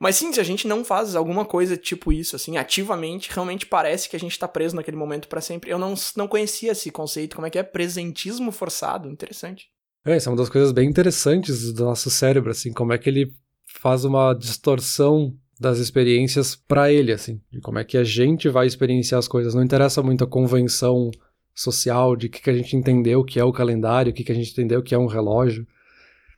Mas 0.00 0.16
sim, 0.16 0.32
se 0.32 0.40
a 0.40 0.42
gente 0.42 0.66
não 0.66 0.84
faz 0.84 1.14
alguma 1.14 1.44
coisa 1.44 1.76
tipo 1.76 2.12
isso, 2.12 2.34
assim, 2.34 2.56
ativamente, 2.56 3.30
realmente 3.32 3.64
parece 3.64 4.08
que 4.08 4.16
a 4.16 4.18
gente 4.18 4.36
tá 4.36 4.48
preso 4.48 4.74
naquele 4.74 4.96
momento 4.96 5.28
para 5.28 5.40
sempre. 5.40 5.70
Eu 5.70 5.78
não, 5.78 5.94
não 6.16 6.26
conhecia 6.26 6.72
esse 6.72 6.90
conceito, 6.90 7.36
como 7.36 7.46
é 7.46 7.50
que 7.50 7.58
é? 7.58 7.62
Presentismo 7.62 8.50
forçado, 8.50 9.08
interessante. 9.08 9.68
É, 10.04 10.16
isso 10.16 10.28
é 10.28 10.32
uma 10.32 10.38
das 10.38 10.48
coisas 10.48 10.72
bem 10.72 10.88
interessantes 10.88 11.72
do 11.72 11.84
nosso 11.84 12.10
cérebro, 12.10 12.50
assim, 12.50 12.72
como 12.72 12.92
é 12.92 12.98
que 12.98 13.08
ele 13.08 13.32
faz 13.80 14.04
uma 14.04 14.34
distorção 14.34 15.32
das 15.62 15.78
experiências 15.78 16.56
para 16.56 16.92
ele, 16.92 17.12
assim, 17.12 17.40
de 17.50 17.60
como 17.60 17.78
é 17.78 17.84
que 17.84 17.96
a 17.96 18.02
gente 18.02 18.48
vai 18.48 18.66
experienciar 18.66 19.20
as 19.20 19.28
coisas. 19.28 19.54
Não 19.54 19.62
interessa 19.62 20.02
muito 20.02 20.24
a 20.24 20.26
convenção 20.26 21.10
social 21.54 22.16
de 22.16 22.28
que, 22.28 22.42
que 22.42 22.50
a 22.50 22.52
gente 22.52 22.76
entendeu 22.76 23.24
que 23.24 23.38
é 23.38 23.44
o 23.44 23.52
calendário, 23.52 24.12
que, 24.12 24.24
que 24.24 24.32
a 24.32 24.34
gente 24.34 24.50
entendeu 24.50 24.82
que 24.82 24.94
é 24.94 24.98
um 24.98 25.06
relógio. 25.06 25.66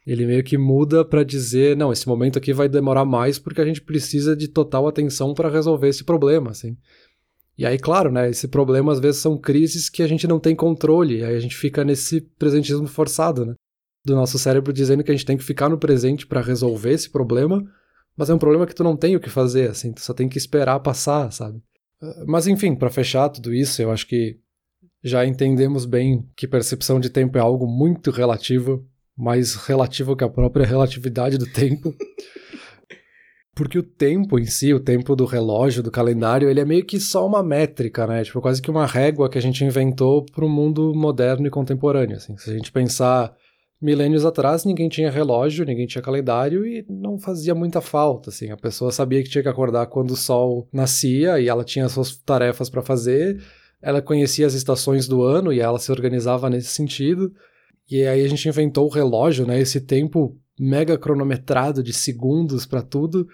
Ele 0.06 0.26
meio 0.26 0.44
que 0.44 0.58
muda 0.58 1.02
para 1.04 1.24
dizer, 1.24 1.74
não, 1.74 1.90
esse 1.90 2.06
momento 2.06 2.38
aqui 2.38 2.52
vai 2.52 2.68
demorar 2.68 3.06
mais 3.06 3.38
porque 3.38 3.62
a 3.62 3.64
gente 3.64 3.80
precisa 3.80 4.36
de 4.36 4.46
total 4.46 4.86
atenção 4.86 5.32
para 5.32 5.48
resolver 5.48 5.88
esse 5.88 6.04
problema, 6.04 6.50
assim. 6.50 6.76
E 7.56 7.64
aí, 7.64 7.78
claro, 7.78 8.12
né, 8.12 8.28
esse 8.28 8.46
problema 8.46 8.92
às 8.92 9.00
vezes 9.00 9.22
são 9.22 9.38
crises 9.38 9.88
que 9.88 10.02
a 10.02 10.06
gente 10.06 10.26
não 10.26 10.38
tem 10.38 10.54
controle, 10.54 11.24
aí 11.24 11.34
a 11.34 11.40
gente 11.40 11.56
fica 11.56 11.82
nesse 11.82 12.20
presentismo 12.20 12.86
forçado, 12.86 13.46
né? 13.46 13.54
Do 14.04 14.14
nosso 14.14 14.38
cérebro 14.38 14.72
dizendo 14.72 15.02
que 15.02 15.10
a 15.10 15.14
gente 15.14 15.24
tem 15.24 15.38
que 15.38 15.44
ficar 15.44 15.70
no 15.70 15.78
presente 15.78 16.26
para 16.26 16.42
resolver 16.42 16.90
esse 16.90 17.08
problema, 17.08 17.64
mas 18.16 18.30
é 18.30 18.34
um 18.34 18.38
problema 18.38 18.66
que 18.66 18.74
tu 18.74 18.84
não 18.84 18.96
tem 18.96 19.16
o 19.16 19.20
que 19.20 19.30
fazer, 19.30 19.70
assim, 19.70 19.92
tu 19.92 20.00
só 20.00 20.14
tem 20.14 20.28
que 20.28 20.38
esperar 20.38 20.80
passar, 20.80 21.30
sabe? 21.32 21.60
Mas 22.26 22.46
enfim, 22.46 22.74
para 22.74 22.90
fechar 22.90 23.28
tudo 23.28 23.52
isso, 23.52 23.80
eu 23.80 23.90
acho 23.90 24.06
que 24.06 24.38
já 25.02 25.24
entendemos 25.26 25.84
bem 25.84 26.28
que 26.36 26.48
percepção 26.48 26.98
de 26.98 27.10
tempo 27.10 27.36
é 27.36 27.40
algo 27.40 27.66
muito 27.66 28.10
relativo, 28.10 28.86
mais 29.16 29.54
relativo 29.54 30.16
que 30.16 30.24
a 30.24 30.28
própria 30.28 30.66
relatividade 30.66 31.38
do 31.38 31.46
tempo. 31.46 31.94
Porque 33.54 33.78
o 33.78 33.82
tempo 33.84 34.38
em 34.38 34.46
si, 34.46 34.74
o 34.74 34.80
tempo 34.80 35.14
do 35.14 35.24
relógio, 35.24 35.82
do 35.82 35.90
calendário, 35.90 36.50
ele 36.50 36.58
é 36.58 36.64
meio 36.64 36.84
que 36.84 36.98
só 36.98 37.24
uma 37.24 37.40
métrica, 37.40 38.04
né? 38.04 38.24
Tipo, 38.24 38.40
quase 38.40 38.60
que 38.60 38.70
uma 38.70 38.84
régua 38.84 39.28
que 39.28 39.38
a 39.38 39.40
gente 39.40 39.64
inventou 39.64 40.26
para 40.26 40.44
o 40.44 40.48
mundo 40.48 40.92
moderno 40.92 41.46
e 41.46 41.50
contemporâneo, 41.50 42.16
assim. 42.16 42.36
Se 42.36 42.50
a 42.50 42.54
gente 42.54 42.72
pensar 42.72 43.32
milênios 43.80 44.24
atrás 44.24 44.64
ninguém 44.64 44.88
tinha 44.88 45.10
relógio, 45.10 45.64
ninguém 45.64 45.86
tinha 45.86 46.02
calendário 46.02 46.66
e 46.66 46.84
não 46.88 47.18
fazia 47.18 47.54
muita 47.54 47.80
falta, 47.80 48.30
assim. 48.30 48.50
A 48.50 48.56
pessoa 48.56 48.90
sabia 48.90 49.22
que 49.22 49.28
tinha 49.28 49.42
que 49.42 49.48
acordar 49.48 49.86
quando 49.86 50.12
o 50.12 50.16
sol 50.16 50.68
nascia 50.72 51.38
e 51.40 51.48
ela 51.48 51.64
tinha 51.64 51.88
suas 51.88 52.16
tarefas 52.16 52.70
para 52.70 52.82
fazer. 52.82 53.42
Ela 53.82 54.00
conhecia 54.00 54.46
as 54.46 54.54
estações 54.54 55.06
do 55.06 55.22
ano 55.22 55.52
e 55.52 55.60
ela 55.60 55.78
se 55.78 55.92
organizava 55.92 56.48
nesse 56.48 56.68
sentido. 56.68 57.32
E 57.90 58.02
aí 58.06 58.24
a 58.24 58.28
gente 58.28 58.48
inventou 58.48 58.86
o 58.86 58.92
relógio, 58.92 59.46
né? 59.46 59.60
Esse 59.60 59.80
tempo 59.80 60.38
mega 60.58 60.96
cronometrado 60.96 61.82
de 61.82 61.92
segundos 61.92 62.64
para 62.64 62.80
tudo, 62.80 63.28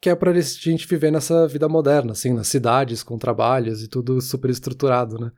que 0.00 0.08
é 0.08 0.14
para 0.14 0.30
a 0.30 0.40
gente 0.40 0.86
viver 0.86 1.10
nessa 1.10 1.48
vida 1.48 1.68
moderna, 1.68 2.12
assim, 2.12 2.32
nas 2.32 2.48
cidades 2.48 3.02
com 3.02 3.18
trabalhos 3.18 3.82
e 3.82 3.88
tudo 3.88 4.20
super 4.20 4.50
estruturado, 4.50 5.18
né? 5.18 5.32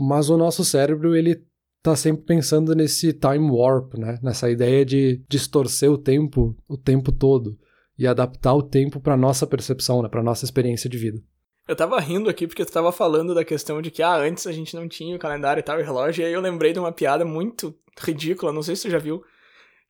Mas 0.00 0.30
o 0.30 0.36
nosso 0.36 0.64
cérebro 0.64 1.14
ele 1.14 1.44
tá 1.82 1.96
sempre 1.96 2.24
pensando 2.24 2.74
nesse 2.74 3.12
time 3.12 3.50
warp, 3.50 3.94
né? 3.94 4.18
Nessa 4.22 4.50
ideia 4.50 4.84
de 4.84 5.22
distorcer 5.28 5.90
o 5.90 5.98
tempo 5.98 6.56
o 6.68 6.76
tempo 6.76 7.10
todo 7.12 7.58
e 7.98 8.06
adaptar 8.06 8.54
o 8.54 8.62
tempo 8.62 9.00
para 9.00 9.16
nossa 9.16 9.46
percepção, 9.46 10.02
né? 10.02 10.08
Para 10.08 10.22
nossa 10.22 10.44
experiência 10.44 10.88
de 10.88 10.98
vida. 10.98 11.22
Eu 11.68 11.76
tava 11.76 12.00
rindo 12.00 12.28
aqui 12.28 12.46
porque 12.46 12.64
tu 12.64 12.72
tava 12.72 12.90
falando 12.90 13.34
da 13.34 13.44
questão 13.44 13.80
de 13.80 13.90
que 13.90 14.02
ah, 14.02 14.16
antes 14.16 14.46
a 14.46 14.52
gente 14.52 14.74
não 14.74 14.88
tinha 14.88 15.14
o 15.14 15.18
calendário 15.18 15.60
e 15.60 15.62
tal 15.62 15.78
e 15.78 15.82
relógio, 15.82 16.22
e 16.22 16.24
aí 16.24 16.32
eu 16.32 16.40
lembrei 16.40 16.72
de 16.72 16.78
uma 16.78 16.90
piada 16.90 17.24
muito 17.24 17.74
ridícula, 17.98 18.52
não 18.52 18.62
sei 18.62 18.74
se 18.74 18.82
tu 18.82 18.90
já 18.90 18.98
viu, 18.98 19.22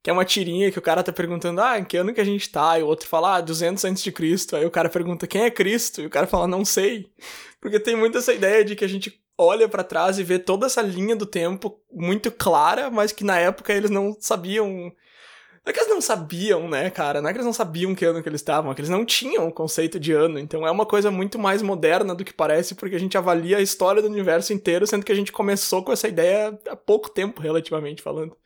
que 0.03 0.11
é 0.11 0.13
uma 0.13 0.25
tirinha 0.25 0.71
que 0.71 0.79
o 0.79 0.83
cara 0.83 1.03
tá 1.03 1.13
perguntando, 1.13 1.61
ah, 1.61 1.79
em 1.79 1.85
que 1.85 1.97
ano 1.97 2.13
que 2.13 2.21
a 2.21 2.25
gente 2.25 2.51
tá? 2.51 2.79
E 2.79 2.83
o 2.83 2.87
outro 2.87 3.07
fala, 3.07 3.37
ah, 3.37 3.41
200 3.41 3.85
antes 3.85 4.03
de 4.03 4.11
Cristo. 4.11 4.57
Aí 4.57 4.65
o 4.65 4.71
cara 4.71 4.89
pergunta, 4.89 5.27
quem 5.27 5.43
é 5.43 5.51
Cristo? 5.51 6.01
E 6.01 6.07
o 6.07 6.11
cara 6.11 6.27
fala, 6.27 6.47
não 6.47 6.65
sei. 6.65 7.11
Porque 7.61 7.79
tem 7.79 7.97
muito 7.97 8.19
essa 8.19 8.33
ideia 8.33 8.65
de 8.65 8.75
que 8.75 8.85
a 8.85 8.89
gente 8.89 9.23
olha 9.41 9.69
para 9.69 9.83
trás 9.83 10.19
e 10.19 10.23
vê 10.23 10.39
toda 10.39 10.67
essa 10.67 10.83
linha 10.83 11.17
do 11.17 11.27
tempo 11.27 11.81
muito 11.91 12.31
clara, 12.31 12.91
mas 12.91 13.13
que 13.13 13.25
na 13.25 13.39
época 13.39 13.73
eles 13.73 13.91
não 13.91 14.17
sabiam. 14.21 14.69
Não 15.63 15.71
é 15.71 15.73
que 15.73 15.81
eles 15.81 15.91
não 15.91 16.01
sabiam, 16.01 16.69
né, 16.69 16.91
cara? 16.91 17.21
Não 17.21 17.29
é 17.29 17.33
que 17.33 17.39
eles 17.39 17.47
não 17.47 17.53
sabiam 17.53 17.95
que 17.95 18.05
ano 18.05 18.23
que 18.23 18.29
eles 18.29 18.41
estavam, 18.41 18.71
é 18.71 18.75
que 18.75 18.81
eles 18.81 18.91
não 18.91 19.05
tinham 19.05 19.47
o 19.49 19.53
conceito 19.53 20.01
de 20.01 20.13
ano. 20.13 20.39
Então 20.39 20.67
é 20.67 20.71
uma 20.71 20.87
coisa 20.87 21.11
muito 21.11 21.39
mais 21.39 21.63
moderna 21.63 22.15
do 22.15 22.25
que 22.25 22.33
parece, 22.33 22.75
porque 22.75 22.97
a 22.97 23.01
gente 23.01 23.17
avalia 23.17 23.59
a 23.59 23.63
história 23.63 24.01
do 24.01 24.09
universo 24.09 24.53
inteiro, 24.53 24.87
sendo 24.87 25.05
que 25.05 25.13
a 25.13 25.15
gente 25.15 25.33
começou 25.33 25.83
com 25.85 25.93
essa 25.93 26.09
ideia 26.09 26.59
há 26.69 26.77
pouco 26.77 27.11
tempo, 27.11 27.41
relativamente 27.41 28.03
falando. 28.03 28.37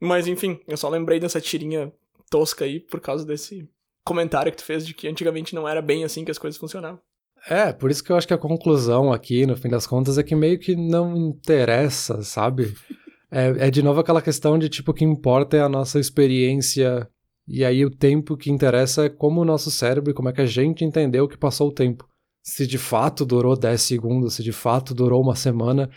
Mas 0.00 0.26
enfim, 0.26 0.60
eu 0.66 0.76
só 0.76 0.88
lembrei 0.88 1.18
dessa 1.18 1.40
tirinha 1.40 1.92
tosca 2.30 2.64
aí 2.64 2.80
por 2.80 3.00
causa 3.00 3.24
desse 3.24 3.68
comentário 4.04 4.52
que 4.52 4.58
tu 4.58 4.64
fez 4.64 4.86
de 4.86 4.94
que 4.94 5.08
antigamente 5.08 5.54
não 5.54 5.68
era 5.68 5.82
bem 5.82 6.04
assim 6.04 6.24
que 6.24 6.30
as 6.30 6.38
coisas 6.38 6.58
funcionavam. 6.58 7.00
É, 7.48 7.72
por 7.72 7.90
isso 7.90 8.04
que 8.04 8.12
eu 8.12 8.16
acho 8.16 8.26
que 8.26 8.34
a 8.34 8.38
conclusão 8.38 9.12
aqui, 9.12 9.46
no 9.46 9.56
fim 9.56 9.68
das 9.68 9.86
contas, 9.86 10.18
é 10.18 10.22
que 10.22 10.34
meio 10.34 10.58
que 10.58 10.76
não 10.76 11.16
interessa, 11.16 12.22
sabe? 12.22 12.74
É, 13.30 13.66
é 13.66 13.70
de 13.70 13.82
novo 13.82 14.00
aquela 14.00 14.22
questão 14.22 14.58
de 14.58 14.70
tipo, 14.70 14.90
o 14.90 14.94
que 14.94 15.04
importa 15.04 15.54
é 15.54 15.60
a 15.60 15.68
nossa 15.68 16.00
experiência, 16.00 17.06
e 17.46 17.62
aí 17.62 17.84
o 17.84 17.90
tempo 17.90 18.38
que 18.38 18.50
interessa 18.50 19.04
é 19.04 19.10
como 19.10 19.42
o 19.42 19.44
nosso 19.44 19.70
cérebro 19.70 20.10
e 20.10 20.14
como 20.14 20.30
é 20.30 20.32
que 20.32 20.40
a 20.40 20.46
gente 20.46 20.82
entendeu 20.82 21.28
que 21.28 21.36
passou 21.36 21.68
o 21.68 21.72
tempo. 21.72 22.08
Se 22.42 22.66
de 22.66 22.78
fato 22.78 23.26
durou 23.26 23.54
10 23.54 23.82
segundos, 23.82 24.32
se 24.32 24.42
de 24.42 24.50
fato 24.50 24.94
durou 24.94 25.22
uma 25.22 25.36
semana, 25.36 25.90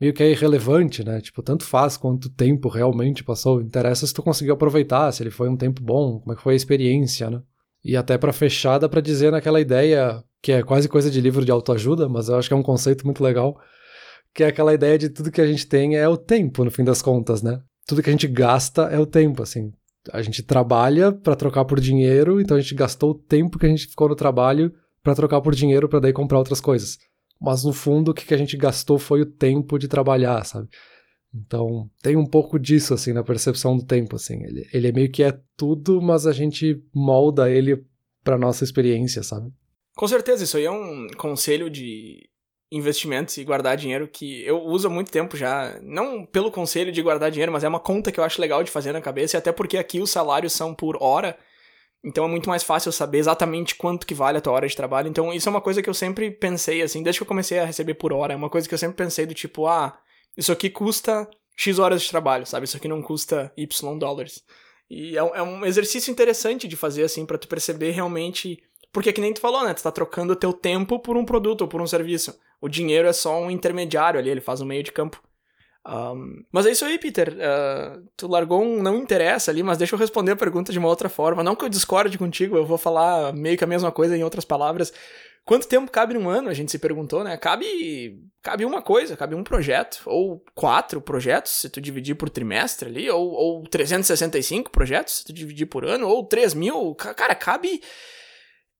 meio 0.00 0.14
que 0.14 0.22
é 0.22 0.30
irrelevante, 0.30 1.04
né? 1.04 1.20
Tipo, 1.20 1.42
tanto 1.42 1.64
faz 1.64 1.98
quanto 1.98 2.30
tempo 2.30 2.70
realmente 2.70 3.22
passou. 3.22 3.60
Interessa 3.60 4.06
se 4.06 4.14
tu 4.14 4.22
conseguiu 4.22 4.54
aproveitar, 4.54 5.12
se 5.12 5.22
ele 5.22 5.30
foi 5.30 5.50
um 5.50 5.56
tempo 5.58 5.82
bom, 5.82 6.20
como 6.20 6.32
é 6.32 6.36
que 6.36 6.42
foi 6.42 6.54
a 6.54 6.56
experiência, 6.56 7.28
né? 7.28 7.42
E 7.84 7.96
até 7.96 8.16
para 8.16 8.32
fechar, 8.32 8.78
dá 8.78 8.88
pra 8.88 9.02
dizer 9.02 9.30
naquela 9.32 9.60
ideia 9.60 10.24
que 10.44 10.52
é 10.52 10.62
quase 10.62 10.88
coisa 10.88 11.10
de 11.10 11.20
livro 11.20 11.44
de 11.44 11.50
autoajuda, 11.50 12.08
mas 12.08 12.28
eu 12.28 12.36
acho 12.36 12.48
que 12.48 12.54
é 12.54 12.56
um 12.56 12.62
conceito 12.62 13.04
muito 13.04 13.24
legal, 13.24 13.58
que 14.34 14.44
é 14.44 14.48
aquela 14.48 14.74
ideia 14.74 14.98
de 14.98 15.08
tudo 15.08 15.30
que 15.30 15.40
a 15.40 15.46
gente 15.46 15.66
tem 15.66 15.96
é 15.96 16.08
o 16.08 16.16
tempo, 16.16 16.64
no 16.64 16.70
fim 16.70 16.84
das 16.84 17.00
contas, 17.00 17.42
né? 17.42 17.60
Tudo 17.86 18.02
que 18.02 18.10
a 18.10 18.12
gente 18.12 18.28
gasta 18.28 18.82
é 18.82 18.98
o 18.98 19.06
tempo, 19.06 19.42
assim. 19.42 19.72
A 20.12 20.20
gente 20.20 20.42
trabalha 20.42 21.10
para 21.10 21.34
trocar 21.34 21.64
por 21.64 21.80
dinheiro, 21.80 22.40
então 22.40 22.56
a 22.56 22.60
gente 22.60 22.74
gastou 22.74 23.12
o 23.12 23.18
tempo 23.18 23.58
que 23.58 23.64
a 23.64 23.68
gente 23.68 23.86
ficou 23.86 24.08
no 24.08 24.14
trabalho 24.14 24.70
para 25.02 25.14
trocar 25.14 25.40
por 25.40 25.54
dinheiro 25.54 25.88
para 25.88 26.00
daí 26.00 26.12
comprar 26.12 26.38
outras 26.38 26.60
coisas 26.60 26.98
mas 27.40 27.64
no 27.64 27.72
fundo 27.72 28.10
o 28.10 28.14
que, 28.14 28.32
a 28.32 28.38
gente 28.38 28.56
gastou 28.56 28.98
foi 28.98 29.20
o 29.20 29.26
tempo 29.26 29.78
de 29.78 29.86
trabalhar, 29.86 30.44
sabe? 30.44 30.68
Então, 31.34 31.90
tem 32.02 32.16
um 32.16 32.24
pouco 32.24 32.58
disso, 32.58 32.94
assim, 32.94 33.12
na 33.12 33.24
percepção 33.24 33.76
do 33.76 33.84
tempo, 33.84 34.16
assim. 34.16 34.42
Ele, 34.44 34.66
ele 34.72 34.88
é 34.88 34.92
meio 34.92 35.10
que 35.10 35.22
é 35.22 35.36
tudo, 35.56 36.00
mas 36.00 36.26
a 36.26 36.32
gente 36.32 36.80
molda 36.94 37.50
ele 37.50 37.84
pra 38.22 38.38
nossa 38.38 38.62
experiência, 38.64 39.22
sabe? 39.22 39.52
Com 39.94 40.08
certeza, 40.08 40.44
isso 40.44 40.56
aí 40.56 40.64
é 40.64 40.70
um 40.70 41.08
conselho 41.16 41.70
de 41.70 42.28
investimentos 42.70 43.36
e 43.36 43.44
guardar 43.44 43.76
dinheiro 43.76 44.08
que 44.08 44.44
eu 44.44 44.60
uso 44.64 44.88
há 44.88 44.90
muito 44.90 45.10
tempo 45.10 45.36
já. 45.36 45.78
Não 45.82 46.26
pelo 46.26 46.50
conselho 46.50 46.90
de 46.90 47.02
guardar 47.02 47.30
dinheiro, 47.30 47.52
mas 47.52 47.62
é 47.62 47.68
uma 47.68 47.78
conta 47.78 48.10
que 48.10 48.18
eu 48.18 48.24
acho 48.24 48.40
legal 48.40 48.64
de 48.64 48.70
fazer 48.70 48.92
na 48.92 49.00
cabeça, 49.00 49.36
e 49.36 49.38
até 49.38 49.52
porque 49.52 49.78
aqui 49.78 50.00
os 50.00 50.10
salários 50.10 50.52
são 50.52 50.74
por 50.74 50.96
hora, 51.00 51.38
então 52.04 52.24
é 52.24 52.28
muito 52.28 52.48
mais 52.48 52.62
fácil 52.62 52.90
saber 52.92 53.18
exatamente 53.18 53.76
quanto 53.76 54.06
que 54.06 54.14
vale 54.14 54.38
a 54.38 54.40
tua 54.40 54.52
hora 54.52 54.68
de 54.68 54.76
trabalho. 54.76 55.08
Então 55.08 55.32
isso 55.32 55.48
é 55.48 55.50
uma 55.50 55.60
coisa 55.60 55.82
que 55.82 55.88
eu 55.88 55.94
sempre 55.94 56.30
pensei, 56.30 56.82
assim, 56.82 57.02
desde 57.02 57.20
que 57.20 57.22
eu 57.22 57.28
comecei 57.28 57.58
a 57.58 57.64
receber 57.64 57.94
por 57.94 58.12
hora, 58.12 58.32
é 58.32 58.36
uma 58.36 58.50
coisa 58.50 58.68
que 58.68 58.74
eu 58.74 58.78
sempre 58.78 58.96
pensei 58.96 59.24
do 59.26 59.34
tipo, 59.34 59.66
ah, 59.66 59.96
isso 60.36 60.50
aqui 60.50 60.68
custa 60.68 61.28
X 61.56 61.78
horas 61.78 62.02
de 62.02 62.10
trabalho, 62.10 62.44
sabe? 62.44 62.64
Isso 62.64 62.76
aqui 62.76 62.88
não 62.88 63.00
custa 63.00 63.52
Y 63.56 63.98
dólares. 63.98 64.42
E 64.90 65.16
é, 65.16 65.20
é 65.20 65.42
um 65.42 65.64
exercício 65.64 66.10
interessante 66.10 66.68
de 66.68 66.76
fazer, 66.76 67.04
assim, 67.04 67.24
para 67.24 67.38
tu 67.38 67.48
perceber 67.48 67.92
realmente. 67.92 68.62
Porque 68.94 69.12
que 69.12 69.20
nem 69.20 69.32
tu 69.32 69.40
falou, 69.40 69.64
né? 69.64 69.74
Tu 69.74 69.82
tá 69.82 69.90
trocando 69.90 70.34
o 70.34 70.36
teu 70.36 70.52
tempo 70.52 71.00
por 71.00 71.16
um 71.16 71.24
produto 71.24 71.62
ou 71.62 71.68
por 71.68 71.82
um 71.82 71.86
serviço. 71.86 72.38
O 72.60 72.68
dinheiro 72.68 73.08
é 73.08 73.12
só 73.12 73.36
um 73.42 73.50
intermediário 73.50 74.20
ali, 74.20 74.30
ele 74.30 74.40
faz 74.40 74.60
um 74.60 74.64
meio 74.64 74.84
de 74.84 74.92
campo. 74.92 75.20
Um, 75.84 76.44
mas 76.52 76.64
é 76.64 76.70
isso 76.70 76.84
aí, 76.84 76.96
Peter. 76.96 77.30
Uh, 77.30 78.06
tu 78.16 78.28
largou 78.28 78.62
um 78.62 78.80
não 78.80 78.96
interessa 78.96 79.50
ali, 79.50 79.64
mas 79.64 79.78
deixa 79.78 79.96
eu 79.96 79.98
responder 79.98 80.30
a 80.30 80.36
pergunta 80.36 80.70
de 80.70 80.78
uma 80.78 80.86
outra 80.86 81.08
forma. 81.08 81.42
Não 81.42 81.56
que 81.56 81.64
eu 81.64 81.68
discorde 81.68 82.16
contigo, 82.16 82.56
eu 82.56 82.64
vou 82.64 82.78
falar 82.78 83.32
meio 83.32 83.58
que 83.58 83.64
a 83.64 83.66
mesma 83.66 83.90
coisa 83.90 84.16
em 84.16 84.22
outras 84.22 84.44
palavras. 84.44 84.92
Quanto 85.44 85.66
tempo 85.66 85.90
cabe 85.90 86.14
num 86.14 86.28
ano? 86.28 86.48
A 86.48 86.54
gente 86.54 86.70
se 86.70 86.78
perguntou, 86.78 87.24
né? 87.24 87.36
Cabe, 87.36 88.16
cabe 88.40 88.64
uma 88.64 88.80
coisa, 88.80 89.16
cabe 89.16 89.34
um 89.34 89.42
projeto, 89.42 90.02
ou 90.06 90.40
quatro 90.54 91.00
projetos, 91.00 91.50
se 91.50 91.68
tu 91.68 91.80
dividir 91.80 92.14
por 92.14 92.30
trimestre 92.30 92.88
ali, 92.88 93.10
ou, 93.10 93.32
ou 93.32 93.64
365 93.64 94.70
projetos, 94.70 95.16
se 95.16 95.24
tu 95.24 95.32
dividir 95.32 95.66
por 95.66 95.84
ano, 95.84 96.06
ou 96.06 96.24
3 96.24 96.54
mil. 96.54 96.94
Cara, 96.94 97.34
cabe 97.34 97.82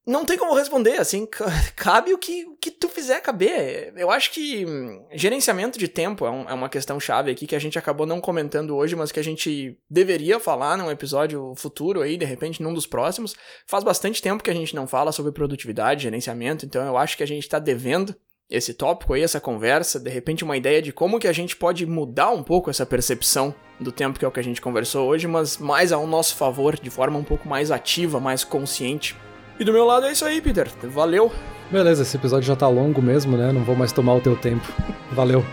não 0.06 0.24
tem 0.24 0.36
como 0.36 0.54
responder, 0.54 1.00
assim, 1.00 1.26
cabe 1.74 2.12
o 2.12 2.18
que, 2.18 2.44
o 2.44 2.56
que 2.56 2.70
tu 2.70 2.88
fizer 2.88 3.20
caber. 3.20 3.92
Eu 3.96 4.10
acho 4.10 4.30
que 4.32 4.66
hum, 4.66 5.06
gerenciamento 5.12 5.78
de 5.78 5.88
tempo 5.88 6.26
é, 6.26 6.30
um, 6.30 6.48
é, 6.48 6.52
uma 6.52 6.68
questão 6.68 7.00
chave 7.00 7.30
aqui 7.30 7.46
que 7.46 7.56
a 7.56 7.58
gente 7.58 7.78
acabou 7.78 8.06
não 8.06 8.20
comentando 8.20 8.76
hoje, 8.76 8.94
mas 8.94 9.10
que 9.10 9.20
a 9.20 9.24
gente 9.24 9.78
deveria 9.88 10.38
falar 10.38 10.76
num 10.76 10.90
episódio 10.90 11.54
futuro 11.56 12.02
aí, 12.02 12.18
de 12.18 12.24
repente 12.26 12.62
num 12.62 12.74
dos 12.74 12.86
próximos. 12.86 13.34
Faz 13.66 13.82
bastante 13.82 14.20
tempo 14.20 14.42
que 14.42 14.50
a 14.50 14.54
gente 14.54 14.74
não 14.74 14.86
fala 14.86 15.10
sobre 15.10 15.32
produtividade, 15.32 16.02
gerenciamento, 16.02 16.66
então 16.66 16.84
eu 16.84 16.98
acho 16.98 17.16
que 17.16 17.22
a 17.22 17.26
gente 17.26 17.44
está 17.44 17.58
devendo 17.58 18.14
esse 18.50 18.74
tópico 18.74 19.14
aí, 19.14 19.22
essa 19.22 19.40
conversa, 19.40 19.98
de 19.98 20.10
repente 20.10 20.44
uma 20.44 20.56
ideia 20.56 20.82
de 20.82 20.92
como 20.92 21.18
que 21.18 21.26
a 21.26 21.32
gente 21.32 21.56
pode 21.56 21.86
mudar 21.86 22.30
um 22.30 22.42
pouco 22.42 22.68
essa 22.68 22.84
percepção 22.84 23.54
do 23.80 23.90
tempo 23.90 24.18
que 24.18 24.24
é 24.24 24.28
o 24.28 24.30
que 24.30 24.38
a 24.38 24.44
gente 24.44 24.60
conversou 24.60 25.08
hoje, 25.08 25.26
mas 25.26 25.56
mais 25.56 25.92
ao 25.92 26.06
nosso 26.06 26.36
favor, 26.36 26.78
de 26.78 26.90
forma 26.90 27.18
um 27.18 27.24
pouco 27.24 27.48
mais 27.48 27.70
ativa, 27.70 28.20
mais 28.20 28.44
consciente 28.44 29.16
e 29.58 29.64
do 29.64 29.72
meu 29.72 29.84
lado 29.84 30.06
é 30.06 30.12
isso 30.12 30.24
aí, 30.24 30.40
Peter. 30.40 30.68
Valeu. 30.84 31.32
Beleza, 31.70 32.02
esse 32.02 32.16
episódio 32.16 32.46
já 32.46 32.56
tá 32.56 32.68
longo 32.68 33.00
mesmo, 33.00 33.36
né? 33.36 33.52
Não 33.52 33.64
vou 33.64 33.74
mais 33.74 33.92
tomar 33.92 34.14
o 34.14 34.20
teu 34.20 34.36
tempo. 34.36 34.66
Valeu. 35.12 35.44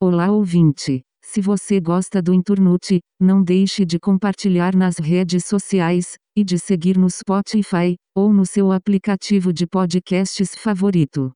Olá, 0.00 0.30
ouvinte. 0.30 1.02
Se 1.24 1.40
você 1.40 1.80
gosta 1.80 2.22
do 2.22 2.32
Inturnute, 2.32 3.00
não 3.20 3.42
deixe 3.42 3.84
de 3.84 3.98
compartilhar 3.98 4.76
nas 4.76 4.98
redes 4.98 5.44
sociais 5.44 6.14
e 6.36 6.44
de 6.44 6.58
seguir 6.58 6.96
no 6.96 7.10
Spotify 7.10 7.96
ou 8.14 8.32
no 8.32 8.46
seu 8.46 8.70
aplicativo 8.70 9.52
de 9.52 9.66
podcasts 9.66 10.54
favorito. 10.54 11.35